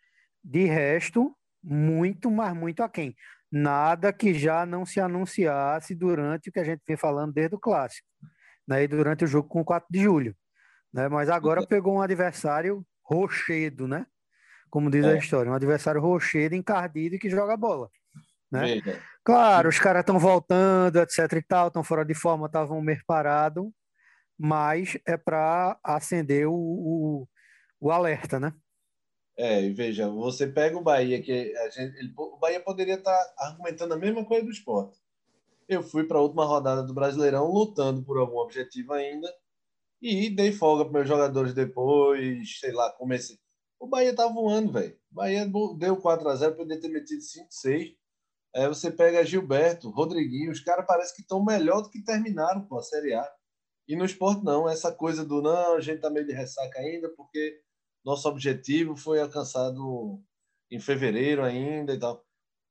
de 0.43 0.65
resto, 0.65 1.37
muito, 1.63 2.31
mas 2.31 2.55
muito 2.55 2.83
aquém. 2.83 3.17
Nada 3.57 4.13
que 4.13 4.35
já 4.35 4.67
não 4.67 4.85
se 4.85 4.99
anunciasse 4.99 5.95
durante 5.95 6.49
o 6.49 6.53
que 6.53 6.59
a 6.59 6.65
gente 6.65 6.83
vem 6.85 6.97
falando 6.97 7.33
desde 7.33 7.55
o 7.55 7.61
clássico, 7.61 8.09
né? 8.67 8.83
E 8.83 8.89
durante 8.89 9.23
o 9.23 9.29
jogo 9.29 9.49
com 9.49 9.61
o 9.61 9.65
4 9.65 9.87
de 9.89 10.03
julho. 10.03 10.37
Né? 10.93 11.09
Mas 11.09 11.31
agora 11.31 11.65
pegou 11.65 11.95
um 11.95 12.03
adversário 12.03 12.85
rochedo, 13.05 13.87
né? 13.87 14.07
Como 14.69 14.91
diz 14.91 15.05
é. 15.05 15.13
a 15.13 15.17
história, 15.17 15.53
um 15.53 15.55
adversário 15.55 16.01
rochedo, 16.01 16.57
encardido 16.57 17.15
e 17.15 17.19
que 17.21 17.31
joga 17.31 17.57
bola. 17.57 17.89
Né? 18.51 18.83
Claro, 19.23 19.69
os 19.69 19.79
caras 19.79 20.01
estão 20.01 20.19
voltando, 20.19 20.99
etc 20.99 21.33
e 21.35 21.43
tal, 21.43 21.69
estão 21.69 21.85
fora 21.85 22.05
de 22.05 22.13
forma, 22.13 22.47
estavam 22.47 22.81
meio 22.81 23.03
parado, 23.07 23.73
mas 24.37 24.99
é 25.07 25.17
para 25.17 25.79
acender 25.81 26.49
o, 26.49 26.55
o, 26.55 27.29
o 27.79 27.93
alerta, 27.93 28.41
né? 28.41 28.53
É, 29.37 29.63
e 29.63 29.71
veja, 29.73 30.09
você 30.09 30.47
pega 30.47 30.77
o 30.79 30.83
Bahia, 30.83 31.21
que 31.21 31.57
a 31.57 31.69
gente, 31.69 31.97
ele, 31.99 32.13
o 32.17 32.37
Bahia 32.39 32.61
poderia 32.61 32.95
estar 32.95 33.13
tá 33.13 33.35
argumentando 33.47 33.95
a 33.95 33.99
mesma 33.99 34.25
coisa 34.25 34.45
do 34.45 34.51
esporte. 34.53 34.99
Eu 35.69 35.83
fui 35.83 36.05
para 36.05 36.19
a 36.19 36.23
última 36.23 36.45
rodada 36.45 36.83
do 36.83 36.95
Brasileirão 36.95 37.51
lutando 37.51 38.03
por 38.05 38.19
algum 38.19 38.39
objetivo 38.39 38.93
ainda 38.93 39.29
e 40.01 40.31
dei 40.31 40.53
folga 40.53 40.85
para 40.85 40.93
meus 40.93 41.09
jogadores 41.09 41.55
depois, 41.55 42.61
sei 42.61 42.73
lá, 42.73 42.93
comecei. 42.93 43.39
O 43.81 43.87
Bahia 43.87 44.15
tá 44.15 44.29
voando, 44.29 44.73
velho. 44.73 44.97
Bahia 45.11 45.51
deu 45.79 45.97
4 45.97 46.29
a 46.29 46.37
0 46.37 46.57
poderia 46.57 46.81
ter 46.81 46.89
metido 46.89 47.23
5 47.23 47.47
6 47.51 47.95
Aí 48.55 48.69
você 48.69 48.89
pega 48.89 49.25
Gilberto, 49.25 49.91
Rodriguinho, 49.91 50.53
os 50.53 50.61
caras 50.61 50.87
parecem 50.87 51.17
que 51.17 51.23
estão 51.23 51.45
melhor 51.45 51.83
do 51.83 51.91
que 51.91 52.05
terminaram 52.05 52.65
com 52.67 52.79
a 52.79 52.83
Série 52.83 53.13
A. 53.13 53.29
E 53.89 53.97
no 53.97 54.05
esporte, 54.05 54.45
não. 54.45 54.69
Essa 54.69 54.93
coisa 54.93 55.25
do 55.25 55.43
não, 55.43 55.75
a 55.75 55.81
gente 55.81 56.01
tá 56.01 56.09
meio 56.09 56.25
de 56.25 56.33
ressaca 56.33 56.79
ainda, 56.79 57.09
porque 57.17 57.61
nosso 58.05 58.29
objetivo 58.29 58.97
foi 58.97 59.21
alcançado 59.21 60.21
em 60.71 60.79
fevereiro 60.79 61.43
ainda 61.43 61.95
e 61.95 61.99
tal. 61.99 62.25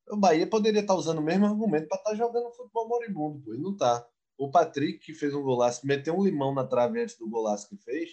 O 0.09 0.17
Bahia 0.17 0.45
poderia 0.45 0.81
estar 0.81 0.95
usando 0.95 1.19
o 1.19 1.23
mesmo 1.23 1.45
argumento 1.45 1.87
para 1.87 1.97
estar 1.97 2.11
tá 2.11 2.15
jogando 2.15 2.51
futebol 2.51 2.87
moribundo, 2.87 3.39
pô, 3.39 3.53
e 3.53 3.57
não 3.57 3.75
tá. 3.75 4.05
O 4.37 4.51
Patrick, 4.51 4.99
que 4.99 5.13
fez 5.13 5.33
um 5.33 5.41
golaço, 5.41 5.85
meteu 5.87 6.17
um 6.17 6.23
limão 6.23 6.53
na 6.53 6.65
trave 6.65 7.01
antes 7.01 7.17
do 7.17 7.29
golaço 7.29 7.69
que 7.69 7.77
fez, 7.77 8.09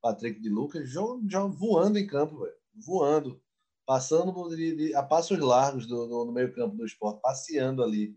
Patrick 0.00 0.40
de 0.40 0.48
Lucas, 0.48 0.88
joga, 0.88 1.22
joga 1.28 1.54
voando 1.54 1.98
em 1.98 2.06
campo, 2.06 2.38
velho. 2.40 2.54
Voando. 2.74 3.40
Passando 3.86 4.48
de, 4.54 4.76
de, 4.76 4.94
a 4.94 5.02
passos 5.02 5.38
largos 5.38 5.86
do, 5.86 6.06
do, 6.06 6.24
no 6.24 6.32
meio-campo 6.32 6.76
do 6.76 6.84
esporte, 6.84 7.20
passeando 7.20 7.82
ali. 7.82 8.16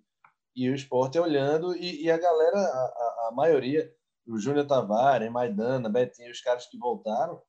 E 0.55 0.69
o 0.69 0.75
esporte 0.75 1.19
olhando, 1.19 1.75
e, 1.75 2.03
e 2.03 2.11
a 2.11 2.17
galera, 2.17 2.57
a, 2.57 2.61
a, 2.61 3.27
a 3.29 3.31
maioria, 3.33 3.93
o 4.25 4.37
Júnior 4.37 4.65
Tavares, 4.65 5.31
Maidana, 5.31 5.89
Betinho, 5.89 6.31
os 6.31 6.41
caras 6.41 6.65
que 6.65 6.77
voltaram, 6.77 7.41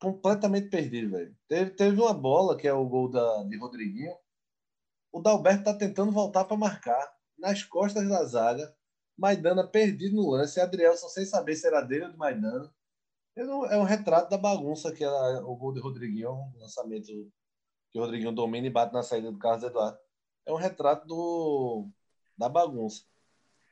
completamente 0.00 0.68
perdido, 0.68 1.10
velho. 1.10 1.36
Teve, 1.46 1.70
teve 1.72 2.00
uma 2.00 2.14
bola, 2.14 2.56
que 2.56 2.66
é 2.66 2.72
o 2.72 2.88
gol 2.88 3.08
da, 3.08 3.44
de 3.44 3.56
Rodriguinho. 3.56 4.16
O 5.12 5.20
Dalberto 5.20 5.64
tá 5.64 5.74
tentando 5.74 6.10
voltar 6.10 6.44
para 6.44 6.56
marcar 6.56 7.14
nas 7.38 7.62
costas 7.62 8.08
da 8.08 8.24
zaga. 8.24 8.74
Maidana 9.16 9.66
perdido 9.66 10.16
no 10.16 10.30
lance. 10.30 10.58
Adrielson 10.58 11.08
sem 11.08 11.26
saber 11.26 11.54
se 11.54 11.66
era 11.66 11.82
dele 11.82 12.06
ou 12.06 12.12
do 12.12 12.18
Maidana. 12.18 12.72
É 13.36 13.76
um 13.76 13.84
retrato 13.84 14.30
da 14.30 14.38
bagunça 14.38 14.92
que 14.92 15.04
era 15.04 15.44
o 15.46 15.54
gol 15.54 15.72
de 15.72 15.80
Rodriguinho, 15.80 16.32
um 16.32 16.58
lançamento 16.58 17.06
que 17.92 17.98
o 17.98 18.02
Rodriguinho 18.02 18.32
domina 18.32 18.66
e 18.66 18.70
bate 18.70 18.92
na 18.92 19.02
saída 19.02 19.30
do 19.30 19.38
Carlos 19.38 19.62
Eduardo. 19.62 19.98
É 20.46 20.52
um 20.52 20.56
retrato 20.56 21.06
do, 21.06 21.88
da 22.36 22.48
bagunça. 22.48 23.04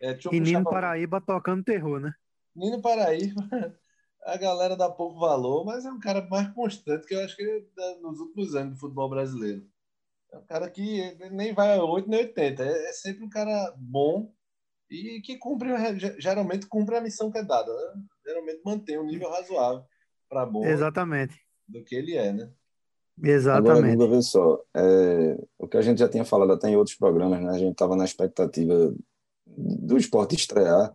É, 0.01 0.17
e 0.31 0.41
Nino 0.41 0.65
Paraíba 0.65 1.21
tocando 1.21 1.65
terror, 1.65 1.99
né? 1.99 2.15
Nino 2.55 2.81
Paraíba 2.81 3.43
a 4.29 4.37
galera 4.37 4.77
dá 4.77 4.91
pouco 4.91 5.19
valor, 5.19 5.65
mas 5.65 5.87
é 5.87 5.91
um 5.91 5.99
cara 5.99 6.27
mais 6.29 6.53
constante 6.53 7.07
que 7.07 7.15
eu 7.15 7.25
acho 7.25 7.35
que 7.35 7.43
é 7.43 7.99
nos 8.01 8.21
últimos 8.21 8.55
anos 8.55 8.75
do 8.75 8.81
futebol 8.81 9.09
brasileiro. 9.09 9.67
É 10.31 10.37
um 10.37 10.45
cara 10.45 10.69
que 10.69 11.17
nem 11.31 11.55
vai 11.55 11.79
a 11.79 11.83
8 11.83 12.09
nem 12.09 12.21
80. 12.21 12.63
É, 12.63 12.89
é 12.89 12.93
sempre 12.93 13.25
um 13.25 13.31
cara 13.31 13.75
bom 13.77 14.31
e 14.91 15.23
que 15.23 15.39
cumpre, 15.39 15.71
geralmente 16.19 16.67
cumpre 16.67 16.97
a 16.97 17.01
missão 17.01 17.31
que 17.31 17.39
é 17.39 17.43
dada. 17.43 17.73
Né? 17.73 18.03
Geralmente 18.27 18.61
mantém 18.65 18.99
um 18.99 19.07
nível 19.07 19.31
razoável 19.31 19.83
para 20.29 20.45
bom 20.45 20.65
Exatamente. 20.65 21.41
do 21.67 21.83
que 21.83 21.95
ele 21.95 22.15
é, 22.15 22.31
né? 22.31 22.51
Exatamente. 23.23 23.95
Agora, 23.95 24.11
vê 24.11 24.23
só, 24.23 24.63
é, 24.77 25.39
o 25.59 25.67
que 25.67 25.79
a 25.79 25.83
gente 25.83 25.99
já 25.99 26.09
tinha 26.09 26.25
falado 26.25 26.53
até 26.53 26.69
em 26.69 26.77
outros 26.77 26.97
programas, 26.97 27.41
né? 27.41 27.51
A 27.51 27.59
gente 27.59 27.73
estava 27.73 27.97
na 27.97 28.05
expectativa 28.05 28.95
do 29.47 29.97
esporte 29.97 30.37
estrear, 30.37 30.95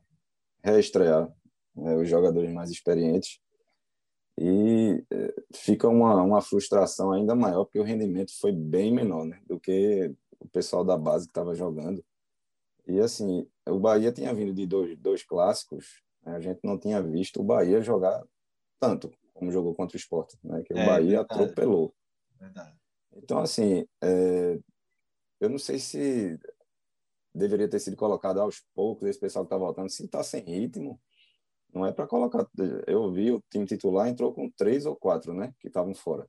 reestrear 0.63 1.29
né, 1.76 1.95
os 1.95 2.07
jogadores 2.07 2.51
mais 2.51 2.69
experientes. 2.69 3.39
E 4.39 5.03
é, 5.11 5.34
fica 5.55 5.88
uma, 5.88 6.21
uma 6.21 6.41
frustração 6.41 7.11
ainda 7.11 7.36
maior, 7.36 7.65
porque 7.65 7.80
o 7.80 7.84
rendimento 7.84 8.32
foi 8.39 8.51
bem 8.51 8.91
menor 8.91 9.26
né, 9.26 9.41
do 9.45 9.59
que 9.59 10.13
o 10.39 10.47
pessoal 10.49 10.84
da 10.84 10.97
base 10.97 11.26
que 11.26 11.32
estava 11.32 11.53
jogando. 11.53 12.03
E 12.88 12.99
assim, 12.99 13.47
o 13.67 13.80
Bahia 13.80 14.11
tinha 14.11 14.34
vindo 14.34 14.53
de 14.53 14.65
dois, 14.65 14.97
dois 14.97 15.24
clássicos, 15.24 16.01
né, 16.26 16.36
a 16.36 16.39
gente 16.39 16.59
não 16.63 16.78
tinha 16.78 17.01
visto 17.01 17.39
o 17.39 17.43
Bahia 17.43 17.82
jogar 17.82 18.24
tanto 18.80 19.11
como 19.34 19.51
jogou 19.51 19.74
contra 19.74 19.95
o 19.95 19.99
Sport, 19.99 20.34
né, 20.43 20.63
que 20.63 20.74
é, 20.74 20.84
o 20.84 20.86
Bahia 20.86 21.17
verdade. 21.17 21.41
atropelou. 21.41 21.93
Verdade. 22.39 22.76
Então, 23.15 23.39
assim, 23.39 23.86
é, 24.01 24.59
eu 25.39 25.49
não 25.49 25.57
sei 25.57 25.80
se 25.80 26.39
deveria 27.34 27.67
ter 27.67 27.80
sido 27.80 27.97
colocado 27.97 28.39
aos 28.39 28.63
poucos 28.74 29.07
esse 29.07 29.19
pessoal 29.19 29.45
que 29.45 29.47
está 29.47 29.57
voltando, 29.57 29.89
se 29.89 30.05
está 30.05 30.24
sem 30.24 30.41
ritmo, 30.43 30.99
não 31.74 31.86
é 31.86 31.91
para 31.91 32.07
colocar. 32.07 32.47
Eu 32.86 33.11
vi 33.11 33.32
o 33.32 33.43
time 33.49 33.65
titular 33.65 34.07
entrou 34.07 34.34
com 34.34 34.49
três 34.51 34.86
ou 34.86 34.95
quatro, 34.95 35.34
né? 35.34 35.53
Que 35.59 35.67
estavam 35.67 35.93
fora. 35.93 36.28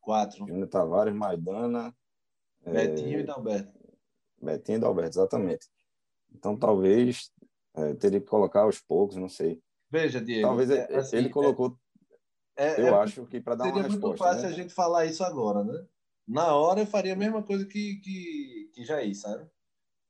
Quatro. 0.00 0.46
Júnior 0.46 0.68
Tavares, 0.68 1.14
Maidana. 1.14 1.94
Betinho 2.64 3.18
é... 3.18 3.20
e 3.20 3.22
Dalberto. 3.24 3.72
Betinho 4.40 4.76
e 4.76 4.80
Dalberto, 4.80 5.18
exatamente. 5.18 5.68
Então 6.34 6.56
talvez 6.56 7.30
é, 7.74 7.94
teria 7.94 8.20
que 8.20 8.26
colocar 8.26 8.62
aos 8.62 8.80
poucos, 8.80 9.16
não 9.16 9.28
sei. 9.28 9.62
Veja, 9.90 10.20
Diego. 10.20 10.48
Talvez 10.48 10.70
é, 10.70 10.96
assim, 10.96 11.16
ele 11.16 11.28
colocou. 11.28 11.78
É, 12.56 12.80
eu 12.80 12.88
é 12.88 12.90
acho 12.90 13.26
que 13.26 13.40
para 13.40 13.54
dar 13.54 13.64
uma 13.64 13.82
resposta. 13.82 13.92
Seria 13.92 14.06
muito 14.08 14.18
fácil 14.18 14.42
né? 14.42 14.48
a 14.48 14.52
gente 14.52 14.74
falar 14.74 15.06
isso 15.06 15.22
agora, 15.22 15.62
né? 15.62 15.86
Na 16.26 16.54
hora 16.54 16.80
eu 16.80 16.86
faria 16.86 17.12
a 17.12 17.16
mesma 17.16 17.42
coisa 17.42 17.64
que, 17.66 17.96
que, 17.96 18.70
que 18.74 18.84
Jair, 18.84 19.14
sabe? 19.14 19.48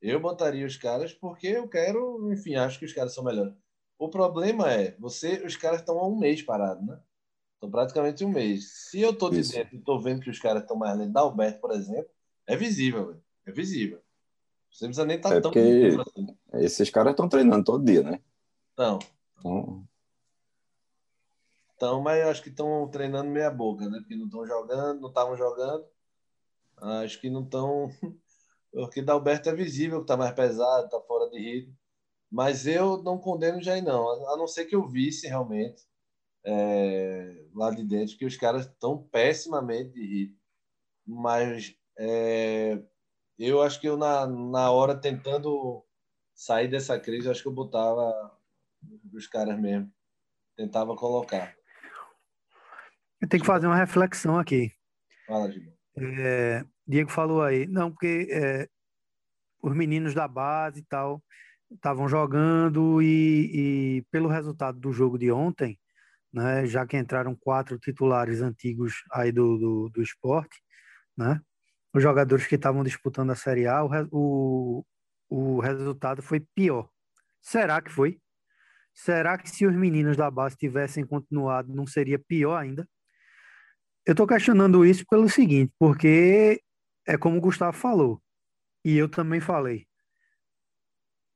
Eu 0.01 0.21
botaria 0.21 0.67
os 0.67 0.77
caras 0.77 1.13
porque 1.13 1.47
eu 1.47 1.69
quero, 1.69 2.33
enfim, 2.33 2.55
acho 2.55 2.79
que 2.79 2.85
os 2.85 2.93
caras 2.93 3.15
são 3.15 3.25
melhores. 3.25 3.55
O 4.03 4.09
problema 4.09 4.69
é, 4.69 4.97
você, 4.99 5.45
os 5.47 5.55
caras 5.55 5.79
estão 5.79 5.97
há 5.97 6.09
um 6.09 6.19
mês 6.19 6.43
parados, 6.43 6.85
né? 6.85 7.01
Estão 7.55 7.71
praticamente 7.71 8.25
um 8.25 8.31
mês. 8.31 8.89
Se 8.91 9.01
eu 9.01 9.17
tô 9.17 9.31
de 9.31 9.39
Isso. 9.39 9.53
dentro 9.53 9.77
e 9.77 9.79
tô 9.81 9.97
vendo 10.01 10.23
que 10.23 10.29
os 10.29 10.41
caras 10.41 10.63
estão 10.63 10.77
mais 10.77 11.09
da 11.13 11.21
Alberto, 11.21 11.61
por 11.61 11.71
exemplo, 11.71 12.11
é 12.45 12.57
visível, 12.57 13.07
véio. 13.07 13.23
é 13.47 13.53
visível. 13.53 14.03
Você 14.73 14.87
não 14.87 14.89
precisa 14.89 15.07
nem 15.07 15.19
estar 15.19 15.29
tá 15.29 15.37
é 15.37 15.41
tão 15.41 15.53
porque 15.53 15.97
assim. 16.01 16.37
Esses 16.55 16.91
caras 16.91 17.13
estão 17.13 17.29
treinando 17.29 17.63
todo 17.63 17.85
dia, 17.85 18.03
né? 18.03 18.21
Então... 18.73 18.99
então, 21.77 22.01
mas 22.01 22.23
eu 22.23 22.29
acho 22.29 22.43
que 22.43 22.49
estão 22.49 22.89
treinando 22.89 23.31
meia 23.31 23.53
boca, 23.53 23.89
né? 23.89 24.01
Porque 24.01 24.17
não 24.17 24.27
estão 24.27 24.45
jogando, 24.45 25.01
não 25.01 25.11
estavam 25.11 25.37
jogando. 25.37 25.87
Acho 26.77 27.21
que 27.21 27.31
não 27.31 27.45
estão. 27.45 27.89
Porque 28.75 29.01
da 29.01 29.13
Alberto 29.13 29.49
é 29.49 29.55
visível 29.55 29.99
que 29.99 30.05
está 30.05 30.17
mais 30.17 30.35
pesado, 30.35 30.87
está 30.87 31.01
fora 31.03 31.31
de 31.31 31.39
ritmo. 31.39 31.77
Mas 32.33 32.67
eu 32.67 33.03
não 33.03 33.19
condeno 33.19 33.63
Jair, 33.63 33.85
não. 33.85 34.27
A 34.33 34.39
não 34.39 34.47
ser 34.47 34.65
que 34.65 34.75
eu 34.75 34.89
visse 34.89 35.29
realmente 35.29 35.83
é, 36.47 37.45
lá 37.55 37.71
de 37.71 37.85
dentro 37.85 38.17
que 38.17 38.25
os 38.25 38.39
caras 38.39 38.65
estão 38.65 39.07
pessimamente 39.13 39.93
de 39.93 40.01
ritmo. 40.01 40.39
mas 41.07 41.77
é, 41.99 42.83
eu 43.39 43.61
acho 43.61 43.79
que 43.79 43.87
eu, 43.87 43.99
na, 43.99 44.27
na 44.27 44.71
hora, 44.71 44.99
tentando 44.99 45.85
sair 46.35 46.69
dessa 46.69 46.99
crise, 46.99 47.29
acho 47.29 47.43
que 47.43 47.49
eu 47.49 47.53
botava 47.53 48.11
os 49.13 49.27
caras 49.27 49.61
mesmo. 49.61 49.93
Tentava 50.57 50.97
colocar. 50.97 51.55
Eu 53.21 53.29
tenho 53.29 53.43
que 53.43 53.47
fazer 53.47 53.67
uma 53.67 53.77
reflexão 53.77 54.39
aqui. 54.39 54.73
Fala, 55.27 55.51
Diego. 55.51 55.71
É, 55.99 56.65
Diego 56.87 57.11
falou 57.11 57.43
aí, 57.43 57.67
não, 57.67 57.91
porque 57.91 58.27
é, 58.31 58.67
os 59.63 59.77
meninos 59.77 60.15
da 60.15 60.27
base 60.27 60.81
e 60.81 60.85
tal 60.85 61.23
estavam 61.75 62.09
jogando 62.09 63.03
e, 63.03 63.99
e, 63.99 64.03
pelo 64.11 64.29
resultado 64.29 64.79
do 64.79 64.93
jogo 64.93 65.19
de 65.19 65.31
ontem, 65.31 65.79
né, 66.33 66.67
já 66.67 66.87
que 66.87 66.97
entraram 66.97 67.35
quatro 67.35 67.79
titulares 67.79 68.41
antigos 68.41 69.05
aí 69.13 69.31
do, 69.33 69.59
do, 69.59 69.89
do 69.91 70.03
esporte, 70.03 70.63
né, 71.17 71.41
os 71.95 72.03
jogadores 72.03 72.47
que 72.47 72.55
estavam 72.55 72.83
disputando 72.83 73.31
a 73.31 73.37
Série 73.37 73.67
A, 73.67 73.85
o, 73.85 73.91
o, 74.11 74.85
o 75.29 75.61
resultado 75.61 76.23
foi 76.23 76.41
pior. 76.55 76.89
Será 77.41 77.81
que 77.83 77.91
foi? 77.91 78.19
Será 78.95 79.39
que 79.39 79.51
se 79.51 79.67
os 79.67 79.75
meninos 79.75 80.17
da 80.17 80.31
base 80.31 80.57
tivessem 80.57 81.05
continuado, 81.05 81.75
não 81.75 81.87
seria 81.87 82.19
pior 82.19 82.57
ainda? 82.57 82.89
Eu 84.07 84.13
estou 84.13 84.27
questionando 84.27 84.85
isso 84.85 85.05
pelo 85.09 85.29
seguinte, 85.29 85.73
porque 85.79 86.63
é 87.07 87.17
como 87.17 87.39
o 87.39 87.41
Gustavo 87.41 87.77
falou, 87.77 88.21
e 88.85 88.97
eu 88.97 89.09
também 89.09 89.41
falei. 89.41 89.87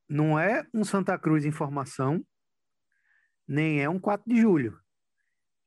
Não 0.09 0.39
é 0.39 0.67
um 0.73 0.85
Santa 0.85 1.19
Cruz 1.19 1.45
em 1.45 1.51
formação, 1.51 2.25
nem 3.47 3.83
é 3.83 3.89
um 3.89 3.99
4 3.99 4.29
de 4.29 4.41
julho. 4.41 4.79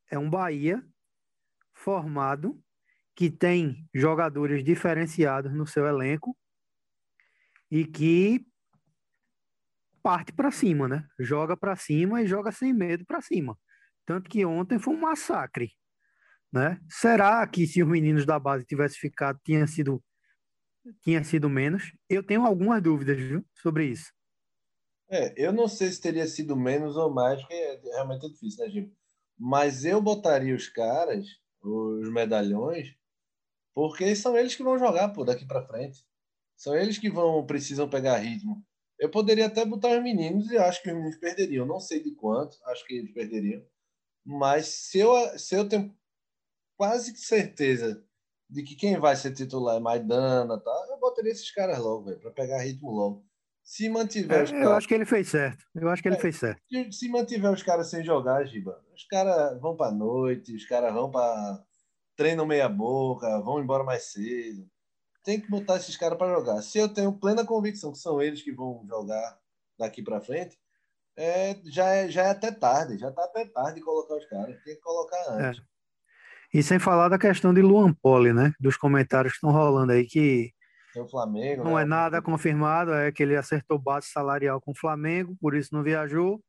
É 0.09 0.17
um 0.17 0.29
Bahia 0.29 0.83
formado 1.73 2.61
que 3.15 3.29
tem 3.29 3.87
jogadores 3.93 4.63
diferenciados 4.63 5.53
no 5.53 5.67
seu 5.67 5.85
elenco 5.85 6.37
e 7.69 7.85
que 7.85 8.45
parte 10.01 10.31
para 10.31 10.51
cima, 10.51 10.87
né? 10.87 11.05
Joga 11.19 11.55
para 11.57 11.75
cima 11.75 12.21
e 12.21 12.27
joga 12.27 12.51
sem 12.51 12.73
medo 12.73 13.05
para 13.05 13.21
cima. 13.21 13.57
Tanto 14.05 14.29
que 14.29 14.45
ontem 14.45 14.79
foi 14.79 14.93
um 14.93 14.99
massacre, 15.01 15.71
né? 16.51 16.79
Será 16.89 17.45
que 17.47 17.67
se 17.67 17.83
os 17.83 17.89
meninos 17.89 18.25
da 18.25 18.39
base 18.39 18.65
tivessem 18.65 18.99
ficado 18.99 19.39
tinha 19.43 19.67
sido 19.67 20.03
tinha 21.01 21.23
sido 21.23 21.49
menos? 21.49 21.91
Eu 22.09 22.23
tenho 22.23 22.45
algumas 22.45 22.81
dúvidas 22.81 23.17
viu, 23.17 23.45
sobre 23.53 23.85
isso. 23.87 24.11
É, 25.09 25.33
eu 25.35 25.51
não 25.51 25.67
sei 25.67 25.91
se 25.91 25.99
teria 25.99 26.27
sido 26.27 26.55
menos 26.55 26.95
ou 26.95 27.09
mais, 27.11 27.39
porque 27.41 27.53
é, 27.55 27.81
realmente 27.93 28.25
é 28.25 28.29
difícil, 28.29 28.63
né, 28.63 28.71
Gil? 28.71 28.95
Mas 29.37 29.85
eu 29.85 30.01
botaria 30.01 30.55
os 30.55 30.67
caras, 30.67 31.25
os 31.61 32.11
medalhões, 32.11 32.93
porque 33.73 34.15
são 34.15 34.37
eles 34.37 34.55
que 34.55 34.63
vão 34.63 34.77
jogar 34.77 35.09
pô, 35.09 35.23
daqui 35.25 35.45
para 35.45 35.65
frente. 35.65 36.05
São 36.57 36.75
eles 36.75 36.97
que 36.97 37.09
vão 37.09 37.45
precisam 37.45 37.89
pegar 37.89 38.17
ritmo. 38.17 38.63
Eu 38.99 39.09
poderia 39.09 39.47
até 39.47 39.65
botar 39.65 39.97
os 39.97 40.03
meninos 40.03 40.51
e 40.51 40.57
acho 40.57 40.83
que 40.83 40.89
os 40.89 40.95
meninos 40.95 41.17
perderiam. 41.17 41.65
Não 41.65 41.79
sei 41.79 42.03
de 42.03 42.11
quanto, 42.15 42.57
acho 42.65 42.85
que 42.85 42.95
eles 42.95 43.13
perderiam. 43.13 43.63
Mas 44.25 44.67
se 44.67 44.99
eu, 44.99 45.13
se 45.39 45.55
eu 45.55 45.67
tenho 45.67 45.95
quase 46.77 47.15
certeza 47.17 48.05
de 48.49 48.63
que 48.63 48.75
quem 48.75 48.99
vai 48.99 49.15
ser 49.15 49.33
titular 49.33 49.77
é 49.77 49.79
Maidana, 49.79 50.59
tá? 50.59 50.87
eu 50.89 50.99
botaria 50.99 51.31
esses 51.31 51.51
caras 51.51 51.79
logo, 51.79 52.15
para 52.19 52.31
pegar 52.31 52.61
ritmo 52.61 52.91
logo. 52.91 53.28
Se 53.69 53.87
mantiver 53.87 54.41
é, 54.41 54.45
caras... 54.45 54.63
Eu 54.63 54.73
acho 54.73 54.87
que 54.87 54.93
ele 54.95 55.05
fez 55.05 55.29
certo. 55.29 55.63
Eu 55.75 55.89
acho 55.89 56.01
que 56.01 56.07
ele 56.07 56.15
é, 56.15 56.19
fez 56.19 56.37
certo. 56.37 56.59
Se 56.91 57.07
mantiver 57.07 57.51
os 57.51 57.61
caras 57.61 57.87
sem 57.87 58.03
jogar, 58.03 58.43
Giba, 58.43 58.83
os 58.95 59.03
caras 59.03 59.61
vão 59.61 59.77
para 59.77 59.91
noite, 59.91 60.55
os 60.55 60.65
caras 60.65 60.91
vão 60.91 61.11
para 61.11 61.63
treinam 62.17 62.47
meia 62.47 62.67
boca, 62.67 63.39
vão 63.41 63.61
embora 63.61 63.83
mais 63.83 64.11
cedo. 64.11 64.67
Tem 65.23 65.39
que 65.39 65.47
botar 65.47 65.75
esses 65.75 65.95
caras 65.95 66.17
para 66.17 66.33
jogar. 66.33 66.63
Se 66.63 66.79
eu 66.79 66.91
tenho 66.91 67.13
plena 67.13 67.45
convicção 67.45 67.91
que 67.91 67.99
são 67.99 68.19
eles 68.19 68.41
que 68.41 68.51
vão 68.51 68.83
jogar 68.87 69.37
daqui 69.77 70.01
para 70.01 70.19
frente, 70.19 70.57
é, 71.15 71.55
já, 71.65 71.89
é, 71.89 72.09
já 72.09 72.23
é 72.23 72.29
até 72.31 72.51
tarde, 72.51 72.97
já 72.97 73.09
está 73.09 73.23
até 73.23 73.45
tarde 73.45 73.75
de 73.75 73.81
colocar 73.81 74.15
os 74.15 74.25
caras. 74.25 74.59
Tem 74.63 74.73
que 74.73 74.81
colocar 74.81 75.33
antes. 75.33 75.61
É. 75.61 76.57
E 76.57 76.63
sem 76.63 76.79
falar 76.79 77.07
da 77.07 77.19
questão 77.19 77.53
de 77.53 77.61
Luan 77.61 77.93
Poli, 77.93 78.33
né? 78.33 78.51
Dos 78.59 78.75
comentários 78.75 79.33
que 79.33 79.37
estão 79.37 79.51
rolando 79.51 79.91
aí 79.91 80.07
que 80.07 80.51
o 81.01 81.07
Flamengo, 81.07 81.63
não 81.63 81.75
né? 81.75 81.83
é 81.83 81.85
nada 81.85 82.21
confirmado, 82.21 82.93
é 82.93 83.11
que 83.11 83.23
ele 83.23 83.35
acertou 83.35 83.79
base 83.79 84.07
salarial 84.07 84.59
com 84.61 84.71
o 84.71 84.77
Flamengo, 84.77 85.35
por 85.39 85.55
isso 85.55 85.73
não 85.73 85.83
viajou, 85.83 86.43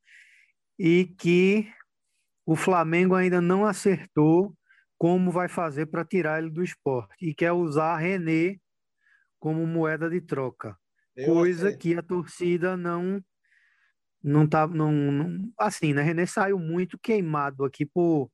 e 0.79 1.07
que 1.19 1.69
o 2.47 2.57
Flamengo 2.57 3.15
ainda 3.15 3.41
não 3.41 3.65
acertou 3.65 4.55
como 4.99 5.31
vai 5.31 5.49
fazer 5.49 5.87
para 5.87 6.05
tirar 6.05 6.41
ele 6.41 6.51
do 6.51 6.63
esporte 6.63 7.15
e 7.21 7.35
quer 7.35 7.53
usar 7.53 7.97
René 7.97 8.59
como 9.39 9.67
moeda 9.67 10.11
de 10.11 10.21
troca, 10.21 10.77
Eu 11.17 11.33
coisa 11.33 11.75
que 11.75 11.97
a 11.97 12.03
torcida 12.03 12.77
não 12.77 13.23
não 14.23 14.47
tá 14.47 14.67
não, 14.67 14.93
não, 14.93 15.51
assim, 15.59 15.95
né? 15.95 16.03
René 16.03 16.27
saiu 16.27 16.59
muito 16.59 16.99
queimado 16.99 17.65
aqui 17.65 17.87
por 17.87 18.31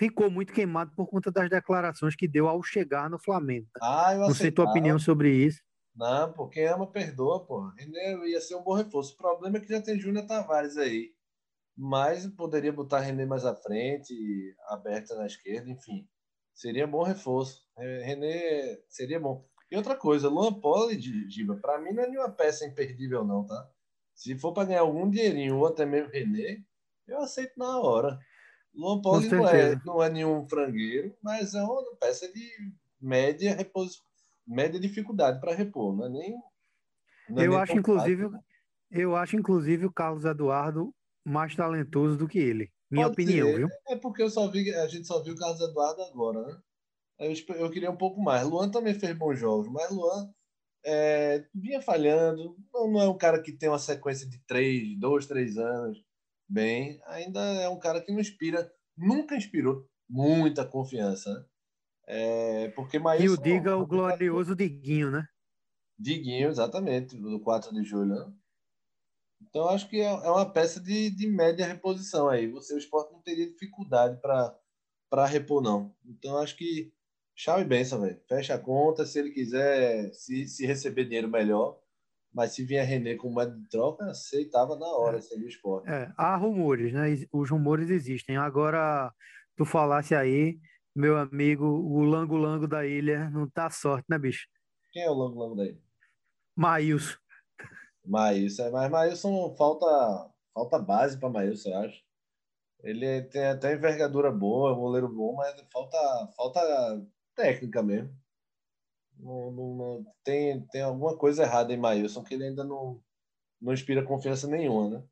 ficou 0.00 0.28
muito 0.28 0.52
queimado 0.52 0.90
por 0.96 1.06
conta 1.06 1.30
das 1.30 1.48
declarações 1.48 2.16
que 2.16 2.26
deu 2.26 2.48
ao 2.48 2.60
chegar 2.62 3.08
no 3.08 3.20
Flamengo. 3.20 3.68
Ah, 3.80 4.14
eu 4.14 4.20
não 4.20 4.34
sei 4.34 4.50
tua 4.50 4.68
opinião 4.68 4.98
sobre 4.98 5.30
isso. 5.30 5.60
Não, 5.94 6.32
pô, 6.32 6.48
quem 6.48 6.66
ama 6.66 6.90
perdoa, 6.90 7.44
pô. 7.46 7.68
René 7.76 8.16
ia 8.26 8.40
ser 8.40 8.56
um 8.56 8.64
bom 8.64 8.74
reforço. 8.74 9.14
O 9.14 9.16
problema 9.16 9.58
é 9.58 9.60
que 9.60 9.68
já 9.68 9.80
tem 9.80 10.00
Júnior 10.00 10.26
Tavares 10.26 10.76
aí 10.76 11.10
mas 11.82 12.26
poderia 12.26 12.70
botar 12.70 13.00
René 13.00 13.24
mais 13.24 13.46
à 13.46 13.54
frente, 13.54 14.14
aberta 14.66 15.16
na 15.16 15.24
esquerda, 15.24 15.70
enfim. 15.70 16.06
Seria 16.52 16.86
bom 16.86 17.02
reforço. 17.02 17.66
René 17.74 18.78
seria 18.86 19.18
bom. 19.18 19.48
E 19.70 19.76
outra 19.76 19.96
coisa, 19.96 20.28
Luan 20.28 20.60
Poli, 20.60 21.00
Giba, 21.00 21.56
para 21.56 21.80
mim 21.80 21.92
não 21.92 22.02
é 22.02 22.06
nenhuma 22.06 22.30
peça 22.30 22.66
imperdível, 22.66 23.24
não, 23.24 23.46
tá? 23.46 23.70
Se 24.14 24.36
for 24.38 24.52
para 24.52 24.66
ganhar 24.66 24.80
algum 24.80 25.08
dinheirinho, 25.08 25.56
ou 25.56 25.66
até 25.66 25.86
mesmo 25.86 26.10
René, 26.10 26.62
eu 27.06 27.18
aceito 27.20 27.54
na 27.56 27.80
hora. 27.80 28.18
Luan 28.74 29.00
Poli 29.00 29.28
não 29.28 29.48
é, 29.48 29.80
não 29.84 30.02
é 30.02 30.10
nenhum 30.10 30.48
frangueiro, 30.48 31.14
mas 31.22 31.54
é 31.54 31.62
uma 31.62 31.96
peça 31.96 32.32
de 32.32 32.48
média 33.00 33.54
repos... 33.54 34.02
média 34.46 34.78
dificuldade 34.78 35.40
para 35.40 35.54
repor, 35.54 35.96
não 35.96 36.06
é 36.06 36.08
nem. 36.08 36.32
Não 37.28 37.42
é 37.42 37.46
eu 37.46 37.50
nem 37.50 37.58
acho, 37.58 37.72
inclusive, 37.76 38.22
fácil. 38.24 38.44
eu 38.90 39.16
acho, 39.16 39.36
inclusive, 39.36 39.86
o 39.86 39.92
Carlos 39.92 40.24
Eduardo 40.24 40.94
mais 41.24 41.54
talentoso 41.54 42.16
do 42.16 42.28
que 42.28 42.38
ele, 42.38 42.70
minha 42.90 43.06
Pode 43.06 43.22
opinião, 43.22 43.48
ser. 43.48 43.56
viu? 43.58 43.68
É 43.88 43.96
porque 43.96 44.22
eu 44.22 44.30
só 44.30 44.48
vi, 44.48 44.72
a 44.74 44.86
gente 44.86 45.06
só 45.06 45.22
viu 45.22 45.34
o 45.34 45.36
Carlos 45.36 45.60
Eduardo 45.60 46.02
agora, 46.02 46.42
né? 46.46 46.58
Eu, 47.18 47.56
eu 47.56 47.70
queria 47.70 47.90
um 47.90 47.96
pouco 47.96 48.20
mais. 48.20 48.46
Luan 48.46 48.70
também 48.70 48.94
fez 48.94 49.16
bons 49.16 49.38
jogos, 49.38 49.68
mas 49.68 49.90
Luan 49.90 50.32
é, 50.84 51.44
vinha 51.54 51.82
falhando. 51.82 52.56
Não, 52.72 52.90
não, 52.90 53.00
é 53.00 53.08
um 53.08 53.18
cara 53.18 53.42
que 53.42 53.52
tem 53.52 53.68
uma 53.68 53.78
sequência 53.78 54.26
de 54.26 54.38
três, 54.46 54.98
dois, 54.98 55.26
três 55.26 55.58
anos 55.58 56.02
bem. 56.50 57.00
Ainda 57.06 57.40
é 57.40 57.68
um 57.68 57.78
cara 57.78 58.00
que 58.00 58.12
não 58.12 58.20
inspira, 58.20 58.70
nunca 58.96 59.36
inspirou 59.36 59.88
muita 60.08 60.66
confiança. 60.66 61.32
Né? 61.32 61.44
É, 62.08 62.68
porque 62.70 62.98
E 63.20 63.28
o 63.28 63.36
Diga, 63.36 63.76
o 63.76 63.86
glorioso 63.86 64.56
Diguinho, 64.56 65.12
né? 65.12 65.26
Diguinho, 65.98 66.48
exatamente, 66.48 67.16
do 67.16 67.40
4 67.40 67.72
de 67.72 67.84
julho. 67.84 68.14
Né? 68.14 68.32
Então, 69.42 69.68
acho 69.68 69.88
que 69.88 70.00
é, 70.00 70.06
é 70.06 70.30
uma 70.30 70.50
peça 70.50 70.80
de, 70.80 71.10
de 71.10 71.28
média 71.28 71.66
reposição 71.66 72.28
aí. 72.28 72.48
Você, 72.48 72.74
o 72.74 72.78
esporte 72.78 73.12
não 73.12 73.22
teria 73.22 73.46
dificuldade 73.46 74.20
para 74.20 75.26
repor, 75.26 75.62
não. 75.62 75.94
Então, 76.04 76.38
acho 76.38 76.56
que 76.56 76.92
chave 77.34 77.64
benção, 77.64 78.00
velho. 78.00 78.20
Fecha 78.28 78.54
a 78.54 78.58
conta. 78.58 79.06
Se 79.06 79.18
ele 79.18 79.30
quiser, 79.30 80.12
se, 80.12 80.46
se 80.46 80.66
receber 80.66 81.04
dinheiro, 81.04 81.28
melhor. 81.28 81.79
Mas 82.32 82.52
se 82.52 82.64
vier 82.64 82.86
René 82.86 83.16
com 83.16 83.30
moeda 83.30 83.56
de 83.56 83.68
troca, 83.68 84.04
aceitava 84.04 84.76
na 84.76 84.86
hora, 84.86 85.18
é. 85.18 85.20
seria 85.20 85.46
o 85.46 85.48
esporte. 85.48 85.90
É, 85.90 86.12
há 86.16 86.36
rumores, 86.36 86.92
né? 86.92 87.06
Os 87.32 87.50
rumores 87.50 87.90
existem. 87.90 88.36
Agora, 88.36 89.12
tu 89.56 89.64
falasse 89.64 90.14
aí, 90.14 90.58
meu 90.94 91.16
amigo, 91.16 91.64
o 91.64 92.02
Lango 92.02 92.36
Lango 92.36 92.68
da 92.68 92.86
ilha 92.86 93.28
não 93.30 93.48
tá 93.50 93.68
sorte, 93.68 94.06
né, 94.08 94.18
bicho? 94.18 94.46
Quem 94.92 95.02
é 95.02 95.10
o 95.10 95.14
Lango 95.14 95.40
Lango 95.40 95.56
da 95.56 95.64
ilha? 95.64 95.80
Maílson. 96.56 97.16
Maílson, 98.04 98.70
mas 98.70 98.90
Maílson 98.90 99.54
falta, 99.56 100.30
falta 100.54 100.78
base 100.78 101.18
para 101.18 101.30
Maílson, 101.30 101.70
eu 101.70 101.78
acho. 101.78 102.02
Ele 102.82 103.22
tem 103.22 103.46
até 103.46 103.74
envergadura 103.74 104.30
boa, 104.30 104.74
goleiro 104.74 105.08
bom, 105.08 105.34
mas 105.34 105.54
falta, 105.70 105.98
falta 106.36 107.06
técnica 107.34 107.82
mesmo. 107.82 108.14
Não, 109.22 109.50
não, 109.52 110.06
tem, 110.24 110.66
tem 110.68 110.82
alguma 110.82 111.16
coisa 111.16 111.42
errada 111.42 111.72
em 111.72 111.76
Maílson 111.76 112.22
que 112.22 112.34
ele 112.34 112.44
ainda 112.44 112.64
não, 112.64 113.02
não 113.60 113.72
inspira 113.72 114.04
confiança 114.04 114.46
nenhuma, 114.48 114.88
né? 114.88 115.04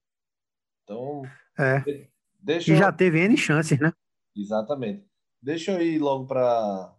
Então. 0.82 1.22
É. 1.59 2.09
Deixa 2.40 2.72
e 2.72 2.76
já 2.76 2.92
teve 2.92 3.20
N 3.20 3.36
chances, 3.36 3.78
né? 3.78 3.92
Exatamente. 4.34 5.06
Deixa 5.42 5.72
eu 5.72 5.82
ir 5.82 5.98
logo 5.98 6.26
para. 6.26 6.94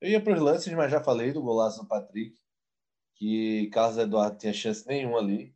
Eu 0.00 0.10
ia 0.10 0.20
para 0.20 0.34
os 0.34 0.40
lances, 0.40 0.72
mas 0.72 0.90
já 0.90 1.02
falei 1.02 1.32
do 1.32 1.42
golaço 1.42 1.82
do 1.82 1.88
Patrick 1.88 2.36
que 3.16 3.68
Carlos 3.68 3.98
Eduardo 3.98 4.38
tinha 4.38 4.52
chance 4.52 4.86
nenhuma 4.86 5.18
ali. 5.18 5.54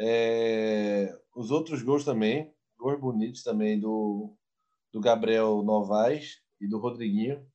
É, 0.00 1.16
os 1.34 1.50
outros 1.50 1.82
gols 1.82 2.04
também, 2.04 2.52
gols 2.76 2.98
bonitos 3.00 3.42
também 3.42 3.78
do, 3.78 4.36
do 4.92 5.00
Gabriel 5.00 5.62
Novaes 5.62 6.42
e 6.60 6.68
do 6.68 6.78
Rodriguinho. 6.78 7.46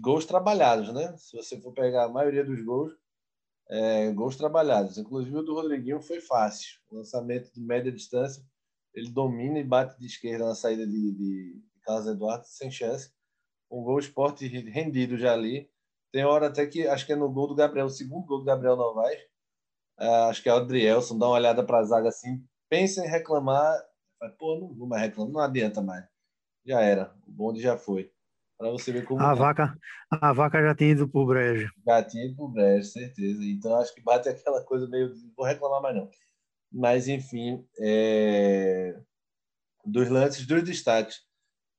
Gols 0.00 0.24
trabalhados, 0.26 0.92
né? 0.92 1.16
Se 1.16 1.36
você 1.36 1.60
for 1.60 1.72
pegar 1.72 2.04
a 2.04 2.08
maioria 2.08 2.44
dos 2.44 2.62
gols, 2.62 2.92
é, 3.68 4.10
gols 4.12 4.36
trabalhados. 4.36 4.98
Inclusive 4.98 5.36
o 5.36 5.42
do 5.42 5.54
Rodriguinho 5.54 6.00
foi 6.00 6.20
fácil. 6.20 6.78
Lançamento 6.90 7.52
de 7.52 7.60
média 7.60 7.92
distância, 7.92 8.44
ele 8.92 9.10
domina 9.10 9.58
e 9.58 9.64
bate 9.64 9.98
de 9.98 10.06
esquerda 10.06 10.46
na 10.46 10.54
saída 10.54 10.86
de, 10.86 11.12
de 11.12 11.62
Carlos 11.82 12.06
Eduardo, 12.06 12.44
sem 12.46 12.70
chance. 12.70 13.12
Um 13.70 13.82
gol 13.82 13.98
esporte 13.98 14.46
rendido 14.46 15.16
já 15.16 15.32
ali. 15.32 15.70
Tem 16.12 16.24
hora 16.24 16.48
até 16.48 16.66
que, 16.66 16.88
acho 16.88 17.06
que 17.06 17.12
é 17.12 17.16
no 17.16 17.30
gol 17.30 17.46
do 17.46 17.54
Gabriel, 17.54 17.86
o 17.86 17.90
segundo 17.90 18.26
gol 18.26 18.40
do 18.40 18.44
Gabriel 18.44 18.76
Novaes. 18.76 19.20
É, 19.98 20.06
acho 20.24 20.42
que 20.42 20.48
é 20.48 20.52
o 20.52 20.56
Adrielson, 20.56 21.18
dá 21.18 21.26
uma 21.26 21.36
olhada 21.36 21.64
para 21.64 21.78
a 21.78 21.84
zaga 21.84 22.08
assim, 22.08 22.44
pensa 22.68 23.04
em 23.04 23.08
reclamar. 23.08 23.78
Pô, 24.38 24.58
não 24.58 24.74
vou 24.74 24.88
mais 24.88 25.02
reclamar, 25.02 25.32
não 25.32 25.40
adianta 25.40 25.80
mais. 25.80 26.04
Já 26.64 26.80
era, 26.80 27.14
o 27.26 27.30
bonde 27.30 27.60
já 27.60 27.76
foi. 27.78 28.12
Para 28.60 28.72
você 28.72 28.92
ver 28.92 29.06
como. 29.06 29.22
A 29.22 29.32
vaca, 29.32 29.74
a 30.10 30.34
vaca 30.34 30.60
já 30.60 30.74
tinha 30.74 30.90
ido 30.90 31.08
pro 31.08 31.24
brejo. 31.24 31.72
Já 31.86 32.04
tinha 32.04 32.26
ido 32.26 32.36
pro 32.36 32.48
brejo, 32.48 32.84
certeza. 32.90 33.42
Então 33.42 33.74
acho 33.76 33.94
que 33.94 34.02
bate 34.02 34.28
aquela 34.28 34.62
coisa 34.62 34.86
meio. 34.86 35.14
Não 35.14 35.32
vou 35.34 35.46
reclamar 35.46 35.80
mais, 35.80 35.96
não. 35.96 36.10
Mas, 36.70 37.08
enfim, 37.08 37.66
é... 37.80 39.00
dos 39.82 40.10
lances, 40.10 40.46
dos 40.46 40.62
destaques. 40.62 41.22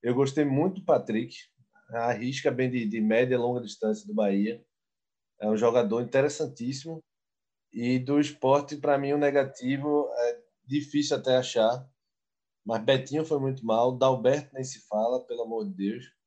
Eu 0.01 0.15
gostei 0.15 0.43
muito 0.43 0.79
do 0.79 0.85
Patrick, 0.85 1.35
arrisca 1.91 2.49
bem 2.49 2.71
de, 2.71 2.87
de 2.87 2.99
média 2.99 3.35
e 3.35 3.37
longa 3.37 3.61
distância 3.61 4.07
do 4.07 4.15
Bahia. 4.15 4.65
É 5.39 5.47
um 5.47 5.55
jogador 5.55 6.01
interessantíssimo. 6.01 6.99
E 7.71 7.99
do 7.99 8.19
esporte, 8.19 8.75
para 8.75 8.97
mim, 8.97 9.13
o 9.13 9.19
negativo 9.19 10.09
é 10.17 10.41
difícil 10.65 11.15
até 11.15 11.37
achar. 11.37 11.87
Mas 12.65 12.83
Betinho 12.83 13.23
foi 13.23 13.39
muito 13.39 13.63
mal. 13.63 13.95
Dalberto 13.95 14.49
nem 14.55 14.63
se 14.63 14.79
fala, 14.87 15.23
pelo 15.27 15.43
amor 15.43 15.65
de 15.65 15.75
Deus. 15.75 16.20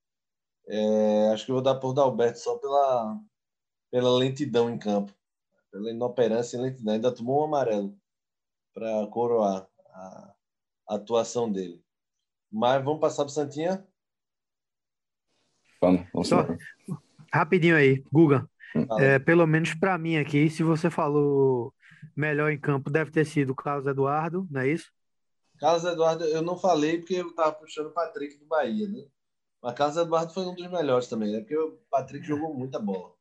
É, 0.67 1.31
acho 1.33 1.45
que 1.45 1.51
eu 1.51 1.57
vou 1.57 1.62
dar 1.62 1.75
por 1.77 1.93
Dalberto 1.93 2.39
só 2.39 2.57
pela, 2.59 3.21
pela 3.91 4.17
lentidão 4.17 4.71
em 4.71 4.79
campo, 4.79 5.12
pela 5.71 5.91
inoperância 5.91 6.57
e 6.57 6.61
lentidão. 6.61 6.95
Ainda 6.95 7.15
tomou 7.15 7.43
um 7.43 7.45
amarelo 7.45 7.97
para 8.73 9.07
coroar 9.09 9.69
a, 9.91 10.35
a, 10.89 10.95
atuação 10.97 11.51
dele. 11.51 11.83
Mas 12.51 12.83
vamos 12.85 13.01
passar 13.01 13.25
para 13.25 13.31
o 13.31 13.35
Santinha? 13.35 13.87
Vamos, 15.81 16.07
vamos 16.12 16.29
só, 16.29 16.47
rapidinho 17.33 17.77
aí, 17.77 18.03
Guga. 18.11 18.49
É, 18.99 19.19
pelo 19.19 19.47
menos 19.47 19.75
para 19.75 19.99
mim 19.99 20.17
aqui, 20.17 20.49
se 20.49 20.62
você 20.62 20.91
falou 20.91 21.73
melhor 22.17 22.51
em 22.51 22.59
campo, 22.59 22.91
deve 22.91 23.11
ter 23.11 23.25
sido 23.25 23.51
o 23.51 23.55
Carlos 23.57 23.87
Eduardo, 23.87 24.47
não 24.51 24.62
é 24.62 24.69
isso? 24.69 24.91
Carlos 25.59 25.85
Eduardo, 25.85 26.25
eu 26.25 26.43
não 26.43 26.59
falei 26.59 26.99
porque 26.99 27.15
eu 27.15 27.29
estava 27.29 27.53
puxando 27.53 27.87
o 27.87 27.93
Patrick 27.93 28.37
do 28.37 28.47
Bahia, 28.47 28.89
né? 28.89 29.05
Mas 29.65 29.73
Carlos 29.73 29.97
Eduardo 29.97 30.35
foi 30.35 30.45
um 30.45 30.55
dos 30.55 30.71
melhores 30.71 31.09
também, 31.09 31.33
né? 31.33 31.41
Porque 31.41 31.57
o 31.57 31.79
Patrick 31.91 32.27
jogou 32.27 32.53
muita 32.53 32.79
bola. 32.79 33.15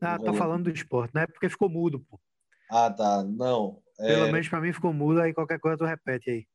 Ah, 0.00 0.18
tô 0.18 0.34
falando 0.34 0.64
do 0.64 0.70
esporte, 0.70 1.14
né? 1.14 1.28
Porque 1.28 1.48
ficou 1.48 1.68
mudo, 1.68 2.00
pô. 2.00 2.20
Ah, 2.68 2.90
tá. 2.90 3.22
Não. 3.22 3.80
É... 4.00 4.08
Pelo 4.08 4.32
menos 4.32 4.48
para 4.48 4.60
mim 4.60 4.72
ficou 4.72 4.92
mudo, 4.92 5.20
aí 5.20 5.32
qualquer 5.32 5.60
coisa 5.60 5.78
tu 5.78 5.84
repete 5.84 6.28
aí. 6.28 6.46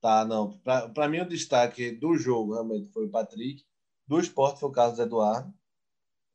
Tá, 0.00 0.24
não. 0.24 0.58
Para 0.94 1.08
mim 1.10 1.20
o 1.20 1.28
destaque 1.28 1.90
do 1.90 2.16
jogo 2.16 2.54
realmente 2.54 2.90
foi 2.90 3.04
o 3.04 3.10
Patrick. 3.10 3.62
Do 4.06 4.18
esporte 4.18 4.60
foi 4.60 4.70
o 4.70 4.72
Carlos 4.72 4.98
Eduardo. 4.98 5.52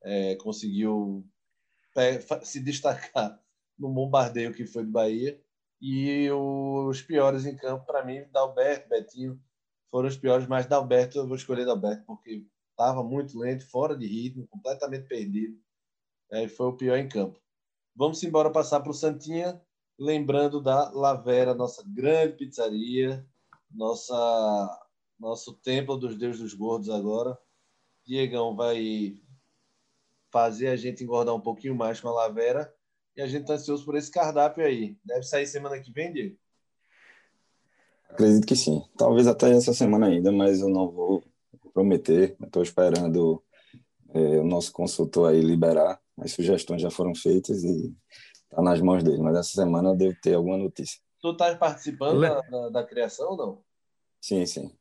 É, 0.03 0.36
conseguiu 0.36 1.28
se 2.43 2.59
destacar 2.59 3.41
no 3.76 3.89
bombardeio 3.89 4.53
que 4.53 4.68
foi 4.68 4.84
do 4.84 4.91
Bahia. 4.91 5.41
E 5.82 6.30
os 6.30 7.01
piores 7.01 7.47
em 7.47 7.57
campo, 7.57 7.88
para 7.88 8.05
mim, 8.05 8.24
Dalberto, 8.32 8.88
Betinho, 8.88 9.41
foram 9.94 10.10
os 10.10 10.18
piores, 10.18 10.48
mas 10.48 10.66
Dalberto, 10.66 11.20
eu 11.20 11.28
vou 11.28 11.36
escolher 11.36 11.68
Dalberto, 11.68 12.04
porque 12.08 12.48
estava 12.72 13.04
muito 13.04 13.38
lento, 13.38 13.70
fora 13.70 13.96
de 13.96 14.08
ritmo, 14.08 14.48
completamente 14.48 15.08
perdido. 15.08 15.56
É, 16.32 16.48
foi 16.48 16.66
o 16.66 16.76
pior 16.76 16.98
em 16.98 17.08
campo. 17.08 17.39
Vamos 17.96 18.24
embora 18.24 18.52
passar 18.52 18.80
para 18.80 18.89
o 18.89 18.94
Santinha, 18.96 19.62
lembrando 20.00 20.60
da 20.60 20.89
Lavera, 20.89 21.54
nossa 21.54 21.84
grande 21.86 22.38
pizzaria, 22.38 23.24
nossa 23.70 24.80
nosso 25.20 25.54
templo 25.58 25.96
dos 25.96 26.18
deuses 26.18 26.41
dos 26.41 26.56
gordos 26.56 26.89
agora. 26.89 27.38
Diegão 28.04 28.56
vai 28.56 29.16
fazer 30.32 30.70
a 30.70 30.76
gente 30.76 31.04
engordar 31.04 31.36
um 31.36 31.39
pouquinho 31.39 31.76
mais 31.76 32.02
com 32.02 32.08
a 32.08 32.14
Lavera 32.14 32.76
e 33.16 33.22
a 33.22 33.28
gente 33.28 33.41
está 33.41 33.54
ansioso 33.54 33.86
por 33.86 33.96
esse 33.96 34.10
cardápio 34.10 34.66
aí. 34.66 34.98
Deve 35.06 35.22
sair 35.22 35.46
semana 35.46 35.80
que 35.80 35.91
vem, 35.91 36.12
Diego? 36.12 36.43
Acredito 38.10 38.45
que 38.45 38.56
sim. 38.56 38.82
Talvez 38.97 39.28
até 39.28 39.51
essa 39.51 39.74
semana 39.74 40.08
ainda, 40.08 40.32
mas 40.32 40.62
eu 40.62 40.70
não 40.70 40.89
vou 40.91 41.24
prometer. 41.74 42.36
Estou 42.41 42.62
esperando 42.62 43.43
é, 44.14 44.39
o 44.39 44.43
nosso 44.43 44.72
consultor 44.72 45.32
aí 45.32 45.41
liberar. 45.41 45.99
As 46.18 46.32
sugestões 46.32 46.82
já 46.82 46.91
foram 46.91 47.16
feitas 47.16 47.64
e 47.64 47.93
está 48.43 48.62
nas 48.62 48.80
mãos 48.82 49.04
dele. 49.04 49.22
Mas 49.22 49.36
essa 49.36 49.62
semana 49.62 49.89
eu 49.89 49.95
devo 49.95 50.16
ter 50.22 50.36
alguma 50.36 50.58
notícia. 50.58 50.99
Tu 51.20 51.32
está 51.32 51.56
participando 51.56 52.22
da, 52.22 52.41
da, 52.41 52.70
da, 52.70 52.84
criação 52.84 53.32
ou 53.32 53.38
não? 53.38 53.64
Sim, 54.22 54.45
sim. 54.45 54.72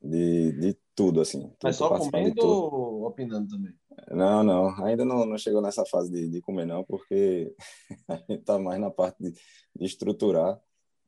De, 0.00 0.52
de 0.52 0.78
tudo, 0.94 1.20
assim. 1.20 1.52
Mas 1.62 1.76
só 1.76 1.88
comendo 1.98 2.46
ou 2.46 3.06
opinando 3.06 3.48
também? 3.48 3.74
Não, 4.10 4.44
não. 4.44 4.84
Ainda 4.84 5.04
não, 5.04 5.24
não 5.26 5.38
chegou 5.38 5.60
nessa 5.60 5.84
fase 5.86 6.10
de, 6.10 6.28
de 6.28 6.40
comer, 6.40 6.66
não, 6.66 6.84
porque 6.84 7.54
a 8.06 8.16
gente 8.16 8.40
está 8.40 8.58
mais 8.58 8.80
na 8.80 8.90
parte 8.90 9.16
de, 9.20 9.32
de 9.32 9.84
estruturar 9.84 10.60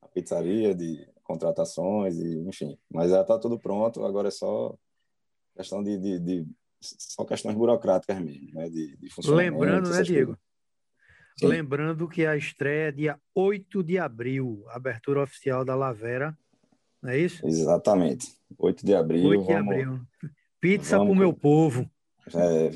a 0.02 0.08
pizzaria, 0.08 0.74
de 0.74 1.06
contratações, 1.30 2.18
e, 2.18 2.38
enfim. 2.40 2.76
Mas 2.90 3.10
já 3.10 3.20
está 3.20 3.38
tudo 3.38 3.58
pronto, 3.58 4.04
agora 4.04 4.28
é 4.28 4.32
só 4.32 4.74
questão 5.56 5.82
de, 5.82 5.96
de, 5.96 6.18
de 6.18 6.46
só 6.80 7.24
questões 7.24 7.54
burocráticas 7.54 8.20
mesmo, 8.20 8.50
né? 8.52 8.68
De, 8.68 8.96
de 8.96 9.08
Lembrando, 9.30 9.90
né, 9.90 10.02
Diego? 10.02 10.36
Lembrando 11.42 12.08
que 12.08 12.26
a 12.26 12.36
estreia 12.36 12.88
é 12.88 12.92
dia 12.92 13.20
8 13.34 13.82
de 13.82 13.98
abril, 13.98 14.64
abertura 14.68 15.22
oficial 15.22 15.64
da 15.64 15.74
Lavera, 15.74 16.36
não 17.00 17.10
é 17.10 17.18
isso? 17.18 17.46
Exatamente. 17.46 18.36
8 18.58 18.84
de 18.84 18.94
abril. 18.94 19.28
8 19.28 19.40
de 19.40 19.52
vamos, 19.52 19.72
abril. 19.72 20.00
Pizza 20.60 20.98
para 20.98 21.08
o 21.08 21.14
meu 21.14 21.32
povo. 21.32 21.88
É, 22.34 22.70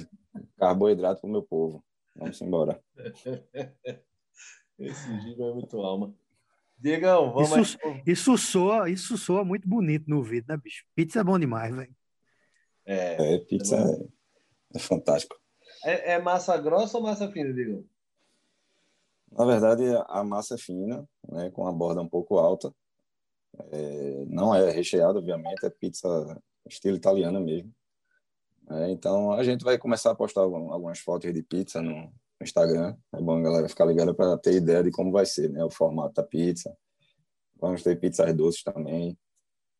carboidrato 0.56 1.20
para 1.20 1.28
o 1.28 1.32
meu 1.32 1.42
povo. 1.42 1.84
Vamos 2.16 2.40
embora. 2.40 2.80
Esse 4.78 5.20
giro 5.20 5.42
é 5.42 5.52
muito 5.52 5.78
alma. 5.80 6.14
Diegão, 6.84 7.32
vamos 7.32 7.56
isso, 7.56 7.78
aí. 7.82 8.02
isso 8.06 8.36
soa, 8.36 8.90
isso 8.90 9.16
soa 9.16 9.42
muito 9.42 9.66
bonito 9.66 10.04
no 10.06 10.22
vídeo, 10.22 10.44
né, 10.50 10.56
bicho? 10.58 10.84
Pizza 10.94 11.20
é 11.20 11.24
bom 11.24 11.38
demais, 11.38 11.74
velho. 11.74 11.96
É, 12.84 13.36
é, 13.36 13.38
pizza 13.38 13.74
é, 13.74 14.76
é 14.76 14.78
fantástico. 14.78 15.34
É, 15.82 16.12
é, 16.12 16.18
massa 16.18 16.54
grossa 16.58 16.98
ou 16.98 17.02
massa 17.02 17.32
fina, 17.32 17.54
Diegão? 17.54 17.82
Na 19.32 19.46
verdade, 19.46 19.82
a 20.08 20.22
massa 20.22 20.56
é 20.56 20.58
fina, 20.58 21.08
né, 21.26 21.50
com 21.52 21.66
a 21.66 21.72
borda 21.72 22.02
um 22.02 22.08
pouco 22.08 22.36
alta. 22.36 22.70
É, 23.72 24.24
não 24.26 24.54
é 24.54 24.70
recheada, 24.70 25.18
obviamente, 25.18 25.64
é 25.64 25.70
pizza 25.70 26.38
estilo 26.68 26.98
italiana 26.98 27.40
mesmo. 27.40 27.74
É, 28.68 28.90
então, 28.90 29.32
a 29.32 29.42
gente 29.42 29.64
vai 29.64 29.78
começar 29.78 30.10
a 30.10 30.14
postar 30.14 30.42
algumas 30.42 30.98
fotos 30.98 31.32
de 31.32 31.42
pizza 31.42 31.80
no, 31.80 32.12
Instagram. 32.42 32.96
É 33.12 33.20
bom 33.20 33.38
a 33.38 33.42
galera 33.42 33.68
ficar 33.68 33.84
ligada 33.84 34.14
para 34.14 34.36
ter 34.38 34.54
ideia 34.54 34.82
de 34.82 34.90
como 34.90 35.12
vai 35.12 35.26
ser, 35.26 35.50
né? 35.50 35.64
O 35.64 35.70
formato 35.70 36.14
da 36.14 36.22
pizza. 36.22 36.76
Vamos 37.60 37.82
ter 37.82 37.98
pizzas 37.98 38.34
doces 38.34 38.62
também. 38.62 39.18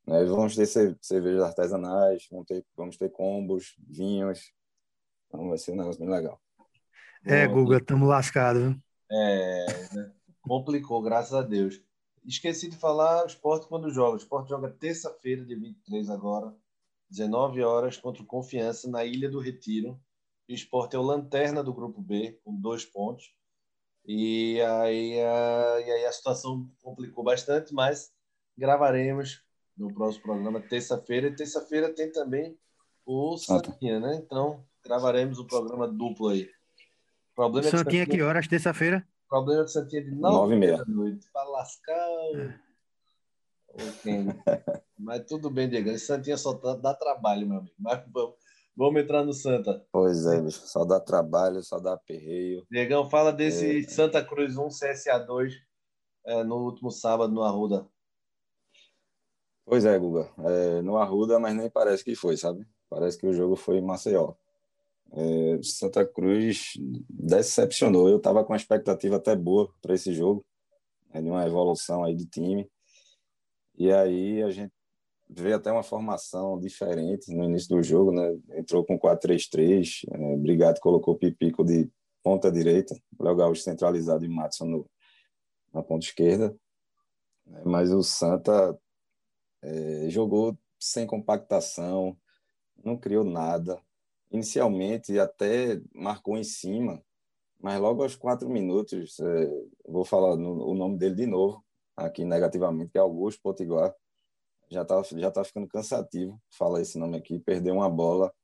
Né? 0.07 0.25
Vamos 0.25 0.55
ter 0.55 0.67
cervejas 0.67 1.43
artesanais, 1.43 2.27
vamos 2.31 2.47
ter, 2.47 2.65
vamos 2.77 2.97
ter 2.97 3.11
combos, 3.11 3.75
vinhos. 3.79 4.53
Então 5.27 5.49
vai 5.49 5.59
ser 5.59 5.73
um 5.73 5.77
negócio 5.77 6.01
bem 6.01 6.11
legal. 6.11 6.41
É, 7.27 7.47
Guga, 7.47 7.79
estamos 7.79 8.09
lascados. 8.09 8.77
É, 9.11 9.67
né? 9.95 10.13
complicou, 10.43 11.03
graças 11.03 11.33
a 11.33 11.43
Deus. 11.43 11.81
Esqueci 12.25 12.69
de 12.69 12.77
falar 12.77 13.25
o 13.25 13.27
esporte 13.27 13.67
quando 13.67 13.91
joga. 13.91 14.15
O 14.15 14.19
esporte 14.19 14.49
joga 14.49 14.71
terça-feira, 14.71 15.45
de 15.45 15.55
23 15.55 16.11
agora, 16.11 16.55
19 17.11 17.63
horas, 17.63 17.97
contra 17.97 18.23
o 18.23 18.27
Confiança, 18.27 18.89
na 18.91 19.05
Ilha 19.05 19.31
do 19.31 19.41
Retiro. 19.41 19.99
O 20.49 20.53
esporte 20.53 20.95
é 20.95 20.99
o 20.99 21.03
lanterna 21.03 21.63
do 21.63 21.73
grupo 21.73 22.01
B, 22.01 22.39
com 22.45 22.55
dois 22.55 22.85
pontos. 22.85 23.35
E 24.07 24.61
aí, 24.61 25.21
a, 25.21 25.81
e 25.81 25.91
aí 25.91 26.05
a 26.05 26.13
situação 26.13 26.69
complicou 26.83 27.25
bastante, 27.25 27.73
mas 27.73 28.13
gravaremos 28.57 29.43
no 29.77 29.93
próximo 29.93 30.25
programa, 30.25 30.61
terça-feira. 30.61 31.29
E 31.29 31.35
terça-feira 31.35 31.93
tem 31.93 32.13
também 32.13 32.59
o 33.07 33.37
Santinha, 33.39 33.99
né? 33.99 34.17
Então, 34.17 34.65
gravaremos 34.85 35.39
o 35.39 35.47
programa 35.47 35.89
duplo 35.89 36.29
aí. 36.29 36.45
O 37.33 37.35
problema 37.35 37.71
Santinha, 37.71 37.81
é 37.81 37.85
que, 37.85 37.97
Santinha... 37.99 38.07
que 38.07 38.23
horas, 38.23 38.47
terça-feira? 38.47 39.07
O 39.27 39.29
problema 39.29 39.65
de 39.65 39.73
Santinha 39.73 40.03
é 40.03 40.05
de 40.05 40.11
9 40.11 40.55
h 40.55 40.77
da 40.77 40.85
noite. 40.85 41.27
Para 41.33 41.49
lascar 41.49 42.09
Okay. 43.75 44.27
Mas 44.97 45.25
tudo 45.27 45.51
bem, 45.51 45.69
Diego. 45.69 45.99
Santinha 45.99 46.37
só 46.37 46.53
dá 46.53 46.95
trabalho, 46.95 47.47
meu 47.47 47.59
amigo. 47.59 47.75
Mas 47.77 48.05
vamos, 48.13 48.37
Vamos 48.77 49.03
entrar 49.03 49.25
no 49.25 49.33
Santa. 49.33 49.85
Pois 49.93 50.27
é, 50.27 50.41
bicho. 50.41 50.66
Só 50.66 50.85
dá 50.85 50.99
trabalho, 50.99 51.62
só 51.62 51.79
dá 51.79 51.97
perreio. 51.97 52.66
Diegão, 52.70 53.09
fala 53.09 53.33
desse 53.33 53.81
é... 53.81 53.83
Santa 53.89 54.25
Cruz 54.25 54.57
1 54.57 54.66
CSA2 54.68 55.53
é, 56.27 56.43
no 56.43 56.57
último 56.57 56.91
sábado 56.91 57.33
no 57.33 57.43
Arruda. 57.43 57.87
Pois 59.64 59.85
é, 59.85 59.99
Guga. 59.99 60.29
É, 60.39 60.83
no 60.83 60.97
Arruda, 60.97 61.39
mas 61.39 61.55
nem 61.55 61.70
parece 61.70 62.05
que 62.05 62.14
foi, 62.14 62.37
sabe? 62.37 62.66
Parece 62.91 63.16
que 63.16 63.27
o 63.27 63.33
jogo 63.33 63.57
foi 63.57 63.79
em 63.79 63.83
Maceió. 63.83 64.35
É, 65.12 65.62
Santa 65.62 66.05
Cruz 66.05 66.75
decepcionou. 67.09 68.09
Eu 68.09 68.16
estava 68.16 68.45
com 68.45 68.53
uma 68.53 68.59
expectativa 68.59 69.16
até 69.16 69.37
boa 69.37 69.72
para 69.81 69.95
esse 69.95 70.12
jogo, 70.12 70.45
né, 71.12 71.22
de 71.22 71.29
uma 71.29 71.47
evolução 71.47 72.05
aí 72.05 72.14
do 72.14 72.27
time. 72.27 72.68
E 73.77 73.93
aí 73.93 74.43
a 74.43 74.51
gente 74.51 74.72
vê 75.37 75.53
até 75.53 75.70
uma 75.72 75.82
formação 75.82 76.59
diferente 76.59 77.35
no 77.35 77.45
início 77.45 77.68
do 77.68 77.82
jogo, 77.82 78.12
né? 78.12 78.37
Entrou 78.59 78.85
com 78.85 78.99
4-3-3, 78.99 80.05
é, 80.11 80.37
Brigado 80.37 80.80
colocou 80.80 81.16
Pipico 81.16 81.64
de 81.64 81.91
ponta 82.22 82.51
direita, 82.51 82.97
Léo 83.20 83.37
Gaúcho 83.37 83.62
centralizado 83.62 84.24
e 84.24 84.28
Matson 84.28 84.66
no, 84.66 84.91
na 85.72 85.82
ponta 85.82 86.07
esquerda. 86.07 86.57
É, 87.47 87.64
mas 87.64 87.93
o 87.93 88.03
Santa 88.03 88.78
é, 89.62 90.09
jogou 90.09 90.57
sem 90.78 91.07
compactação, 91.07 92.16
não 92.82 92.97
criou 92.97 93.24
nada. 93.24 93.80
Inicialmente 94.30 95.18
até 95.18 95.80
marcou 95.95 96.37
em 96.37 96.45
cima, 96.45 97.03
mas 97.61 97.80
logo 97.80 98.03
aos 98.03 98.14
quatro 98.14 98.49
minutos, 98.49 99.18
é, 99.20 99.51
vou 99.89 100.05
falar 100.05 100.37
no, 100.37 100.66
o 100.66 100.74
nome 100.74 100.97
dele 100.99 101.14
de 101.14 101.26
novo, 101.26 101.64
aqui 101.97 102.24
negativamente, 102.24 102.93
que 102.93 102.99
é 102.99 103.01
Augusto 103.01 103.41
Potiguar. 103.43 103.95
Já 104.75 104.83
está 104.83 105.01
já 105.03 105.31
tá 105.31 105.45
ficando 105.45 105.68
cansativo 105.68 106.41
falar 106.51 106.81
esse 106.81 106.99
nome 106.99 107.16
aqui. 107.16 107.39
Perdeu 107.39 107.75
uma 107.75 107.89
bola 107.89 108.35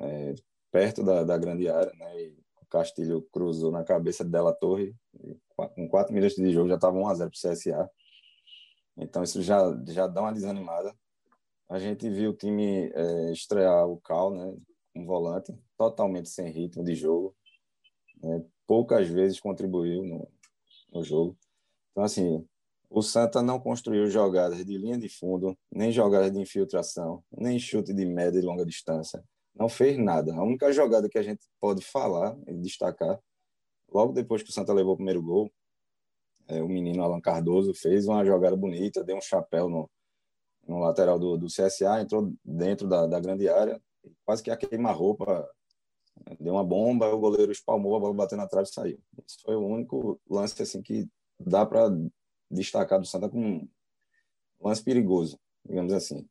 é, 0.00 0.34
perto 0.72 1.04
da, 1.04 1.22
da 1.22 1.38
grande 1.38 1.68
área, 1.68 1.92
né? 1.94 2.22
E 2.22 2.36
o 2.60 2.66
Castilho 2.66 3.22
cruzou 3.32 3.70
na 3.70 3.84
cabeça 3.84 4.24
dela 4.24 4.52
Torre. 4.52 4.92
com 5.56 5.88
quatro 5.88 6.12
minutos 6.12 6.36
de 6.36 6.50
jogo 6.50 6.68
já 6.68 6.74
estava 6.74 6.96
1 6.96 7.06
a 7.06 7.14
0 7.14 7.30
para 7.30 7.50
o 7.50 7.52
CSA. 7.52 7.90
Então 8.96 9.22
isso 9.22 9.40
já, 9.42 9.60
já 9.86 10.08
dá 10.08 10.22
uma 10.22 10.32
desanimada. 10.32 10.92
A 11.68 11.78
gente 11.78 12.10
viu 12.10 12.30
o 12.30 12.36
time 12.36 12.90
é, 12.92 13.32
estrear 13.32 13.88
o 13.88 14.00
Cal, 14.00 14.32
né? 14.32 14.56
Um 14.96 15.06
volante 15.06 15.56
totalmente 15.78 16.28
sem 16.28 16.50
ritmo 16.50 16.82
de 16.82 16.96
jogo. 16.96 17.32
Né? 18.20 18.44
Poucas 18.66 19.08
vezes 19.08 19.38
contribuiu 19.38 20.02
no, 20.02 20.28
no 20.92 21.04
jogo. 21.04 21.38
Então, 21.92 22.02
assim, 22.02 22.44
o 22.90 23.02
Santa 23.02 23.40
não 23.40 23.60
construiu 23.60 24.10
jogadas 24.10 24.64
de 24.64 24.76
linha 24.76 24.98
de 24.98 25.08
fundo, 25.08 25.56
nem 25.70 25.92
jogadas 25.92 26.32
de 26.32 26.40
infiltração, 26.40 27.22
nem 27.30 27.56
chute 27.56 27.94
de 27.94 28.04
média 28.04 28.40
e 28.40 28.42
longa 28.42 28.66
distância. 28.66 29.22
Não 29.54 29.68
fez 29.68 29.96
nada. 29.96 30.34
A 30.34 30.42
única 30.42 30.72
jogada 30.72 31.08
que 31.08 31.16
a 31.16 31.22
gente 31.22 31.40
pode 31.60 31.84
falar 31.84 32.36
e 32.48 32.54
destacar, 32.54 33.16
logo 33.88 34.12
depois 34.12 34.42
que 34.42 34.50
o 34.50 34.52
Santa 34.52 34.72
levou 34.72 34.94
o 34.94 34.96
primeiro 34.96 35.22
gol, 35.22 35.48
é, 36.48 36.60
o 36.60 36.68
menino 36.68 37.04
Alan 37.04 37.20
Cardoso 37.20 37.72
fez 37.72 38.08
uma 38.08 38.24
jogada 38.24 38.56
bonita, 38.56 39.04
deu 39.04 39.16
um 39.16 39.20
chapéu 39.20 39.68
no, 39.68 39.88
no 40.66 40.80
lateral 40.80 41.16
do, 41.16 41.38
do 41.38 41.46
CSA, 41.46 42.00
entrou 42.00 42.32
dentro 42.44 42.88
da, 42.88 43.06
da 43.06 43.20
grande 43.20 43.48
área, 43.48 43.80
quase 44.26 44.42
que 44.42 44.50
a 44.50 44.56
queima-roupa, 44.56 45.48
deu 46.40 46.54
uma 46.54 46.64
bomba, 46.64 47.14
o 47.14 47.20
goleiro 47.20 47.52
espalmou, 47.52 47.94
a 47.94 48.00
bola 48.00 48.14
bateu 48.14 48.36
na 48.36 48.48
trave 48.48 48.68
e 48.68 48.72
saiu. 48.72 48.98
Esse 49.24 49.40
foi 49.42 49.54
o 49.54 49.64
único 49.64 50.20
lance 50.28 50.60
assim 50.60 50.82
que 50.82 51.08
dá 51.38 51.64
para 51.64 51.88
destacar 52.50 52.98
do 53.00 53.06
Santa 53.06 53.28
como 53.28 53.46
um 53.46 53.68
lance 54.60 54.82
perigoso, 54.82 55.38
digamos 55.64 55.92
assim. 55.92 56.26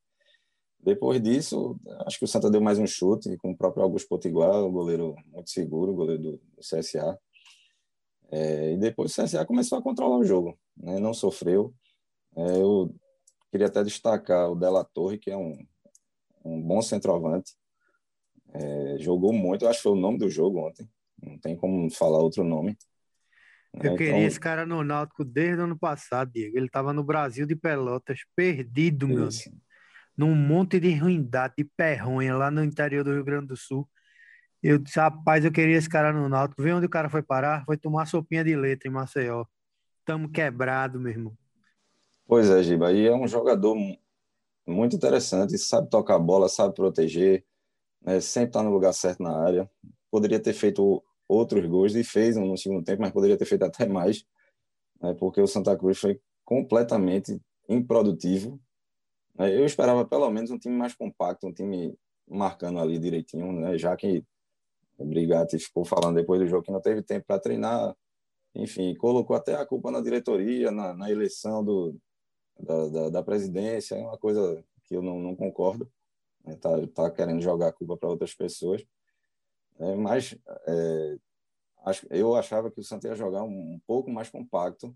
Depois 0.81 1.21
disso, 1.21 1.77
acho 2.05 2.17
que 2.17 2.25
o 2.25 2.27
Santa 2.27 2.49
deu 2.49 2.61
mais 2.61 2.79
um 2.79 2.87
chute 2.87 3.35
com 3.37 3.51
o 3.51 3.57
próprio 3.57 3.83
Augusto 3.83 4.07
Potiguar, 4.07 4.63
o 4.63 4.71
goleiro 4.71 5.15
muito 5.27 5.49
seguro, 5.49 5.93
goleiro 5.93 6.21
do, 6.21 6.31
do 6.31 6.61
CSA. 6.61 7.19
É, 8.31 8.73
e 8.73 8.77
depois 8.77 9.11
o 9.11 9.23
CSA 9.23 9.45
começou 9.45 9.77
a 9.77 9.81
controlar 9.81 10.17
o 10.17 10.23
jogo, 10.23 10.57
né? 10.77 10.99
não 10.99 11.13
sofreu. 11.13 11.73
É, 12.35 12.61
eu 12.61 12.93
queria 13.51 13.67
até 13.67 13.83
destacar 13.83 14.49
o 14.51 14.55
Della 14.55 14.83
Torre, 14.83 15.17
que 15.17 15.31
é 15.31 15.35
um, 15.35 15.57
um 16.45 16.61
bom 16.61 16.81
centroavante. 16.81 17.53
É, 18.53 18.97
jogou 18.99 19.33
muito, 19.33 19.67
acho 19.67 19.79
que 19.79 19.83
foi 19.83 19.91
o 19.91 19.95
nome 19.95 20.17
do 20.17 20.29
jogo 20.29 20.65
ontem, 20.65 20.89
não 21.21 21.37
tem 21.39 21.55
como 21.55 21.89
falar 21.91 22.19
outro 22.19 22.43
nome. 22.43 22.77
Eu 23.73 23.95
queria 23.95 24.09
então... 24.09 24.21
esse 24.21 24.39
cara 24.39 24.65
no 24.65 24.83
Náutico 24.83 25.23
desde 25.23 25.61
o 25.61 25.65
ano 25.65 25.77
passado, 25.77 26.31
Diego. 26.31 26.57
Ele 26.57 26.65
estava 26.65 26.91
no 26.91 27.03
Brasil 27.03 27.45
de 27.45 27.55
Pelotas, 27.55 28.19
perdido, 28.35 29.07
meu. 29.07 29.29
Num 30.17 30.35
monte 30.35 30.79
de 30.79 30.93
ruindade, 30.95 31.53
de 31.57 31.63
perronha 31.63 32.35
lá 32.35 32.51
no 32.51 32.63
interior 32.63 33.03
do 33.03 33.13
Rio 33.13 33.23
Grande 33.23 33.47
do 33.47 33.55
Sul. 33.55 33.87
Eu 34.61 34.77
disse, 34.77 34.99
rapaz, 34.99 35.45
eu 35.45 35.51
queria 35.51 35.77
esse 35.77 35.87
cara 35.87 36.11
no 36.11 36.27
Náutico. 36.27 36.61
Vê 36.61 36.73
onde 36.73 36.85
o 36.85 36.89
cara 36.89 37.09
foi 37.09 37.23
parar? 37.23 37.63
Foi 37.65 37.77
tomar 37.77 38.05
sopinha 38.05 38.43
de 38.43 38.55
letra 38.55 38.89
em 38.89 38.91
Maceió. 38.91 39.45
Tamo 40.03 40.29
quebrado, 40.29 40.99
meu 40.99 41.11
irmão. 41.11 41.37
Pois 42.27 42.49
é, 42.49 42.61
Giba. 42.61 42.91
E 42.91 43.07
é 43.07 43.15
um 43.15 43.27
jogador 43.27 43.75
muito 44.67 44.95
interessante. 44.95 45.57
Sabe 45.57 45.89
tocar 45.89 46.19
bola, 46.19 46.49
sabe 46.49 46.73
proteger. 46.75 47.45
Né? 48.01 48.19
Sempre 48.19 48.49
está 48.49 48.61
no 48.61 48.71
lugar 48.71 48.93
certo 48.93 49.23
na 49.23 49.41
área. 49.41 49.69
Poderia 50.11 50.39
ter 50.39 50.53
feito 50.53 51.01
outros 51.29 51.63
gols 51.67 51.93
e 51.95 52.03
fez 52.03 52.35
um 52.35 52.47
no 52.47 52.57
segundo 52.57 52.83
tempo, 52.83 53.03
mas 53.03 53.11
poderia 53.11 53.37
ter 53.37 53.45
feito 53.45 53.63
até 53.63 53.85
mais, 53.87 54.25
né? 54.99 55.13
porque 55.13 55.39
o 55.39 55.47
Santa 55.47 55.77
Cruz 55.77 55.99
foi 55.99 56.19
completamente 56.43 57.39
improdutivo. 57.69 58.59
Né? 59.35 59.55
Eu 59.55 59.63
esperava 59.63 60.03
pelo 60.03 60.29
menos 60.31 60.49
um 60.49 60.57
time 60.57 60.75
mais 60.75 60.95
compacto, 60.95 61.47
um 61.47 61.53
time 61.53 61.95
marcando 62.27 62.79
ali 62.79 62.97
direitinho, 62.97 63.53
né? 63.53 63.77
já 63.77 63.95
que 63.95 64.23
o 64.97 65.05
Brigatti 65.05 65.59
ficou 65.59 65.85
falando 65.85 66.15
depois 66.15 66.41
do 66.41 66.47
jogo 66.47 66.63
que 66.63 66.71
não 66.71 66.81
teve 66.81 67.03
tempo 67.03 67.25
para 67.27 67.39
treinar, 67.39 67.95
enfim, 68.55 68.95
colocou 68.95 69.35
até 69.35 69.55
a 69.55 69.65
culpa 69.65 69.91
na 69.91 70.01
diretoria, 70.01 70.71
na, 70.71 70.95
na 70.95 71.11
eleição 71.11 71.63
do, 71.63 71.95
da, 72.59 72.87
da, 72.89 73.09
da, 73.09 73.23
presidência, 73.23 73.95
é 73.95 74.01
uma 74.01 74.17
coisa 74.17 74.63
que 74.85 74.95
eu 74.95 75.01
não, 75.01 75.19
não 75.19 75.35
concordo, 75.35 75.89
né? 76.43 76.55
tá, 76.55 76.69
tá 76.87 77.11
querendo 77.11 77.41
jogar 77.41 77.67
a 77.67 77.71
culpa 77.71 77.95
para 77.95 78.09
outras 78.09 78.33
pessoas. 78.33 78.83
É, 79.79 79.95
mas 79.95 80.37
é, 80.67 81.17
eu 82.09 82.35
achava 82.35 82.69
que 82.69 82.79
o 82.79 82.83
Santa 82.83 83.07
ia 83.07 83.15
jogar 83.15 83.43
um, 83.43 83.75
um 83.75 83.79
pouco 83.87 84.11
mais 84.11 84.29
compacto, 84.29 84.95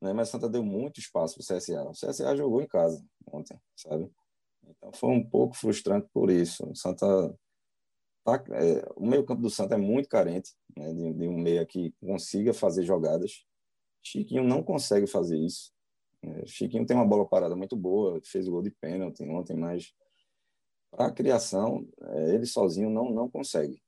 né? 0.00 0.12
mas 0.12 0.28
o 0.28 0.32
Santa 0.32 0.48
deu 0.48 0.62
muito 0.62 1.00
espaço 1.00 1.34
para 1.34 1.42
o 1.42 1.58
CSA. 1.58 1.84
O 1.84 1.92
CSA 1.92 2.36
jogou 2.36 2.60
em 2.62 2.66
casa 2.66 3.04
ontem, 3.26 3.58
sabe? 3.74 4.10
Então 4.66 4.92
foi 4.92 5.10
um 5.10 5.24
pouco 5.24 5.56
frustrante 5.56 6.08
por 6.12 6.30
isso. 6.30 6.68
O 6.70 6.76
Santa 6.76 7.06
tá, 8.24 8.44
é, 8.52 8.86
o 8.96 9.06
meio 9.06 9.24
campo 9.24 9.40
do 9.40 9.50
Santa 9.50 9.74
é 9.74 9.78
muito 9.78 10.08
carente 10.08 10.52
né? 10.76 10.92
de, 10.92 11.12
de, 11.14 11.28
um 11.28 11.38
meia 11.38 11.64
que 11.64 11.92
consiga 12.00 12.52
fazer 12.52 12.84
jogadas. 12.84 13.46
Chiquinho 14.02 14.44
não 14.44 14.62
consegue 14.62 15.06
fazer 15.06 15.38
isso. 15.38 15.72
É, 16.22 16.46
Chiquinho 16.46 16.86
tem 16.86 16.96
uma 16.96 17.06
bola 17.06 17.26
parada 17.26 17.56
muito 17.56 17.76
boa, 17.76 18.20
fez 18.24 18.46
o 18.46 18.50
gol 18.50 18.62
de 18.62 18.70
pênalti 18.70 19.22
ontem, 19.22 19.56
mas 19.56 19.94
para 20.90 21.06
a 21.06 21.12
criação 21.12 21.86
é, 22.02 22.34
ele 22.34 22.46
sozinho 22.46 22.90
não 22.90 23.10
não 23.10 23.30
consegue. 23.30 23.80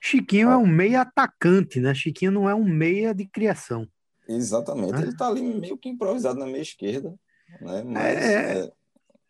Chiquinho 0.00 0.50
é 0.50 0.56
um 0.56 0.66
meia 0.66 1.02
atacante, 1.02 1.80
né? 1.80 1.94
Chiquinho 1.94 2.30
não 2.30 2.48
é 2.48 2.54
um 2.54 2.64
meia 2.64 3.14
de 3.14 3.26
criação. 3.26 3.86
Exatamente. 4.28 4.92
Né? 4.92 5.02
Ele 5.02 5.10
está 5.10 5.28
ali 5.28 5.42
meio 5.42 5.76
que 5.76 5.88
improvisado 5.88 6.38
na 6.38 6.46
meia 6.46 6.62
esquerda. 6.62 7.14
Né? 7.60 7.82
Mas, 7.82 8.18
é, 8.18 8.58
é... 8.60 8.72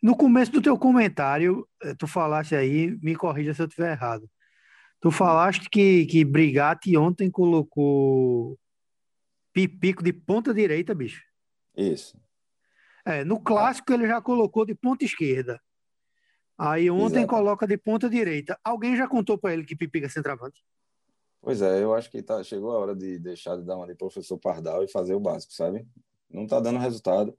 No 0.01 0.15
começo 0.15 0.51
do 0.51 0.61
teu 0.61 0.77
comentário, 0.77 1.67
eh, 1.83 1.93
tu 1.95 2.07
falaste 2.07 2.55
aí, 2.55 2.97
me 3.01 3.15
corrija 3.15 3.53
se 3.53 3.61
eu 3.61 3.67
estiver 3.67 3.91
errado. 3.91 4.29
Tu 5.01 5.11
falaste 5.11 5.69
que, 5.69 6.05
que 6.05 6.23
Brigatti 6.23 6.95
ontem 6.97 7.29
colocou 7.29 8.57
Pipico 9.51 10.03
de 10.03 10.13
ponta 10.13 10.53
direita, 10.53 10.93
bicho. 10.93 11.21
Isso. 11.75 12.17
É, 13.05 13.23
no 13.23 13.39
clássico 13.39 13.91
ele 13.91 14.07
já 14.07 14.21
colocou 14.21 14.65
de 14.65 14.75
ponta 14.75 15.03
esquerda. 15.03 15.59
Aí 16.59 16.91
ontem 16.91 17.19
Exato. 17.19 17.27
coloca 17.29 17.65
de 17.65 17.77
ponta 17.77 18.09
direita. 18.09 18.59
Alguém 18.61 18.97
já 18.97 19.07
contou 19.07 19.37
para 19.37 19.53
ele 19.53 19.63
que 19.63 19.77
Pipica 19.77 20.07
é 20.07 20.09
centroavante? 20.09 20.61
Pois 21.41 21.61
é, 21.61 21.81
eu 21.81 21.93
acho 21.93 22.11
que 22.11 22.21
tá, 22.21 22.43
chegou 22.43 22.71
a 22.71 22.77
hora 22.77 22.93
de 22.93 23.17
deixar 23.17 23.55
de 23.55 23.63
dar 23.63 23.77
uma 23.77 23.87
de 23.87 23.95
professor 23.95 24.37
Pardal 24.37 24.83
e 24.83 24.91
fazer 24.91 25.15
o 25.15 25.21
básico, 25.21 25.53
sabe? 25.53 25.87
Não 26.29 26.43
está 26.43 26.59
dando 26.59 26.77
resultado. 26.77 27.33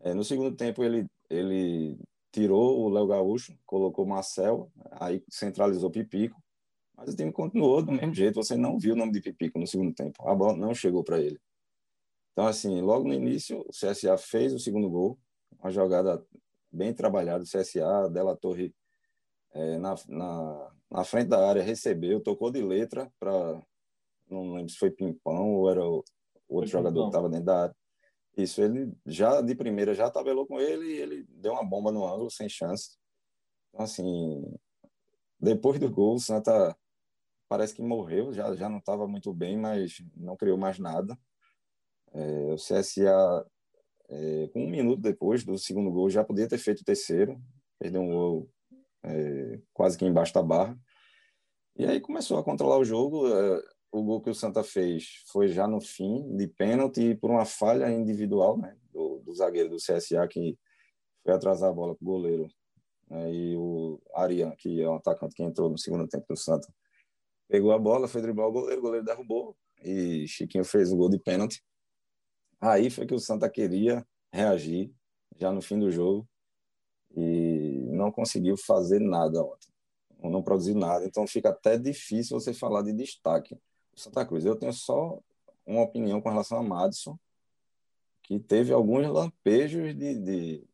É, 0.00 0.12
no 0.12 0.24
segundo 0.24 0.56
tempo, 0.56 0.82
ele, 0.82 1.06
ele 1.30 1.96
tirou 2.32 2.80
o 2.80 2.88
Léo 2.88 3.06
Gaúcho, 3.06 3.56
colocou 3.64 4.04
o 4.04 4.08
Marcel, 4.08 4.68
aí 4.90 5.22
centralizou 5.30 5.88
Pipico, 5.88 6.42
mas 6.96 7.14
o 7.14 7.16
time 7.16 7.30
continuou 7.30 7.80
do 7.80 7.92
mesmo 7.92 8.12
jeito. 8.12 8.42
Você 8.42 8.56
não 8.56 8.76
viu 8.76 8.94
o 8.94 8.98
nome 8.98 9.12
de 9.12 9.20
Pipico 9.20 9.56
no 9.56 9.68
segundo 9.68 9.94
tempo. 9.94 10.20
A 10.28 10.34
bola 10.34 10.56
não 10.56 10.74
chegou 10.74 11.04
para 11.04 11.20
ele. 11.20 11.38
Então, 12.32 12.44
assim, 12.44 12.80
logo 12.80 13.06
no 13.06 13.14
início, 13.14 13.60
o 13.60 13.70
CSA 13.70 14.18
fez 14.18 14.52
o 14.52 14.58
segundo 14.58 14.90
gol, 14.90 15.16
uma 15.60 15.70
jogada 15.70 16.24
bem 16.70 16.92
trabalhado. 16.94 17.44
O 17.44 17.46
CSA, 17.46 18.08
Della 18.10 18.36
Torre, 18.36 18.74
é, 19.52 19.78
na, 19.78 19.94
na, 20.08 20.72
na, 20.90 21.04
frente 21.04 21.28
da 21.28 21.48
área, 21.48 21.62
recebeu, 21.62 22.20
tocou 22.20 22.50
de 22.50 22.62
letra 22.62 23.10
para. 23.18 23.62
Não 24.28 24.52
lembro 24.52 24.70
se 24.70 24.78
foi 24.78 24.90
Pimpão 24.90 25.54
ou 25.54 25.70
era 25.70 25.82
o, 25.82 26.04
o 26.48 26.56
outro 26.56 26.70
foi 26.70 26.78
jogador 26.80 26.90
Pimpão. 26.90 27.04
que 27.04 27.16
estava 27.16 27.28
dentro 27.28 27.46
da 27.46 27.62
área. 27.62 27.76
Isso, 28.36 28.62
ele 28.62 28.92
já 29.04 29.40
de 29.40 29.54
primeira 29.54 29.94
já 29.94 30.08
tabelou 30.08 30.46
com 30.46 30.60
ele 30.60 30.86
e 30.86 31.00
ele 31.00 31.26
deu 31.28 31.52
uma 31.52 31.64
bomba 31.64 31.90
no 31.90 32.06
ângulo, 32.06 32.30
sem 32.30 32.48
chance. 32.48 32.96
Então, 33.70 33.84
assim, 33.84 34.44
depois 35.40 35.80
do 35.80 35.90
gol, 35.90 36.14
o 36.14 36.20
Santa 36.20 36.76
parece 37.48 37.74
que 37.74 37.82
morreu, 37.82 38.32
já, 38.32 38.54
já 38.54 38.68
não 38.68 38.78
estava 38.78 39.08
muito 39.08 39.32
bem, 39.32 39.56
mas 39.56 40.02
não 40.14 40.36
criou 40.36 40.56
mais 40.56 40.78
nada. 40.78 41.18
É, 42.12 42.52
o 42.52 42.56
CSA 42.56 43.46
é, 44.08 44.48
com 44.52 44.64
um 44.64 44.70
minuto 44.70 45.00
depois 45.00 45.44
do 45.44 45.58
segundo 45.58 45.90
gol, 45.90 46.08
já 46.08 46.24
podia 46.24 46.48
ter 46.48 46.58
feito 46.58 46.80
o 46.80 46.84
terceiro, 46.84 47.40
perdeu 47.78 48.02
um 48.02 48.10
gol 48.10 48.50
é, 49.04 49.60
quase 49.72 49.96
que 49.98 50.04
embaixo 50.04 50.34
da 50.34 50.42
barra. 50.42 50.78
E 51.76 51.86
aí 51.86 52.00
começou 52.00 52.38
a 52.38 52.44
controlar 52.44 52.78
o 52.78 52.84
jogo. 52.84 53.28
É, 53.28 53.62
o 53.92 54.02
gol 54.02 54.20
que 54.20 54.30
o 54.30 54.34
Santa 54.34 54.62
fez 54.62 55.22
foi 55.30 55.48
já 55.48 55.66
no 55.66 55.80
fim, 55.80 56.36
de 56.36 56.46
pênalti, 56.46 57.14
por 57.14 57.30
uma 57.30 57.44
falha 57.44 57.90
individual 57.90 58.58
né, 58.58 58.76
do, 58.92 59.20
do 59.20 59.34
zagueiro 59.34 59.70
do 59.70 59.76
CSA, 59.76 60.26
que 60.28 60.58
foi 61.22 61.32
atrasar 61.34 61.70
a 61.70 61.72
bola 61.72 61.94
para 61.94 62.04
o 62.04 62.10
goleiro. 62.10 62.48
Né, 63.08 63.32
e 63.32 63.56
o 63.56 64.00
Arian, 64.14 64.52
que 64.56 64.82
é 64.82 64.88
um 64.88 64.96
atacante 64.96 65.34
que 65.34 65.42
entrou 65.42 65.70
no 65.70 65.78
segundo 65.78 66.06
tempo 66.06 66.26
do 66.28 66.36
Santa, 66.36 66.68
pegou 67.48 67.72
a 67.72 67.78
bola, 67.78 68.08
foi 68.08 68.20
driblar 68.20 68.48
o 68.48 68.52
goleiro, 68.52 68.80
o 68.80 68.82
goleiro 68.82 69.06
derrubou 69.06 69.56
e 69.82 70.26
Chiquinho 70.26 70.64
fez 70.64 70.92
o 70.92 70.96
gol 70.96 71.08
de 71.08 71.18
pênalti. 71.18 71.62
Aí 72.60 72.90
foi 72.90 73.06
que 73.06 73.14
o 73.14 73.18
Santa 73.20 73.48
queria 73.48 74.06
reagir 74.32 74.92
já 75.36 75.52
no 75.52 75.62
fim 75.62 75.78
do 75.78 75.90
jogo 75.90 76.28
e 77.16 77.86
não 77.92 78.10
conseguiu 78.10 78.56
fazer 78.56 79.00
nada 79.00 79.42
ontem. 79.42 79.68
Não 80.22 80.42
produziu 80.42 80.74
nada, 80.74 81.04
então 81.04 81.26
fica 81.26 81.50
até 81.50 81.78
difícil 81.78 82.38
você 82.38 82.52
falar 82.52 82.82
de 82.82 82.92
destaque. 82.92 83.56
Santa 83.94 84.26
Cruz, 84.26 84.44
eu 84.44 84.56
tenho 84.56 84.72
só 84.72 85.20
uma 85.64 85.82
opinião 85.82 86.20
com 86.20 86.28
relação 86.28 86.58
a 86.58 86.62
Madison, 86.62 87.16
que 88.22 88.38
teve 88.38 88.72
alguns 88.72 89.06
lampejos 89.06 89.94
de, 89.94 90.14
de, 90.16 90.64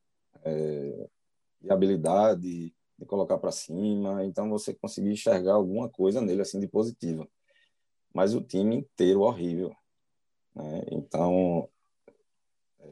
é, 0.43 1.09
de 1.61 1.71
habilidade, 1.71 2.75
de 2.99 3.07
colocar 3.07 3.39
para 3.39 3.53
cima, 3.53 4.25
então 4.25 4.49
você 4.49 4.73
conseguir 4.75 5.11
enxergar 5.11 5.55
alguma 5.55 5.89
coisa 5.89 6.21
nele 6.21 6.43
assim 6.43 6.59
de 6.59 6.67
positiva. 6.67 7.29
Mas 8.13 8.35
o 8.35 8.41
time 8.41 8.77
inteiro 8.77 9.21
horrível. 9.21 9.75
Né? 10.55 10.83
Então, 10.91 11.69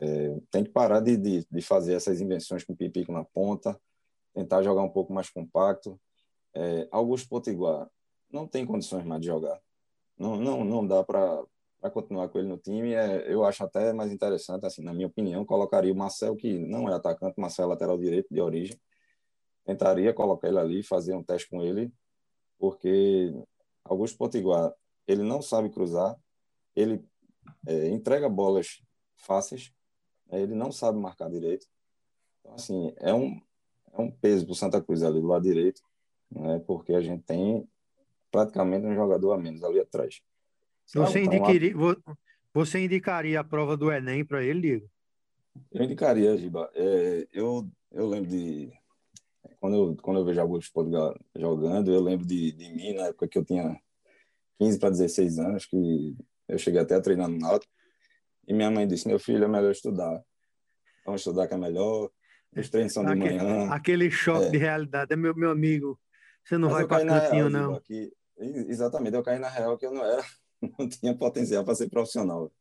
é, 0.00 0.40
tem 0.50 0.64
que 0.64 0.70
parar 0.70 1.00
de, 1.00 1.16
de, 1.16 1.46
de, 1.50 1.62
fazer 1.62 1.94
essas 1.94 2.20
invenções 2.20 2.64
com 2.64 2.74
Pipico 2.74 3.12
na 3.12 3.24
ponta, 3.24 3.78
tentar 4.32 4.62
jogar 4.62 4.82
um 4.82 4.88
pouco 4.88 5.12
mais 5.12 5.28
compacto. 5.30 6.00
É, 6.54 6.88
Augusto 6.90 7.28
Potiguar 7.28 7.88
não 8.30 8.46
tem 8.46 8.64
condições 8.64 9.04
mais 9.04 9.20
de 9.20 9.26
jogar. 9.26 9.60
Não, 10.18 10.36
não, 10.36 10.64
não 10.64 10.86
dá 10.86 11.02
para 11.04 11.44
continuar 11.92 12.28
com 12.28 12.38
ele 12.38 12.48
no 12.48 12.58
time. 12.58 12.94
É, 12.94 13.32
eu 13.32 13.44
acho 13.44 13.62
até 13.64 13.92
mais 13.92 14.12
interessante, 14.12 14.64
assim, 14.64 14.82
na 14.82 14.92
minha 14.92 15.06
opinião, 15.06 15.44
colocaria 15.44 15.92
o 15.92 15.96
Marcel, 15.96 16.36
que 16.36 16.58
não 16.58 16.88
é 16.88 16.94
atacante, 16.94 17.40
Marcel 17.40 17.66
é 17.66 17.68
lateral 17.68 17.98
direito 17.98 18.32
de 18.32 18.40
origem. 18.40 18.80
Tentaria 19.64 20.12
colocar 20.12 20.48
ele 20.48 20.58
ali, 20.58 20.82
fazer 20.82 21.14
um 21.14 21.22
teste 21.22 21.48
com 21.48 21.62
ele, 21.62 21.92
porque 22.58 23.32
Augusto 23.84 24.18
Potiguar, 24.18 24.72
ele 25.06 25.22
não 25.22 25.42
sabe 25.42 25.70
cruzar, 25.70 26.16
ele 26.74 27.04
é, 27.66 27.88
entrega 27.88 28.28
bolas 28.28 28.82
fáceis, 29.16 29.72
ele 30.40 30.54
não 30.54 30.72
sabe 30.72 30.98
marcar 30.98 31.28
direito. 31.28 31.66
Então, 32.40 32.54
assim, 32.54 32.92
é 32.98 33.12
um, 33.12 33.40
é 33.92 34.00
um 34.00 34.10
peso 34.10 34.44
para 34.44 34.52
o 34.52 34.56
Santa 34.56 34.82
Cruz 34.82 35.02
ali 35.02 35.20
do 35.20 35.26
lado 35.26 35.42
direito, 35.42 35.82
né, 36.30 36.62
porque 36.66 36.94
a 36.94 37.00
gente 37.00 37.22
tem 37.24 37.68
praticamente 38.30 38.86
um 38.86 38.94
jogador 38.94 39.32
a 39.32 39.38
menos 39.38 39.62
ali 39.62 39.78
atrás. 39.78 40.20
Você, 40.86 41.20
então, 41.20 41.34
indicaria, 41.34 41.74
a... 41.74 42.16
você 42.52 42.80
indicaria 42.80 43.40
a 43.40 43.44
prova 43.44 43.76
do 43.76 43.92
Enem 43.92 44.24
para 44.24 44.42
ele, 44.42 44.60
Diego? 44.60 44.90
Eu 45.70 45.84
indicaria, 45.84 46.36
Giba. 46.36 46.70
É, 46.74 47.28
eu, 47.32 47.68
eu 47.90 48.06
lembro 48.08 48.30
de. 48.30 48.72
Quando 49.60 49.76
eu, 49.76 49.96
quando 50.02 50.20
eu 50.20 50.24
vejo 50.24 50.40
alguns 50.40 50.70
jogando, 51.36 51.92
eu 51.92 52.00
lembro 52.00 52.26
de, 52.26 52.52
de 52.52 52.68
mim, 52.70 52.94
na 52.94 53.08
época 53.08 53.28
que 53.28 53.38
eu 53.38 53.44
tinha 53.44 53.80
15 54.58 54.78
para 54.78 54.90
16 54.90 55.38
anos, 55.38 55.66
que 55.66 56.16
eu 56.48 56.58
cheguei 56.58 56.80
até 56.80 56.94
a 56.94 57.00
treinar 57.00 57.28
no 57.28 57.38
Náutico. 57.38 57.72
E 58.46 58.52
minha 58.52 58.70
mãe 58.70 58.86
disse: 58.86 59.06
Meu 59.06 59.18
filho, 59.18 59.44
é 59.44 59.48
melhor 59.48 59.70
estudar. 59.70 60.22
Vamos 61.04 61.20
estudar 61.20 61.46
que 61.46 61.54
é 61.54 61.56
melhor. 61.56 62.10
Os 62.56 62.68
treinos 62.68 62.92
são 62.92 63.04
de 63.04 63.12
aquele, 63.12 63.38
manhã. 63.38 63.70
Aquele 63.70 64.10
choque 64.10 64.46
é. 64.46 64.50
de 64.50 64.58
realidade. 64.58 65.12
É 65.12 65.16
meu, 65.16 65.34
meu 65.34 65.50
amigo. 65.50 65.98
Você 66.44 66.58
não 66.58 66.68
Mas 66.68 66.78
vai 66.78 66.86
para 66.86 67.06
cantinho, 67.06 67.48
real, 67.48 67.50
não. 67.50 67.80
Que, 67.80 68.12
exatamente, 68.68 69.14
eu 69.14 69.22
caí 69.22 69.38
na 69.38 69.48
real 69.48 69.78
que 69.78 69.86
eu 69.86 69.92
não 69.92 70.04
era, 70.04 70.24
não 70.78 70.88
tinha 70.88 71.16
potencial 71.16 71.64
para 71.64 71.74
ser 71.74 71.88
profissional. 71.88 72.52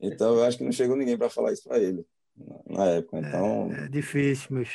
Então, 0.00 0.36
eu 0.36 0.44
acho 0.44 0.58
que 0.58 0.64
não 0.64 0.72
chegou 0.72 0.96
ninguém 0.96 1.16
para 1.16 1.30
falar 1.30 1.52
isso 1.52 1.64
para 1.64 1.78
ele 1.78 2.06
na 2.66 2.84
época. 2.86 3.18
Então, 3.18 3.72
é, 3.72 3.84
é 3.84 3.88
difícil, 3.88 4.48
mas. 4.50 4.68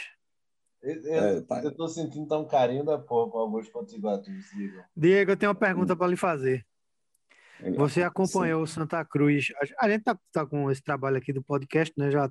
Eu, 0.82 1.14
é, 1.14 1.42
tá. 1.42 1.64
eu 1.64 1.74
tô 1.74 1.88
sentindo 1.88 2.28
tão 2.28 2.46
carinho 2.46 2.84
da 2.84 2.98
porra 2.98 3.32
com 3.32 3.38
Augusto 3.38 3.72
Potiguatu, 3.72 4.30
Diego. 4.30 4.84
Diego, 4.96 5.32
eu 5.32 5.38
tenho 5.38 5.52
uma 5.52 5.58
pergunta 5.58 5.96
para 5.96 6.08
lhe 6.08 6.18
fazer. 6.18 6.66
Você 7.72 8.04
acompanhou 8.04 8.64
o 8.64 8.68
Santa 8.68 9.04
Cruz. 9.06 9.48
A 9.80 9.90
gente 9.90 10.04
tá, 10.04 10.20
tá, 10.32 10.46
com 10.46 10.70
esse 10.70 10.84
trabalho 10.84 11.18
aqui 11.18 11.32
do 11.32 11.44
podcast, 11.44 11.94
né? 11.98 12.12
Já 12.12 12.30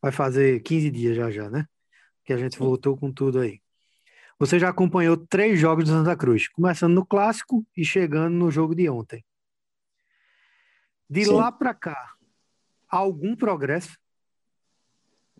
vai 0.00 0.12
fazer 0.12 0.60
15 0.62 0.90
dias 0.90 1.16
já 1.16 1.30
já, 1.30 1.50
né? 1.50 1.66
Que 2.24 2.32
a 2.32 2.36
gente 2.36 2.56
Sim. 2.56 2.64
voltou 2.64 2.96
com 2.96 3.12
tudo 3.12 3.40
aí. 3.40 3.60
Você 4.38 4.58
já 4.58 4.68
acompanhou 4.68 5.16
três 5.16 5.58
jogos 5.58 5.84
do 5.84 5.90
Santa 5.90 6.16
Cruz, 6.16 6.46
começando 6.48 6.94
no 6.94 7.04
clássico 7.04 7.66
e 7.76 7.84
chegando 7.84 8.34
no 8.34 8.50
jogo 8.50 8.74
de 8.74 8.88
ontem. 8.88 9.24
De 11.10 11.24
Sim. 11.24 11.32
lá 11.32 11.50
para 11.50 11.74
cá, 11.74 12.14
algum 12.88 13.34
progresso? 13.34 13.98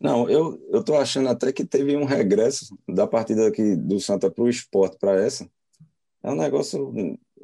Não, 0.00 0.28
eu 0.28 0.60
eu 0.70 0.82
tô 0.82 0.96
achando 0.96 1.28
até 1.28 1.52
que 1.52 1.64
teve 1.64 1.96
um 1.96 2.04
regresso 2.04 2.76
da 2.88 3.06
partida 3.06 3.46
aqui 3.46 3.76
do 3.76 4.00
Santa 4.00 4.32
o 4.36 4.48
esporte 4.48 4.96
para 4.98 5.12
essa. 5.20 5.48
É 6.22 6.30
um 6.30 6.36
negócio 6.36 6.92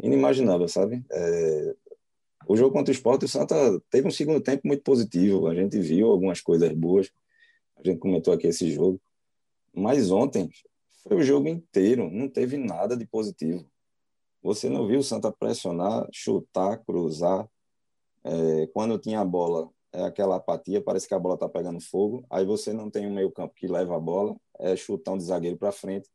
inimaginável, 0.03 0.69
sabe? 0.69 1.05
É, 1.11 1.75
o 2.47 2.57
jogo 2.57 2.73
contra 2.73 2.93
o 2.93 2.95
esporte, 2.95 3.25
o 3.25 3.29
Santa 3.29 3.55
teve 3.91 4.07
um 4.07 4.11
segundo 4.11 4.41
tempo 4.41 4.67
muito 4.67 4.83
positivo. 4.83 5.47
A 5.47 5.55
gente 5.55 5.79
viu 5.79 6.11
algumas 6.11 6.41
coisas 6.41 6.71
boas. 6.73 7.11
A 7.77 7.87
gente 7.87 7.99
comentou 7.99 8.33
aqui 8.33 8.47
esse 8.47 8.71
jogo. 8.71 9.01
Mas 9.73 10.11
ontem 10.11 10.51
foi 11.03 11.17
o 11.17 11.23
jogo 11.23 11.49
inteiro, 11.49 12.11
não 12.11 12.29
teve 12.29 12.57
nada 12.57 12.97
de 12.97 13.07
positivo. 13.07 13.67
Você 14.43 14.69
não 14.69 14.87
viu 14.87 15.01
o 15.01 15.03
Santa 15.03 15.33
pressionar, 15.33 16.07
chutar, 16.13 16.79
cruzar. 16.85 17.49
É, 18.23 18.67
quando 18.69 18.99
tinha 18.99 19.21
a 19.21 19.25
bola, 19.25 19.71
é 19.93 20.03
aquela 20.03 20.37
apatia, 20.37 20.83
parece 20.83 21.09
que 21.09 21.15
a 21.15 21.19
bola 21.19 21.35
está 21.35 21.49
pegando 21.49 21.81
fogo. 21.81 22.27
Aí 22.29 22.45
você 22.45 22.73
não 22.73 22.91
tem 22.91 23.07
um 23.07 23.15
meio-campo 23.15 23.55
que 23.55 23.67
leva 23.67 23.97
a 23.97 24.01
bola, 24.01 24.37
é 24.59 24.77
chutão 24.77 25.17
de 25.17 25.25
zagueiro 25.25 25.57
para 25.57 25.73
frente, 25.73 26.09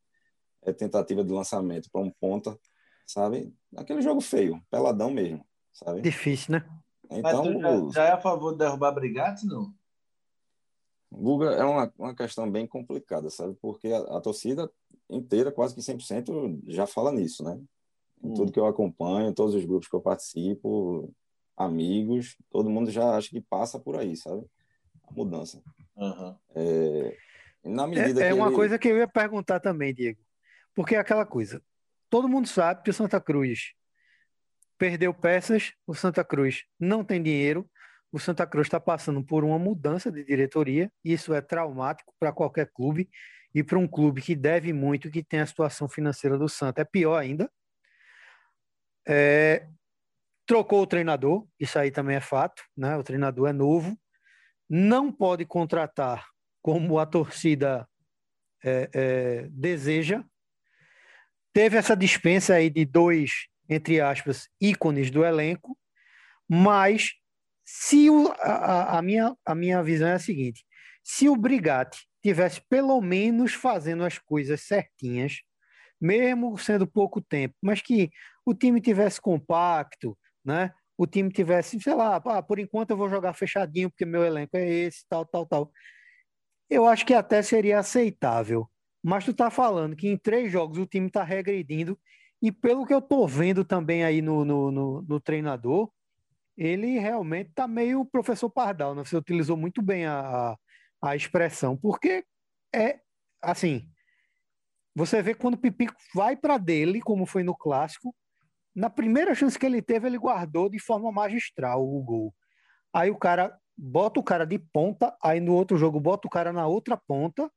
é 0.61 0.71
tentativa 0.71 1.23
de 1.23 1.31
lançamento 1.31 1.89
para 1.91 2.01
um 2.01 2.11
ponta 2.11 2.57
sabe? 3.09 3.51
Aquele 3.75 4.01
jogo 4.01 4.21
feio, 4.21 4.61
peladão 4.69 5.09
mesmo, 5.09 5.43
sabe? 5.73 6.01
Difícil, 6.01 6.53
né? 6.53 6.69
Então, 7.09 7.59
Mas 7.59 7.93
já, 7.93 8.01
já, 8.01 8.03
é 8.09 8.11
a 8.11 8.21
favor 8.21 8.51
de 8.51 8.59
derrubar 8.59 8.91
Brigatti, 8.91 9.47
não? 9.47 9.73
Guga 11.11 11.47
é 11.55 11.63
uma, 11.63 11.91
uma 11.97 12.15
questão 12.15 12.49
bem 12.49 12.67
complicada, 12.67 13.31
sabe? 13.31 13.57
Porque 13.59 13.87
a, 13.87 14.17
a 14.17 14.21
torcida 14.21 14.69
inteira, 15.09 15.51
quase 15.51 15.73
que 15.73 15.81
100%, 15.81 16.61
já 16.67 16.85
fala 16.85 17.11
nisso, 17.11 17.43
né? 17.43 17.59
Hum. 18.21 18.33
tudo 18.35 18.51
que 18.51 18.59
eu 18.59 18.67
acompanho, 18.67 19.33
todos 19.33 19.55
os 19.55 19.65
grupos 19.65 19.87
que 19.87 19.95
eu 19.95 20.01
participo, 20.01 21.11
amigos, 21.57 22.37
todo 22.51 22.69
mundo 22.69 22.91
já 22.91 23.15
acha 23.15 23.29
que 23.29 23.41
passa 23.41 23.79
por 23.79 23.97
aí, 23.97 24.15
sabe? 24.15 24.45
A 25.07 25.11
mudança. 25.11 25.63
Uhum. 25.95 26.35
É, 26.53 27.17
na 27.63 27.87
medida 27.87 28.23
é, 28.23 28.29
é 28.29 28.33
uma 28.35 28.47
ele... 28.47 28.55
coisa 28.55 28.77
que 28.77 28.87
eu 28.87 28.97
ia 28.97 29.07
perguntar 29.07 29.59
também, 29.59 29.95
Diego. 29.95 30.19
Porque 30.75 30.95
é 30.95 30.99
aquela 30.99 31.25
coisa, 31.25 31.59
todo 32.09 32.29
mundo 32.29 32.47
sabe 32.47 32.83
que 32.83 32.89
o 32.89 32.93
Santa 32.93 33.19
Cruz 33.21 33.73
perdeu 34.77 35.13
peças, 35.13 35.73
o 35.85 35.93
Santa 35.93 36.23
Cruz 36.23 36.63
não 36.79 37.03
tem 37.03 37.21
dinheiro, 37.21 37.69
o 38.11 38.19
Santa 38.19 38.47
Cruz 38.47 38.67
está 38.67 38.79
passando 38.79 39.23
por 39.23 39.43
uma 39.43 39.59
mudança 39.59 40.11
de 40.11 40.23
diretoria, 40.23 40.91
isso 41.03 41.33
é 41.33 41.41
traumático 41.41 42.13
para 42.19 42.31
qualquer 42.31 42.71
clube 42.73 43.09
e 43.53 43.63
para 43.63 43.77
um 43.77 43.87
clube 43.87 44.21
que 44.21 44.35
deve 44.35 44.73
muito, 44.73 45.11
que 45.11 45.23
tem 45.23 45.41
a 45.41 45.45
situação 45.45 45.87
financeira 45.87 46.37
do 46.37 46.47
Santa, 46.49 46.81
é 46.81 46.85
pior 46.85 47.17
ainda. 47.17 47.51
É, 49.07 49.67
trocou 50.45 50.81
o 50.81 50.87
treinador, 50.87 51.47
isso 51.59 51.77
aí 51.77 51.91
também 51.91 52.15
é 52.15 52.21
fato, 52.21 52.63
né? 52.75 52.97
O 52.97 53.03
treinador 53.03 53.49
é 53.49 53.53
novo, 53.53 53.97
não 54.69 55.11
pode 55.11 55.45
contratar 55.45 56.27
como 56.61 56.99
a 56.99 57.05
torcida 57.05 57.87
é, 58.63 58.89
é, 58.93 59.47
deseja, 59.51 60.23
teve 61.59 61.75
essa 61.75 61.93
dispensa 61.93 62.53
aí 62.53 62.69
de 62.69 62.85
dois, 62.85 63.49
entre 63.67 63.99
aspas, 63.99 64.47
ícones 64.61 65.11
do 65.11 65.25
elenco, 65.25 65.77
mas 66.47 67.11
se 67.65 68.09
o, 68.09 68.31
a, 68.39 68.97
a, 68.97 69.01
minha, 69.01 69.35
a 69.45 69.53
minha 69.53 69.83
visão 69.83 70.07
é 70.07 70.13
a 70.13 70.19
seguinte: 70.19 70.65
se 71.03 71.27
o 71.27 71.35
Brigatti 71.35 72.07
tivesse 72.23 72.61
pelo 72.69 73.01
menos 73.01 73.55
fazendo 73.55 74.05
as 74.05 74.17
coisas 74.17 74.61
certinhas, 74.61 75.41
mesmo 75.99 76.57
sendo 76.57 76.87
pouco 76.87 77.19
tempo, 77.19 77.53
mas 77.61 77.81
que 77.81 78.09
o 78.45 78.53
time 78.53 78.79
tivesse 78.79 79.19
compacto, 79.19 80.17
né? 80.45 80.71
O 80.97 81.05
time 81.05 81.29
tivesse, 81.29 81.77
sei 81.81 81.93
lá, 81.93 82.15
ah, 82.23 82.41
por 82.41 82.57
enquanto 82.57 82.91
eu 82.91 82.97
vou 82.97 83.09
jogar 83.09 83.33
fechadinho 83.33 83.89
porque 83.89 84.05
meu 84.05 84.23
elenco 84.23 84.55
é 84.55 84.65
esse, 84.65 85.03
tal, 85.09 85.25
tal, 85.25 85.45
tal. 85.45 85.71
Eu 86.69 86.87
acho 86.87 87.05
que 87.05 87.13
até 87.13 87.41
seria 87.41 87.79
aceitável. 87.79 88.65
Mas 89.03 89.25
tu 89.25 89.33
tá 89.33 89.49
falando 89.49 89.95
que 89.95 90.07
em 90.07 90.17
três 90.17 90.51
jogos 90.51 90.77
o 90.77 90.85
time 90.85 91.09
tá 91.09 91.23
regredindo, 91.23 91.97
e 92.41 92.51
pelo 92.51 92.85
que 92.85 92.93
eu 92.93 93.01
tô 93.01 93.27
vendo 93.27 93.65
também 93.65 94.03
aí 94.03 94.21
no, 94.21 94.45
no, 94.45 94.71
no, 94.71 95.01
no 95.01 95.19
treinador, 95.19 95.91
ele 96.57 96.99
realmente 96.99 97.51
tá 97.53 97.67
meio 97.67 98.05
professor 98.05 98.49
Pardal, 98.49 98.93
né? 98.93 99.03
Você 99.03 99.15
utilizou 99.15 99.55
muito 99.55 99.81
bem 99.81 100.05
a, 100.05 100.57
a, 101.01 101.15
expressão, 101.15 101.77
porque 101.77 102.25
é 102.73 102.99
assim, 103.41 103.89
Você 104.95 105.21
vê 105.21 105.33
quando 105.33 105.53
o 105.55 105.57
Pipico 105.57 105.95
vai 106.13 106.35
para 106.35 106.57
dele, 106.57 107.01
como 107.01 107.25
foi 107.25 107.43
no 107.43 107.55
clássico, 107.55 108.13
na 108.75 108.89
primeira 108.89 109.33
chance 109.33 109.57
que 109.57 109.65
ele 109.65 109.81
teve, 109.81 110.07
ele 110.07 110.17
guardou 110.17 110.69
de 110.69 110.79
forma 110.79 111.11
magistral 111.11 111.81
o 111.81 112.01
gol. 112.03 112.35
Aí 112.93 113.09
o 113.09 113.17
cara 113.17 113.57
bota 113.77 114.19
o 114.19 114.23
cara 114.23 114.45
de 114.45 114.59
ponta, 114.59 115.15
aí 115.23 115.39
no 115.39 115.53
outro 115.53 115.77
jogo 115.77 115.99
bota 115.99 116.27
o 116.27 116.31
cara 116.31 116.51
na 116.51 116.67
outra 116.67 116.97
ponta. 116.97 117.49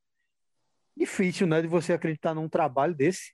Difícil, 0.97 1.47
né, 1.47 1.63
de 1.63 1.69
você 1.69 1.93
acreditar 1.93 2.35
num 2.35 2.49
trabalho 2.49 2.95
desse. 2.95 3.33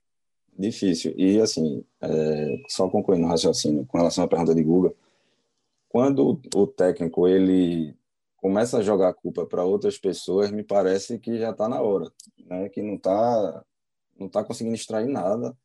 Difícil. 0.57 1.13
E 1.17 1.39
assim, 1.39 1.83
é, 2.01 2.63
só 2.67 2.89
concluindo 2.89 3.25
o 3.25 3.29
raciocínio 3.29 3.85
com 3.85 3.97
relação 3.97 4.23
à 4.23 4.27
pergunta 4.27 4.53
de 4.53 4.63
Guga, 4.63 4.93
quando 5.87 6.39
o 6.55 6.67
técnico 6.67 7.27
ele 7.27 7.95
começa 8.37 8.77
a 8.77 8.81
jogar 8.81 9.09
a 9.09 9.13
culpa 9.13 9.45
para 9.45 9.63
outras 9.63 9.97
pessoas, 9.97 10.51
me 10.51 10.63
parece 10.63 11.17
que 11.19 11.37
já 11.37 11.51
está 11.51 11.67
na 11.67 11.81
hora, 11.81 12.11
né? 12.45 12.69
Que 12.69 12.81
não 12.81 12.95
está 12.95 13.65
não 14.17 14.27
tá 14.27 14.43
conseguindo 14.43 14.75
extrair 14.75 15.07
nada. 15.07 15.57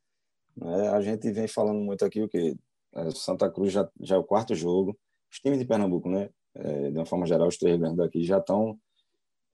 Né? 0.55 0.89
A 0.89 1.01
gente 1.01 1.29
vem 1.31 1.47
falando 1.47 1.79
muito 1.79 2.05
aqui 2.05 2.21
o 2.21 2.29
que 2.29 2.57
é, 2.93 3.11
Santa 3.11 3.49
Cruz 3.49 3.71
já 3.73 3.89
já 3.99 4.15
é 4.15 4.19
o 4.19 4.23
quarto 4.23 4.55
jogo. 4.55 4.97
Os 5.31 5.39
times 5.39 5.59
de 5.59 5.65
Pernambuco, 5.65 6.09
né? 6.09 6.29
É, 6.55 6.89
de 6.91 6.97
uma 6.97 7.05
forma 7.05 7.25
geral, 7.25 7.47
os 7.47 7.57
três 7.57 7.77
grandes 7.77 7.97
daqui 7.97 8.23
já 8.23 8.37
estão 8.37 8.79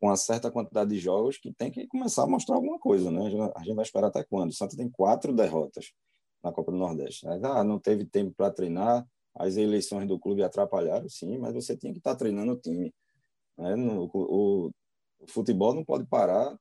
com 0.01 0.07
uma 0.07 0.17
certa 0.17 0.49
quantidade 0.49 0.89
de 0.89 0.97
jogos 0.97 1.37
que 1.37 1.53
tem 1.53 1.69
que 1.69 1.85
começar 1.85 2.23
a 2.23 2.27
mostrar 2.27 2.55
alguma 2.55 2.79
coisa, 2.79 3.11
né? 3.11 3.27
A 3.55 3.63
gente 3.63 3.75
vai 3.75 3.85
esperar 3.85 4.07
até 4.07 4.23
quando? 4.23 4.49
O 4.49 4.53
Santa 4.53 4.75
tem 4.75 4.89
quatro 4.89 5.31
derrotas 5.31 5.93
na 6.43 6.51
Copa 6.51 6.71
do 6.71 6.77
Nordeste. 6.79 7.27
Ah, 7.27 7.63
não 7.63 7.77
teve 7.77 8.03
tempo 8.03 8.33
para 8.35 8.49
treinar, 8.49 9.07
as 9.35 9.57
eleições 9.57 10.07
do 10.07 10.19
clube 10.19 10.41
atrapalharam, 10.41 11.07
sim, 11.07 11.37
mas 11.37 11.53
você 11.53 11.77
tinha 11.77 11.93
que 11.93 11.99
estar 11.99 12.13
tá 12.13 12.17
treinando 12.17 12.53
o 12.53 12.57
time. 12.57 12.91
Né? 13.55 13.75
No, 13.75 14.09
o, 14.11 14.71
o, 15.19 15.27
futebol 15.27 15.71
não 15.71 15.85
pode 15.85 16.03
parar 16.07 16.57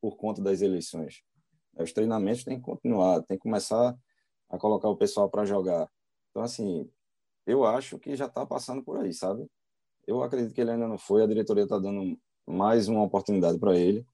por 0.00 0.16
conta 0.16 0.40
das 0.40 0.62
eleições. 0.62 1.22
Os 1.78 1.92
treinamentos 1.92 2.44
têm 2.44 2.56
que 2.56 2.64
continuar, 2.64 3.22
tem 3.24 3.36
que 3.36 3.42
começar 3.42 3.94
a 4.48 4.58
colocar 4.58 4.88
o 4.88 4.96
pessoal 4.96 5.28
para 5.28 5.44
jogar. 5.44 5.86
Então, 6.30 6.42
assim, 6.42 6.90
eu 7.46 7.62
acho 7.66 7.98
que 7.98 8.16
já 8.16 8.24
está 8.24 8.46
passando 8.46 8.82
por 8.82 8.96
aí, 8.96 9.12
sabe? 9.12 9.46
Eu 10.06 10.22
acredito 10.22 10.54
que 10.54 10.62
ele 10.62 10.70
ainda 10.70 10.88
não 10.88 10.96
foi, 10.96 11.22
a 11.22 11.26
diretoria 11.26 11.64
está 11.64 11.78
dando 11.78 12.18
mais 12.50 12.88
uma 12.88 13.02
oportunidade 13.02 13.58
para 13.58 13.76
ele. 13.76 14.06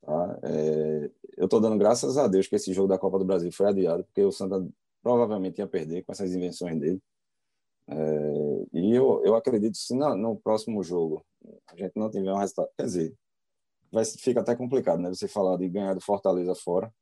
Tá? 0.00 0.38
É, 0.42 1.10
eu 1.36 1.44
estou 1.44 1.60
dando 1.60 1.78
graças 1.78 2.16
a 2.16 2.26
Deus 2.26 2.46
que 2.46 2.56
esse 2.56 2.72
jogo 2.72 2.88
da 2.88 2.98
Copa 2.98 3.18
do 3.18 3.24
Brasil 3.24 3.52
foi 3.52 3.66
adiado, 3.66 4.04
porque 4.04 4.22
o 4.22 4.32
Santa 4.32 4.66
provavelmente 5.02 5.58
ia 5.58 5.66
perder 5.66 6.04
com 6.04 6.12
essas 6.12 6.34
invenções 6.34 6.78
dele. 6.78 7.00
É, 7.88 8.66
e 8.72 8.94
eu, 8.94 9.22
eu 9.24 9.36
acredito 9.36 9.76
se 9.76 9.94
no, 9.94 10.16
no, 10.16 10.36
próximo 10.36 10.82
jogo 10.82 11.24
a 11.68 11.76
gente 11.76 11.92
não 11.94 12.10
tiver 12.10 12.32
um 12.32 12.38
resultado, 12.38 12.68
quer 12.76 12.84
dizer, 12.84 13.14
vai, 13.92 14.04
fica 14.04 14.40
até 14.40 14.56
complicado, 14.56 15.00
né? 15.00 15.08
Você 15.08 15.28
falar 15.28 15.56
de 15.56 15.68
ganhar 15.68 15.94
do 15.94 16.00
Fortaleza 16.00 16.54
fora, 16.54 16.92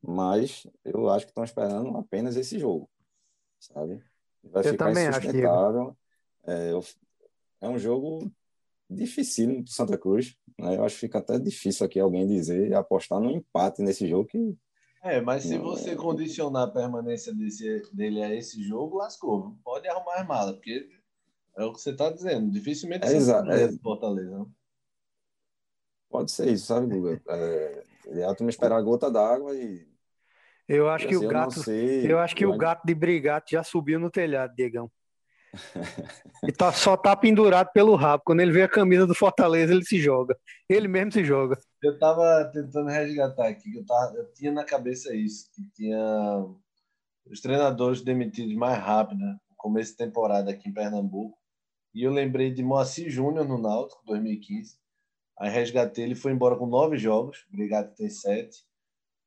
mas 0.00 0.66
eu 0.84 1.10
acho 1.10 1.26
que 1.26 1.32
estão 1.32 1.44
esperando 1.44 1.96
apenas 1.98 2.36
esse 2.36 2.58
jogo, 2.58 2.88
sabe? 3.58 4.02
Vai 4.42 4.66
eu 4.66 4.72
ficar 4.72 4.90
insustentável. 4.90 5.96
É, 6.46 6.70
é 7.60 7.68
um 7.68 7.78
jogo 7.78 8.30
difícil 8.88 9.62
para 9.64 9.72
Santa 9.72 9.98
Cruz. 9.98 10.36
Né? 10.58 10.76
Eu 10.76 10.84
acho 10.84 10.94
que 10.94 11.00
fica 11.02 11.18
até 11.18 11.38
difícil 11.38 11.84
aqui 11.86 12.00
alguém 12.00 12.26
dizer 12.26 12.74
apostar 12.74 13.20
no 13.20 13.30
empate 13.30 13.82
nesse 13.82 14.06
jogo 14.06 14.26
que 14.26 14.56
é, 15.06 15.20
mas 15.20 15.44
se 15.44 15.56
você 15.56 15.94
condicionar 15.94 16.64
a 16.64 16.70
permanência 16.70 17.32
desse, 17.32 17.80
dele 17.92 18.24
a 18.24 18.34
esse 18.34 18.60
jogo, 18.60 18.96
lascou. 18.96 19.56
Pode 19.62 19.86
arrumar 19.86 20.16
as 20.16 20.26
malas, 20.26 20.56
porque 20.56 20.88
é 21.56 21.64
o 21.64 21.72
que 21.72 21.80
você 21.80 21.90
está 21.90 22.10
dizendo. 22.10 22.50
Dificilmente 22.50 23.06
é 23.06 23.12
exato, 23.12 23.48
é, 23.52 23.70
Fortaleza. 23.78 24.36
Né? 24.36 24.46
Pode 26.10 26.32
ser 26.32 26.48
isso, 26.48 26.66
sabe, 26.66 26.88
Guga? 26.88 27.22
É, 28.08 28.20
é 28.20 28.34
tu 28.34 28.42
me 28.42 28.50
esperar 28.50 28.78
a 28.78 28.82
gota 28.82 29.08
d'água 29.08 29.54
e. 29.54 29.86
Eu 30.68 30.88
acho 30.88 31.06
que 31.06 31.14
assim, 31.14 31.24
o 31.24 31.28
gato. 31.28 31.70
Eu, 31.70 32.10
eu 32.10 32.18
acho 32.18 32.34
que 32.34 32.46
o 32.46 32.56
gato 32.56 32.84
de 32.84 32.94
brigate 32.94 33.52
já 33.52 33.62
subiu 33.62 34.00
no 34.00 34.10
telhado, 34.10 34.54
Diegão. 34.56 34.90
E 36.46 36.52
tá, 36.52 36.72
só 36.72 36.96
tá 36.96 37.16
pendurado 37.16 37.70
pelo 37.72 37.94
rabo. 37.94 38.22
Quando 38.24 38.40
ele 38.40 38.52
vê 38.52 38.62
a 38.62 38.68
camisa 38.68 39.06
do 39.06 39.14
Fortaleza, 39.14 39.72
ele 39.72 39.84
se 39.84 39.98
joga. 39.98 40.36
Ele 40.68 40.88
mesmo 40.88 41.12
se 41.12 41.24
joga. 41.24 41.58
Eu 41.82 41.98
tava 41.98 42.50
tentando 42.52 42.88
resgatar 42.88 43.48
aqui, 43.48 43.74
eu, 43.74 43.84
tava, 43.84 44.16
eu 44.16 44.32
tinha 44.32 44.52
na 44.52 44.64
cabeça 44.64 45.14
isso, 45.14 45.50
que 45.52 45.62
tinha 45.74 46.46
os 47.30 47.40
treinadores 47.40 48.02
demitidos 48.02 48.54
mais 48.54 48.78
rápido, 48.78 49.20
né? 49.20 49.36
começo 49.56 49.92
de 49.92 49.96
temporada 49.96 50.50
aqui 50.50 50.68
em 50.68 50.72
Pernambuco. 50.72 51.36
E 51.94 52.02
eu 52.02 52.12
lembrei 52.12 52.52
de 52.52 52.62
Moacir 52.62 53.10
Júnior 53.10 53.46
no 53.46 53.58
Náutico, 53.58 54.04
2015. 54.06 54.76
Aí 55.38 55.50
resgatei, 55.50 56.04
ele 56.04 56.14
foi 56.14 56.32
embora 56.32 56.56
com 56.56 56.66
nove 56.66 56.96
jogos, 56.96 57.44
Brigado 57.50 57.94
tem 57.94 58.08
sete. 58.08 58.64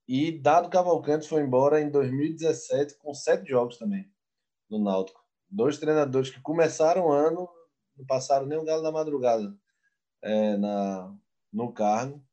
E 0.08 0.32
Dado 0.32 0.70
Cavalcante 0.70 1.28
foi 1.28 1.42
embora 1.42 1.82
em 1.82 1.90
2017 1.90 2.98
com 2.98 3.14
sete 3.14 3.50
jogos 3.50 3.78
também 3.78 4.10
no 4.70 4.80
Náutico 4.80 5.19
dois 5.50 5.78
treinadores 5.78 6.30
que 6.30 6.42
começaram 6.42 7.08
o 7.08 7.12
ano, 7.12 7.50
não 7.98 8.06
passaram 8.06 8.46
nem 8.46 8.58
o 8.58 8.64
galo 8.64 8.84
da 8.84 8.92
madrugada 8.92 9.54
é, 10.22 10.58
na, 10.58 11.14
no 11.52 11.72
cargo. 11.72 12.24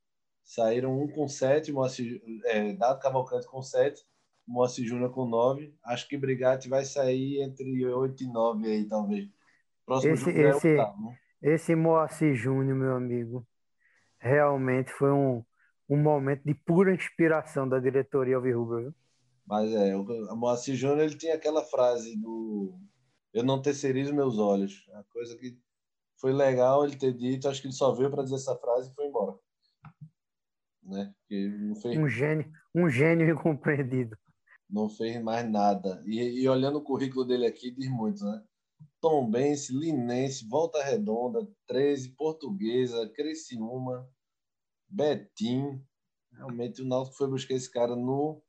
Saíram 0.44 0.96
um 1.02 1.08
com 1.08 1.26
sete, 1.26 1.72
Moacir, 1.72 2.22
é, 2.44 2.72
Dado 2.74 3.00
Cavalcante 3.00 3.48
com 3.48 3.60
sete, 3.62 4.04
Moacir 4.46 4.86
Júnior 4.86 5.10
com 5.10 5.26
nove. 5.26 5.74
Acho 5.84 6.06
que 6.06 6.16
Brigatti 6.16 6.68
vai 6.68 6.84
sair 6.84 7.42
entre 7.42 7.84
oito 7.86 8.22
e 8.22 8.28
nove 8.28 8.66
aí, 8.66 8.86
talvez. 8.86 9.28
Próximo 9.84 10.14
esse, 10.14 10.24
jogo 10.24 10.38
esse, 10.38 10.68
é 10.68 10.70
oitavo, 10.70 11.02
né? 11.02 11.18
esse 11.42 11.74
Moacir 11.74 12.34
Júnior, 12.34 12.76
meu 12.76 12.94
amigo, 12.94 13.46
realmente 14.18 14.92
foi 14.92 15.10
um, 15.10 15.44
um 15.88 15.96
momento 15.96 16.44
de 16.44 16.54
pura 16.54 16.94
inspiração 16.94 17.68
da 17.68 17.80
diretoria 17.80 18.36
Alvirrubra, 18.36 18.94
Mas 19.44 19.72
é, 19.72 19.96
o 19.96 20.36
Moacir 20.36 20.76
Júnior 20.76 21.00
ele 21.00 21.16
tinha 21.16 21.34
aquela 21.34 21.62
frase 21.64 22.16
do 22.16 22.78
eu 23.36 23.44
não 23.44 23.60
terceirizo 23.60 24.14
meus 24.14 24.38
olhos. 24.38 24.88
A 24.94 25.04
coisa 25.04 25.36
que 25.36 25.60
foi 26.18 26.32
legal 26.32 26.86
ele 26.86 26.96
ter 26.96 27.12
dito, 27.12 27.46
acho 27.46 27.60
que 27.60 27.66
ele 27.66 27.74
só 27.74 27.92
veio 27.92 28.10
para 28.10 28.22
dizer 28.22 28.36
essa 28.36 28.56
frase 28.56 28.90
e 28.90 28.94
foi 28.94 29.06
embora. 29.06 29.38
Né? 30.82 31.14
Fez... 31.28 31.98
Um 31.98 32.08
gênio, 32.08 32.50
um 32.74 32.88
gênio 32.88 33.28
incompreendido. 33.28 34.16
Não 34.70 34.88
fez 34.88 35.22
mais 35.22 35.48
nada. 35.50 36.02
E, 36.06 36.18
e 36.40 36.48
olhando 36.48 36.78
o 36.78 36.82
currículo 36.82 37.26
dele 37.26 37.46
aqui, 37.46 37.70
diz 37.70 37.90
muito, 37.90 38.24
né? 38.24 38.42
Tombense, 39.02 39.70
Linense, 39.76 40.48
Volta 40.48 40.82
Redonda, 40.82 41.46
13, 41.66 42.14
Portuguesa, 42.16 43.06
Criciúma, 43.10 44.08
Betim. 44.88 45.84
Realmente 46.32 46.80
o 46.80 46.86
Náutico 46.86 47.18
foi 47.18 47.28
buscar 47.28 47.54
esse 47.54 47.70
cara 47.70 47.94
no 47.94 48.42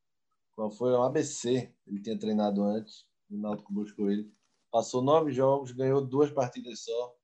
qual 0.56 0.72
foi 0.72 0.92
o 0.94 1.04
ABC. 1.04 1.74
Ele 1.86 2.02
tinha 2.02 2.18
treinado 2.18 2.64
antes. 2.64 3.06
O 3.30 3.38
Náutico 3.38 3.74
buscou 3.74 4.10
ele. 4.10 4.37
Passou 4.78 5.02
nove 5.02 5.32
jogos, 5.32 5.72
ganhou 5.72 6.06
duas 6.06 6.30
partidas 6.30 6.84
só 6.84 7.16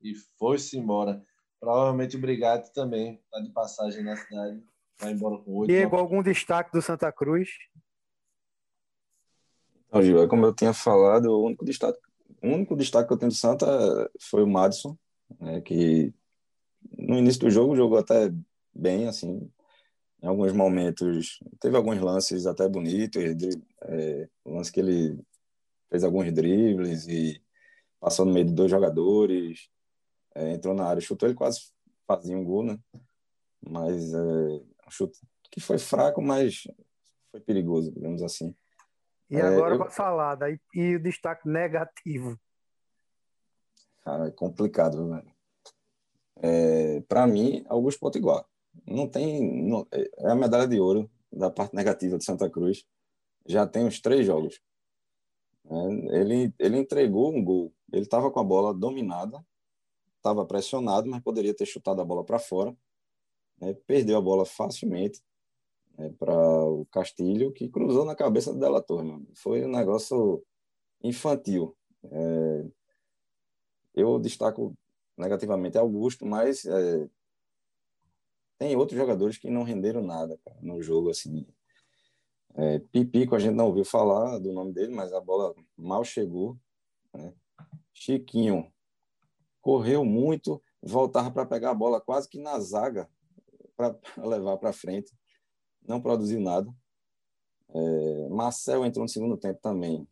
e 0.00 0.14
foi-se 0.38 0.78
embora. 0.78 1.20
Provavelmente 1.58 2.16
o 2.16 2.20
Brigatti 2.20 2.72
também 2.72 3.20
está 3.24 3.40
de 3.40 3.50
passagem 3.50 4.04
na 4.04 4.14
cidade. 4.14 4.62
Vai 4.96 5.10
embora 5.10 5.36
com 5.38 5.56
oito. 5.56 5.70
Diego, 5.70 5.96
algum 5.96 6.22
destaque 6.22 6.70
do 6.70 6.80
Santa 6.80 7.10
Cruz? 7.10 7.48
Não, 9.90 10.00
Gil, 10.00 10.22
é 10.22 10.28
como 10.28 10.46
eu 10.46 10.54
tinha 10.54 10.72
falado, 10.72 11.32
o 11.32 11.46
único 11.46 11.64
destaque, 11.64 11.98
o 12.40 12.46
único 12.46 12.76
destaque 12.76 13.08
que 13.08 13.14
eu 13.14 13.18
tenho 13.18 13.32
do 13.32 13.36
Santa 13.36 13.66
foi 14.20 14.44
o 14.44 14.46
Madison, 14.46 14.96
né, 15.40 15.60
que 15.62 16.14
no 16.96 17.18
início 17.18 17.40
do 17.40 17.50
jogo 17.50 17.74
jogou 17.74 17.98
até 17.98 18.32
bem, 18.72 19.08
assim, 19.08 19.50
em 20.22 20.28
alguns 20.28 20.52
momentos. 20.52 21.40
Teve 21.58 21.76
alguns 21.76 22.00
lances 22.00 22.46
até 22.46 22.68
bonitos, 22.68 23.20
é, 23.82 24.28
lance 24.46 24.70
que 24.70 24.78
ele 24.78 25.18
fez 25.90 26.04
alguns 26.04 26.32
dribles 26.32 27.06
e 27.08 27.42
passou 27.98 28.24
no 28.24 28.32
meio 28.32 28.46
de 28.46 28.52
dois 28.52 28.70
jogadores, 28.70 29.68
é, 30.34 30.52
entrou 30.52 30.74
na 30.74 30.86
área, 30.86 31.00
chutou, 31.00 31.28
ele 31.28 31.36
quase 31.36 31.72
fazia 32.06 32.36
um 32.36 32.44
gol, 32.44 32.64
né? 32.64 32.78
Mas 33.60 34.14
é, 34.14 34.18
um 34.86 34.90
chute 34.90 35.20
que 35.50 35.60
foi 35.60 35.78
fraco, 35.78 36.22
mas 36.22 36.62
foi 37.30 37.40
perigoso, 37.40 37.92
digamos 37.92 38.22
assim. 38.22 38.54
E 39.28 39.40
agora 39.40 39.76
é, 39.76 39.78
eu... 39.78 39.90
falar, 39.90 40.34
daí, 40.36 40.58
e 40.74 40.96
o 40.96 41.02
destaque 41.02 41.48
negativo? 41.48 42.38
Cara, 44.02 44.28
é 44.28 44.30
complicado, 44.30 45.08
velho. 45.08 45.32
É, 46.42 47.00
para 47.02 47.26
mim, 47.26 47.64
Augusto 47.68 48.00
Potiguar. 48.00 48.44
Não 48.86 49.08
tem. 49.08 49.68
Não, 49.68 49.86
é 49.92 50.30
a 50.30 50.34
medalha 50.34 50.66
de 50.66 50.80
ouro 50.80 51.10
da 51.30 51.50
parte 51.50 51.74
negativa 51.74 52.16
de 52.16 52.24
Santa 52.24 52.48
Cruz. 52.48 52.84
Já 53.46 53.66
tem 53.66 53.84
uns 53.84 54.00
três 54.00 54.26
jogos. 54.26 54.60
É, 55.70 56.20
ele, 56.20 56.52
ele 56.58 56.78
entregou 56.78 57.32
um 57.32 57.42
gol. 57.42 57.72
Ele 57.92 58.02
estava 58.02 58.30
com 58.30 58.40
a 58.40 58.44
bola 58.44 58.74
dominada, 58.74 59.44
estava 60.16 60.44
pressionado, 60.44 61.08
mas 61.08 61.22
poderia 61.22 61.54
ter 61.54 61.66
chutado 61.66 62.00
a 62.00 62.04
bola 62.04 62.24
para 62.24 62.38
fora. 62.38 62.76
Né? 63.60 63.74
Perdeu 63.86 64.18
a 64.18 64.20
bola 64.20 64.44
facilmente 64.44 65.22
né, 65.96 66.12
para 66.18 66.34
o 66.34 66.86
Castilho, 66.86 67.52
que 67.52 67.68
cruzou 67.68 68.04
na 68.04 68.14
cabeça 68.14 68.52
do 68.52 68.58
Della 68.58 68.82
Torre. 68.82 69.24
Foi 69.34 69.64
um 69.64 69.70
negócio 69.70 70.42
infantil. 71.02 71.76
É, 72.04 72.66
eu 73.94 74.18
destaco 74.18 74.76
negativamente 75.16 75.78
Augusto, 75.78 76.26
mas 76.26 76.64
é, 76.64 77.08
tem 78.58 78.76
outros 78.76 78.98
jogadores 78.98 79.38
que 79.38 79.50
não 79.50 79.62
renderam 79.62 80.02
nada 80.02 80.38
cara, 80.44 80.58
no 80.62 80.82
jogo, 80.82 81.10
assim. 81.10 81.46
É, 82.54 82.78
Pipico, 82.78 83.34
a 83.34 83.38
gente 83.38 83.54
não 83.54 83.66
ouviu 83.66 83.84
falar 83.84 84.38
do 84.38 84.52
nome 84.52 84.72
dele, 84.72 84.94
mas 84.94 85.12
a 85.12 85.20
bola 85.20 85.54
mal 85.76 86.04
chegou. 86.04 86.58
Né? 87.14 87.32
Chiquinho 87.92 88.72
correu 89.60 90.04
muito, 90.04 90.62
voltava 90.82 91.30
para 91.30 91.46
pegar 91.46 91.70
a 91.70 91.74
bola 91.74 92.00
quase 92.00 92.28
que 92.28 92.38
na 92.38 92.58
zaga 92.58 93.08
para 93.76 93.96
levar 94.18 94.56
para 94.58 94.72
frente. 94.72 95.12
Não 95.86 96.00
produziu 96.00 96.40
nada. 96.40 96.72
É, 97.72 98.28
Marcel 98.28 98.84
entrou 98.84 99.04
no 99.04 99.08
segundo 99.08 99.36
tempo 99.36 99.60
também 99.60 100.06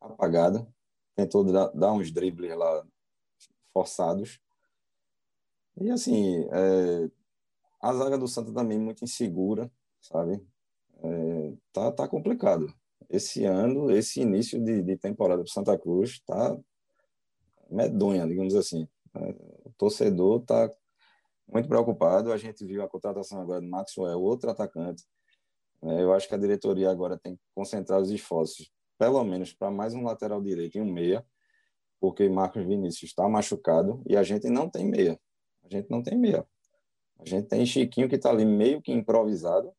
apagado. 0.00 0.66
Tentou 1.14 1.44
dar 1.44 1.92
uns 1.92 2.10
dribles 2.10 2.56
lá 2.56 2.86
forçados. 3.72 4.40
E 5.78 5.90
assim, 5.90 6.46
é, 6.50 7.10
a 7.80 7.92
zaga 7.92 8.16
do 8.16 8.26
Santa 8.26 8.52
também 8.52 8.78
muito 8.78 9.04
insegura, 9.04 9.70
sabe? 10.00 10.44
É, 11.06 11.52
tá, 11.72 11.92
tá 11.92 12.08
complicado. 12.08 12.72
Esse 13.08 13.44
ano, 13.44 13.90
esse 13.90 14.20
início 14.20 14.62
de, 14.62 14.82
de 14.82 14.96
temporada 14.96 15.42
para 15.42 15.52
Santa 15.52 15.78
Cruz 15.78 16.20
tá 16.26 16.58
medonha, 17.70 18.26
digamos 18.26 18.54
assim. 18.54 18.88
É, 19.14 19.30
o 19.64 19.72
torcedor 19.78 20.42
tá 20.44 20.70
muito 21.46 21.68
preocupado. 21.68 22.32
A 22.32 22.36
gente 22.36 22.64
viu 22.64 22.82
a 22.82 22.88
contratação 22.88 23.40
agora 23.40 23.60
do 23.60 23.68
Maxwell, 23.68 24.20
outro 24.20 24.50
atacante. 24.50 25.04
É, 25.82 26.02
eu 26.02 26.12
acho 26.12 26.28
que 26.28 26.34
a 26.34 26.38
diretoria 26.38 26.90
agora 26.90 27.18
tem 27.18 27.36
que 27.36 27.42
concentrar 27.54 28.00
os 28.00 28.10
esforços, 28.10 28.72
pelo 28.98 29.22
menos 29.24 29.52
para 29.52 29.70
mais 29.70 29.94
um 29.94 30.02
lateral 30.02 30.42
direito 30.42 30.76
e 30.76 30.80
um 30.80 30.90
meia, 30.90 31.24
porque 32.00 32.28
Marcos 32.28 32.64
Vinícius 32.64 33.10
está 33.10 33.28
machucado 33.28 34.02
e 34.06 34.16
a 34.16 34.22
gente 34.22 34.48
não 34.48 34.68
tem 34.68 34.86
meia. 34.86 35.18
A 35.64 35.68
gente 35.68 35.90
não 35.90 36.02
tem 36.02 36.18
meia. 36.18 36.46
A 37.18 37.24
gente 37.24 37.48
tem 37.48 37.64
Chiquinho 37.64 38.08
que 38.08 38.16
está 38.16 38.30
ali 38.30 38.44
meio 38.44 38.82
que 38.82 38.92
improvisado, 38.92 39.72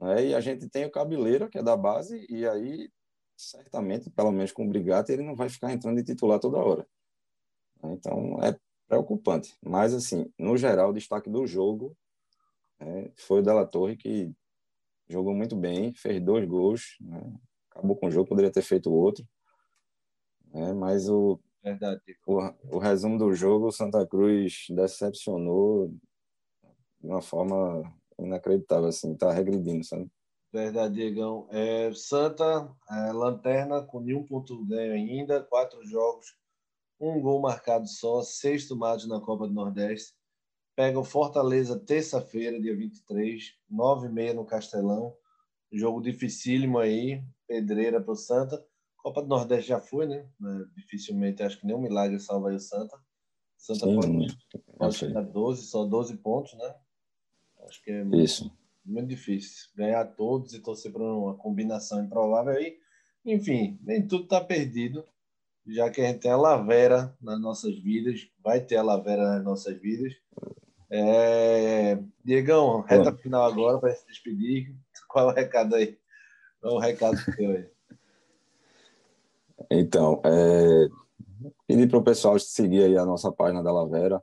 né? 0.00 0.26
e 0.26 0.34
a 0.34 0.40
gente 0.40 0.68
tem 0.68 0.84
o 0.84 0.90
Cabeleira, 0.90 1.48
que 1.48 1.58
é 1.58 1.62
da 1.62 1.76
base, 1.76 2.26
e 2.28 2.46
aí, 2.46 2.90
certamente, 3.36 4.10
pelo 4.10 4.32
menos 4.32 4.52
com 4.52 4.64
o 4.64 4.68
Brigatti, 4.68 5.12
ele 5.12 5.22
não 5.22 5.34
vai 5.34 5.48
ficar 5.48 5.72
entrando 5.72 5.96
de 5.96 6.04
titular 6.04 6.38
toda 6.38 6.58
hora. 6.58 6.86
Então, 7.82 8.42
é 8.42 8.58
preocupante. 8.88 9.56
Mas, 9.62 9.94
assim, 9.94 10.32
no 10.38 10.56
geral, 10.56 10.90
o 10.90 10.94
destaque 10.94 11.30
do 11.30 11.46
jogo 11.46 11.96
é, 12.80 13.10
foi 13.16 13.40
o 13.40 13.42
Della 13.42 13.66
Torre, 13.66 13.96
que 13.96 14.32
jogou 15.08 15.34
muito 15.34 15.56
bem, 15.56 15.92
fez 15.94 16.20
dois 16.20 16.46
gols, 16.46 16.96
né? 17.00 17.20
acabou 17.70 17.96
com 17.96 18.06
o 18.06 18.10
jogo, 18.10 18.28
poderia 18.28 18.50
ter 18.50 18.62
feito 18.62 18.92
outro. 18.92 19.26
Né? 20.52 20.72
Mas 20.72 21.08
o, 21.08 21.40
Verdade. 21.62 22.00
O, 22.26 22.38
o 22.76 22.78
resumo 22.78 23.18
do 23.18 23.32
jogo, 23.34 23.66
o 23.66 23.72
Santa 23.72 24.06
Cruz 24.06 24.66
decepcionou 24.70 25.88
de 25.88 27.06
uma 27.06 27.20
forma 27.20 27.94
inacreditável, 28.18 28.88
assim, 28.88 29.14
tá 29.16 29.32
regredindo, 29.32 29.84
sabe? 29.84 30.10
Verdade, 30.52 30.94
Diegão. 30.94 31.46
É, 31.50 31.92
Santa, 31.92 32.74
é, 32.90 33.12
lanterna, 33.12 33.82
com 33.82 34.00
nenhum 34.00 34.24
ponto 34.24 34.64
ganho 34.64 34.94
ainda, 34.94 35.42
quatro 35.42 35.84
jogos, 35.86 36.34
um 37.00 37.20
gol 37.20 37.40
marcado 37.40 37.86
só, 37.86 38.22
seis 38.22 38.66
tomados 38.66 39.06
na 39.06 39.20
Copa 39.20 39.46
do 39.46 39.52
Nordeste. 39.52 40.14
Pega 40.74 40.98
o 40.98 41.04
Fortaleza 41.04 41.78
terça-feira, 41.78 42.60
dia 42.60 42.76
23, 42.76 43.54
nove 43.68 44.06
e 44.06 44.10
meia 44.10 44.32
no 44.32 44.44
Castelão. 44.44 45.14
Jogo 45.72 46.00
dificílimo 46.00 46.78
aí, 46.78 47.22
pedreira 47.46 48.00
para 48.00 48.12
o 48.12 48.16
Santa. 48.16 48.64
Copa 48.96 49.22
do 49.22 49.28
Nordeste 49.28 49.68
já 49.68 49.80
foi, 49.80 50.06
né? 50.06 50.28
Dificilmente, 50.76 51.42
acho 51.42 51.60
que 51.60 51.66
nem 51.66 51.76
um 51.76 51.80
milagre 51.80 52.18
salva 52.18 52.50
aí 52.50 52.56
o 52.56 52.60
Santa. 52.60 52.98
Santa 53.56 53.86
Sim, 53.86 53.96
pode, 53.96 54.38
pode 54.78 54.94
chegar 54.96 55.22
12, 55.22 55.66
só 55.66 55.84
12 55.84 56.16
pontos, 56.18 56.54
né? 56.54 56.74
Acho 57.68 57.82
que 57.82 57.90
é 57.90 58.02
muito, 58.02 58.24
Isso. 58.24 58.52
muito 58.84 59.08
difícil. 59.08 59.68
Ganhar 59.76 60.04
todos 60.04 60.54
e 60.54 60.60
torcer 60.60 60.92
para 60.92 61.02
uma 61.02 61.34
combinação 61.34 62.02
improvável 62.02 62.54
aí. 62.54 62.78
Enfim, 63.24 63.78
nem 63.82 64.06
tudo 64.06 64.24
está 64.24 64.40
perdido, 64.40 65.04
já 65.66 65.90
que 65.90 66.00
a 66.00 66.06
gente 66.06 66.20
tem 66.20 66.30
a 66.30 66.36
Lavera 66.36 67.14
nas 67.20 67.40
nossas 67.40 67.78
vidas, 67.78 68.26
vai 68.42 68.60
ter 68.60 68.76
a 68.76 68.82
Lavera 68.82 69.22
nas 69.22 69.44
nossas 69.44 69.76
vidas. 69.78 70.14
É... 70.90 71.98
Diegão, 72.24 72.80
reta 72.80 73.10
Bom. 73.10 73.18
final 73.18 73.44
agora 73.44 73.78
para 73.78 73.94
se 73.94 74.06
despedir. 74.06 74.74
Qual 75.08 75.28
é 75.28 75.32
o 75.32 75.34
recado 75.34 75.74
aí? 75.74 75.98
Qual 76.60 76.74
é 76.74 76.76
o 76.76 76.80
recado 76.80 77.18
teu 77.36 77.50
aí? 77.50 77.66
Então, 79.70 80.22
é, 80.24 80.88
pedir 81.66 81.88
para 81.88 81.98
o 81.98 82.04
pessoal 82.04 82.38
seguir 82.38 82.84
aí 82.84 82.96
a 82.96 83.04
nossa 83.04 83.30
página 83.30 83.62
da 83.62 83.72
Lavera. 83.72 84.22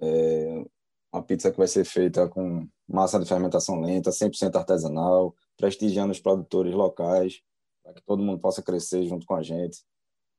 É, 0.00 0.64
uma 1.12 1.22
pizza 1.22 1.50
que 1.50 1.58
vai 1.58 1.66
ser 1.66 1.84
feita 1.84 2.28
com 2.28 2.68
massa 2.88 3.18
de 3.18 3.26
fermentação 3.26 3.80
lenta, 3.80 4.10
100% 4.10 4.54
artesanal, 4.56 5.34
prestigiando 5.56 6.12
os 6.12 6.20
produtores 6.20 6.72
locais, 6.72 7.42
para 7.82 7.94
que 7.94 8.02
todo 8.02 8.22
mundo 8.22 8.40
possa 8.40 8.62
crescer 8.62 9.04
junto 9.04 9.26
com 9.26 9.34
a 9.34 9.42
gente. 9.42 9.82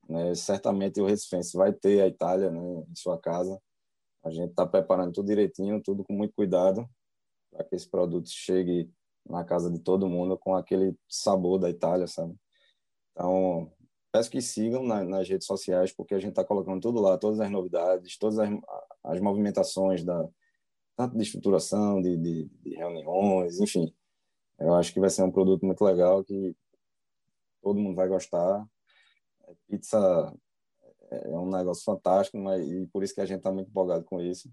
Né? 0.07 0.34
Certamente 0.34 1.02
o 1.02 1.06
Recifense 1.06 1.57
vai 1.57 1.73
ter 1.73 2.02
a 2.02 2.07
Itália 2.07 2.49
né, 2.49 2.60
em 2.89 2.95
sua 2.95 3.19
casa. 3.19 3.61
A 4.23 4.30
gente 4.30 4.52
está 4.52 4.65
preparando 4.65 5.14
tudo 5.14 5.27
direitinho, 5.27 5.81
tudo 5.81 6.03
com 6.03 6.14
muito 6.14 6.34
cuidado, 6.34 6.88
para 7.52 7.64
que 7.65 7.76
esse 7.76 7.89
produto 7.89 8.30
chegue 8.30 8.89
na 9.27 9.43
casa 9.43 9.69
de 9.69 9.80
todo 9.80 10.10
mundo 10.10 10.38
com 10.38 10.56
aquele 10.56 10.95
sabor 11.07 11.60
da 11.60 11.69
Itália, 11.69 12.07
sabe? 12.07 12.35
Então, 13.11 13.72
peço 14.11 14.30
que 14.30 14.41
sigam 14.41 14.84
na, 14.84 15.03
nas 15.03 15.27
redes 15.27 15.45
sociais, 15.45 15.91
porque 15.91 16.15
a 16.15 16.19
gente 16.19 16.31
está 16.31 16.43
colocando 16.43 16.81
tudo 16.81 17.02
lá, 17.02 17.18
todas 17.18 17.39
as 17.39 17.52
novidades, 17.52 18.18
todas 18.18 18.39
as, 18.39 18.49
as 19.03 19.19
movimentações, 19.19 20.03
da, 20.03 20.27
tanto 21.02 21.18
de 21.18 21.23
estruturação, 21.23 21.99
de, 21.99 22.15
de, 22.15 22.45
de, 22.64 22.76
reuniões, 22.76 23.60
enfim. 23.60 23.91
Eu 24.60 24.76
acho 24.76 24.94
que 24.94 24.99
vai 24.99 25.10
ser 25.10 25.23
um 25.23 25.32
produto 25.32 25.65
muito 25.65 25.84
legal, 25.84 26.23
que 26.23 26.56
todo 27.61 27.80
mundo 27.80 27.95
vai 27.95 28.07
gostar. 28.07 28.68
Pizza 29.68 30.34
é 31.10 31.30
um 31.30 31.49
negócio 31.49 31.84
fantástico, 31.84 32.38
mas, 32.38 32.64
e 32.69 32.88
por 32.88 33.03
isso 33.03 33.15
que 33.15 33.22
a 33.22 33.26
gente 33.26 33.40
está 33.40 33.52
muito 33.52 33.69
empolgado 33.69 34.06
com 34.06 34.22
isso. 34.22 34.48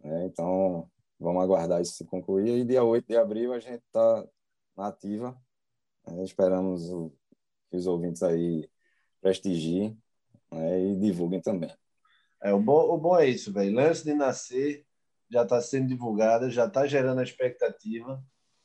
Né? 0.00 0.24
Então, 0.26 0.90
vamos 1.20 1.42
aguardar 1.42 1.82
isso 1.82 1.92
se 1.92 2.04
concluir. 2.06 2.58
E 2.58 2.64
dia 2.64 2.82
8 2.82 3.06
de 3.06 3.16
abril 3.16 3.52
a 3.52 3.60
gente 3.60 3.82
está 3.84 4.26
na 4.74 4.88
ativa. 4.88 5.38
Né? 6.06 6.24
Esperamos 6.24 6.90
o, 6.90 7.12
que 7.70 7.76
os 7.76 7.86
ouvintes 7.86 8.22
aí 8.22 8.66
prestigiem 9.20 9.98
né, 10.50 10.80
e 10.86 10.96
divulguem 10.96 11.42
também. 11.42 11.70
É, 12.42 12.52
o, 12.54 12.60
bom, 12.60 12.94
o 12.94 12.98
bom 12.98 13.18
é 13.18 13.28
isso, 13.28 13.52
velho. 13.52 13.74
Lance 13.74 14.04
de 14.04 14.14
nascer 14.14 14.85
já 15.30 15.42
está 15.42 15.60
sendo 15.60 15.88
divulgada, 15.88 16.50
já 16.50 16.66
está 16.66 16.86
gerando 16.86 17.20
a 17.20 17.24
expectativa. 17.24 18.22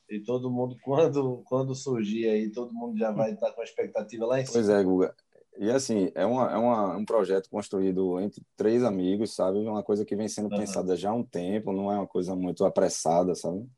E 0.08 0.20
todo 0.20 0.50
mundo, 0.50 0.76
quando, 0.82 1.42
quando 1.46 1.74
surgir 1.74 2.28
aí, 2.28 2.50
todo 2.50 2.72
mundo 2.72 2.98
já 2.98 3.10
vai 3.10 3.32
estar 3.32 3.48
tá 3.48 3.52
com 3.52 3.60
a 3.60 3.64
expectativa 3.64 4.26
lá 4.26 4.40
em 4.40 4.44
cima. 4.44 4.54
Pois 4.54 4.68
é, 4.68 4.82
Guga. 4.82 5.14
E 5.58 5.70
assim, 5.70 6.10
é, 6.14 6.24
uma, 6.24 6.50
é 6.50 6.56
uma, 6.56 6.96
um 6.96 7.04
projeto 7.04 7.48
construído 7.50 8.18
entre 8.20 8.42
três 8.56 8.82
amigos, 8.82 9.34
sabe? 9.34 9.58
Uma 9.58 9.82
coisa 9.82 10.04
que 10.04 10.16
vem 10.16 10.28
sendo 10.28 10.50
uhum. 10.50 10.58
pensada 10.58 10.96
já 10.96 11.10
há 11.10 11.14
um 11.14 11.24
tempo, 11.24 11.72
não 11.72 11.92
é 11.92 11.96
uma 11.96 12.06
coisa 12.06 12.34
muito 12.34 12.64
apressada, 12.64 13.34
sabe? 13.34 13.68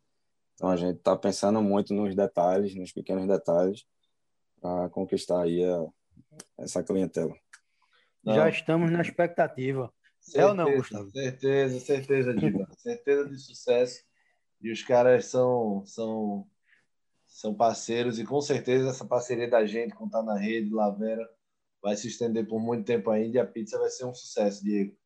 Então 0.54 0.70
a 0.70 0.76
gente 0.76 0.98
está 0.98 1.16
pensando 1.16 1.60
muito 1.60 1.92
nos 1.92 2.14
detalhes, 2.14 2.76
nos 2.76 2.92
pequenos 2.92 3.26
detalhes, 3.26 3.84
para 4.60 4.88
conquistar 4.88 5.42
aí 5.42 5.64
a, 5.64 5.84
essa 6.58 6.82
clientela. 6.82 7.34
Não. 8.24 8.34
Já 8.34 8.48
estamos 8.48 8.90
na 8.90 9.00
expectativa. 9.00 9.92
Certeza, 10.24 10.42
é 10.42 10.46
ou 10.46 10.54
não, 10.54 10.76
Gustavo? 10.76 11.10
Certeza, 11.10 11.80
certeza, 11.80 12.34
Diva. 12.34 12.66
certeza 12.78 13.28
de 13.28 13.38
sucesso. 13.38 14.02
E 14.60 14.72
os 14.72 14.82
caras 14.82 15.26
são, 15.26 15.84
são, 15.84 16.46
são 17.26 17.54
parceiros, 17.54 18.18
e 18.18 18.24
com 18.24 18.40
certeza 18.40 18.88
essa 18.88 19.04
parceria 19.04 19.48
da 19.48 19.66
gente 19.66 19.94
com 19.94 20.08
Tá 20.08 20.22
na 20.22 20.38
Rede, 20.38 20.72
Lavera, 20.72 21.28
vai 21.82 21.94
se 21.96 22.08
estender 22.08 22.48
por 22.48 22.58
muito 22.58 22.86
tempo 22.86 23.10
ainda 23.10 23.36
e 23.36 23.40
a 23.40 23.46
pizza 23.46 23.78
vai 23.78 23.90
ser 23.90 24.06
um 24.06 24.14
sucesso, 24.14 24.64
Diego. 24.64 24.96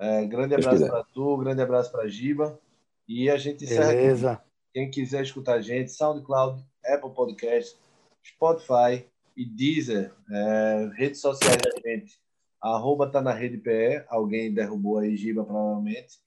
É, 0.00 0.24
grande 0.26 0.54
abraço 0.54 0.86
para 0.86 1.04
tu, 1.04 1.36
grande 1.38 1.62
abraço 1.62 1.92
para 1.92 2.08
Giba. 2.08 2.60
E 3.06 3.30
a 3.30 3.36
gente 3.36 3.64
encerra 3.64 3.92
Beleza. 3.92 4.32
Aqui. 4.32 4.42
Quem 4.74 4.90
quiser 4.90 5.22
escutar 5.22 5.54
a 5.54 5.60
gente, 5.60 5.92
SoundCloud, 5.92 6.64
Apple 6.84 7.14
Podcast, 7.14 7.78
Spotify, 8.24 9.08
e 9.38 9.44
Deezer, 9.44 10.12
é, 10.32 10.90
redes 10.96 11.20
sociais 11.20 11.56
da 11.56 11.70
gente, 11.88 12.18
arroba 12.60 13.10
tá 13.10 13.20
na 13.20 13.32
rede 13.32 13.58
PE, 13.58 14.04
alguém 14.08 14.52
derrubou 14.52 14.98
aí 14.98 15.16
Giba 15.16 15.44
provavelmente, 15.44 16.18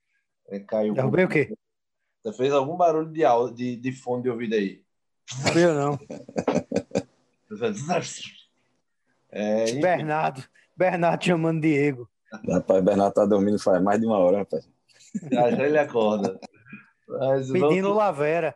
é, 0.48 0.60
caiu. 0.60 0.94
Derrubei 0.94 1.26
o 1.26 1.30
quê? 1.30 1.54
Você 2.24 2.34
fez 2.34 2.54
algum 2.54 2.78
barulho 2.78 3.12
de, 3.12 3.24
de, 3.56 3.76
de 3.76 3.92
fone 3.92 4.24
de 4.24 4.30
ouvido 4.30 4.56
aí? 4.56 4.84
Não 5.44 5.62
eu 5.62 5.74
não. 5.74 6.00
é, 9.32 9.74
Bernardo, 9.74 10.44
Bernardo 10.76 11.26
chamando 11.26 11.62
Diego. 11.62 12.10
Rapaz, 12.48 12.84
Bernardo 12.84 13.14
tá 13.14 13.26
dormindo 13.26 13.60
faz 13.60 13.82
mais 13.82 14.00
de 14.00 14.06
uma 14.06 14.18
hora, 14.18 14.40
rapaz. 14.40 14.68
Já, 15.32 15.52
já 15.52 15.66
ele 15.66 15.78
acorda. 15.78 16.40
Mas 17.08 17.52
Pedindo 17.52 17.90
vamos... 17.90 17.98
Lavera. 17.98 18.56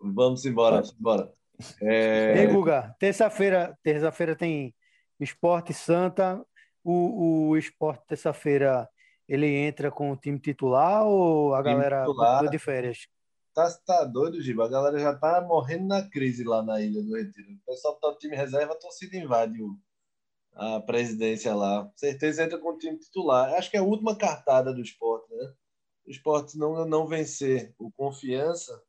Vamos 0.00 0.44
embora, 0.44 0.76
vamos 0.76 0.94
embora. 0.98 1.32
É... 1.80 2.38
Ei, 2.38 2.46
Guga, 2.48 2.94
terça-feira 2.98 3.78
terça-feira 3.82 4.34
tem 4.34 4.74
Esporte 5.20 5.72
Santa. 5.72 6.44
O, 6.84 7.50
o 7.50 7.56
Esporte 7.56 8.06
terça-feira 8.06 8.88
ele 9.28 9.46
entra 9.46 9.90
com 9.90 10.10
o 10.10 10.16
time 10.16 10.38
titular 10.38 11.06
ou 11.06 11.54
a 11.54 11.62
time 11.62 11.74
galera 11.74 12.00
titular, 12.00 12.48
de 12.48 12.58
férias? 12.58 13.08
Tá, 13.54 13.70
tá 13.86 14.04
doido, 14.04 14.40
Giba. 14.40 14.64
A 14.64 14.68
galera 14.68 14.98
já 14.98 15.14
tá 15.14 15.40
morrendo 15.40 15.86
na 15.86 16.08
crise 16.08 16.44
lá 16.44 16.62
na 16.62 16.80
Ilha 16.80 17.02
do 17.02 17.14
Retiro. 17.14 17.52
O 17.52 17.66
pessoal 17.66 17.96
tá 17.96 18.10
no 18.10 18.18
time 18.18 18.36
reserva, 18.36 18.72
a 18.72 18.78
torcida 18.78 19.16
invade 19.16 19.62
o, 19.62 19.78
a 20.54 20.80
presidência 20.80 21.54
lá. 21.54 21.90
Certeza 21.96 22.44
entra 22.44 22.58
com 22.58 22.70
o 22.70 22.78
time 22.78 22.98
titular. 22.98 23.54
Acho 23.54 23.70
que 23.70 23.76
é 23.76 23.80
a 23.80 23.84
última 23.84 24.16
cartada 24.16 24.72
do 24.72 24.80
esporte, 24.80 25.34
né? 25.34 25.54
O 26.06 26.10
esporte 26.10 26.58
não, 26.58 26.84
não 26.84 27.06
vencer 27.06 27.74
o 27.78 27.90
confiança, 27.92 28.82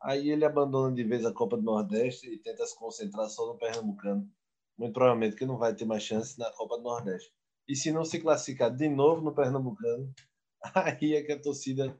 aí 0.00 0.30
ele 0.30 0.44
abandona 0.44 0.94
de 0.94 1.02
vez 1.02 1.24
a 1.26 1.32
Copa 1.32 1.56
do 1.56 1.62
Nordeste 1.62 2.28
e 2.32 2.38
tenta 2.38 2.64
se 2.64 2.76
concentrar 2.78 3.28
só 3.28 3.46
no 3.46 3.58
Pernambucano. 3.58 4.30
Muito 4.78 4.94
provavelmente 4.94 5.36
que 5.36 5.44
não 5.44 5.58
vai 5.58 5.74
ter 5.74 5.84
mais 5.84 6.02
chance 6.02 6.38
na 6.38 6.50
Copa 6.52 6.76
do 6.76 6.84
Nordeste. 6.84 7.32
E 7.70 7.76
se 7.76 7.92
não 7.92 8.04
se 8.04 8.18
classificar 8.18 8.68
de 8.68 8.88
novo 8.88 9.22
no 9.22 9.32
Pernambucano, 9.32 10.12
aí 10.74 11.14
é 11.14 11.22
que 11.22 11.30
a 11.30 11.40
torcida 11.40 11.96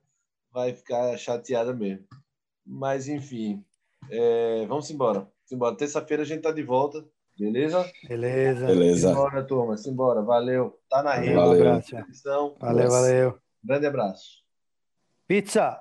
vai 0.51 0.75
ficar 0.75 1.17
chateada 1.17 1.73
mesmo. 1.73 2.05
Mas, 2.67 3.07
enfim, 3.07 3.65
é, 4.11 4.67
vamos 4.67 4.91
embora. 4.91 5.29
embora. 5.51 5.77
Terça-feira 5.77 6.25
a 6.25 6.27
gente 6.27 6.43
tá 6.43 6.51
de 6.51 6.65
volta, 6.65 7.07
beleza? 7.39 7.89
Beleza. 8.09 8.67
Beleza. 8.67 9.09
Simbora, 9.11 9.47
turma. 9.47 9.77
Simbora. 9.77 10.23
Valeu. 10.23 10.77
Tá 10.89 11.05
na 11.05 11.15
rede. 11.15 11.35
Valeu. 11.35 11.63
Valeu, 11.63 12.57
valeu. 12.59 12.91
valeu. 12.91 13.39
Grande 13.63 13.87
abraço. 13.87 14.43
Pizza! 15.29 15.81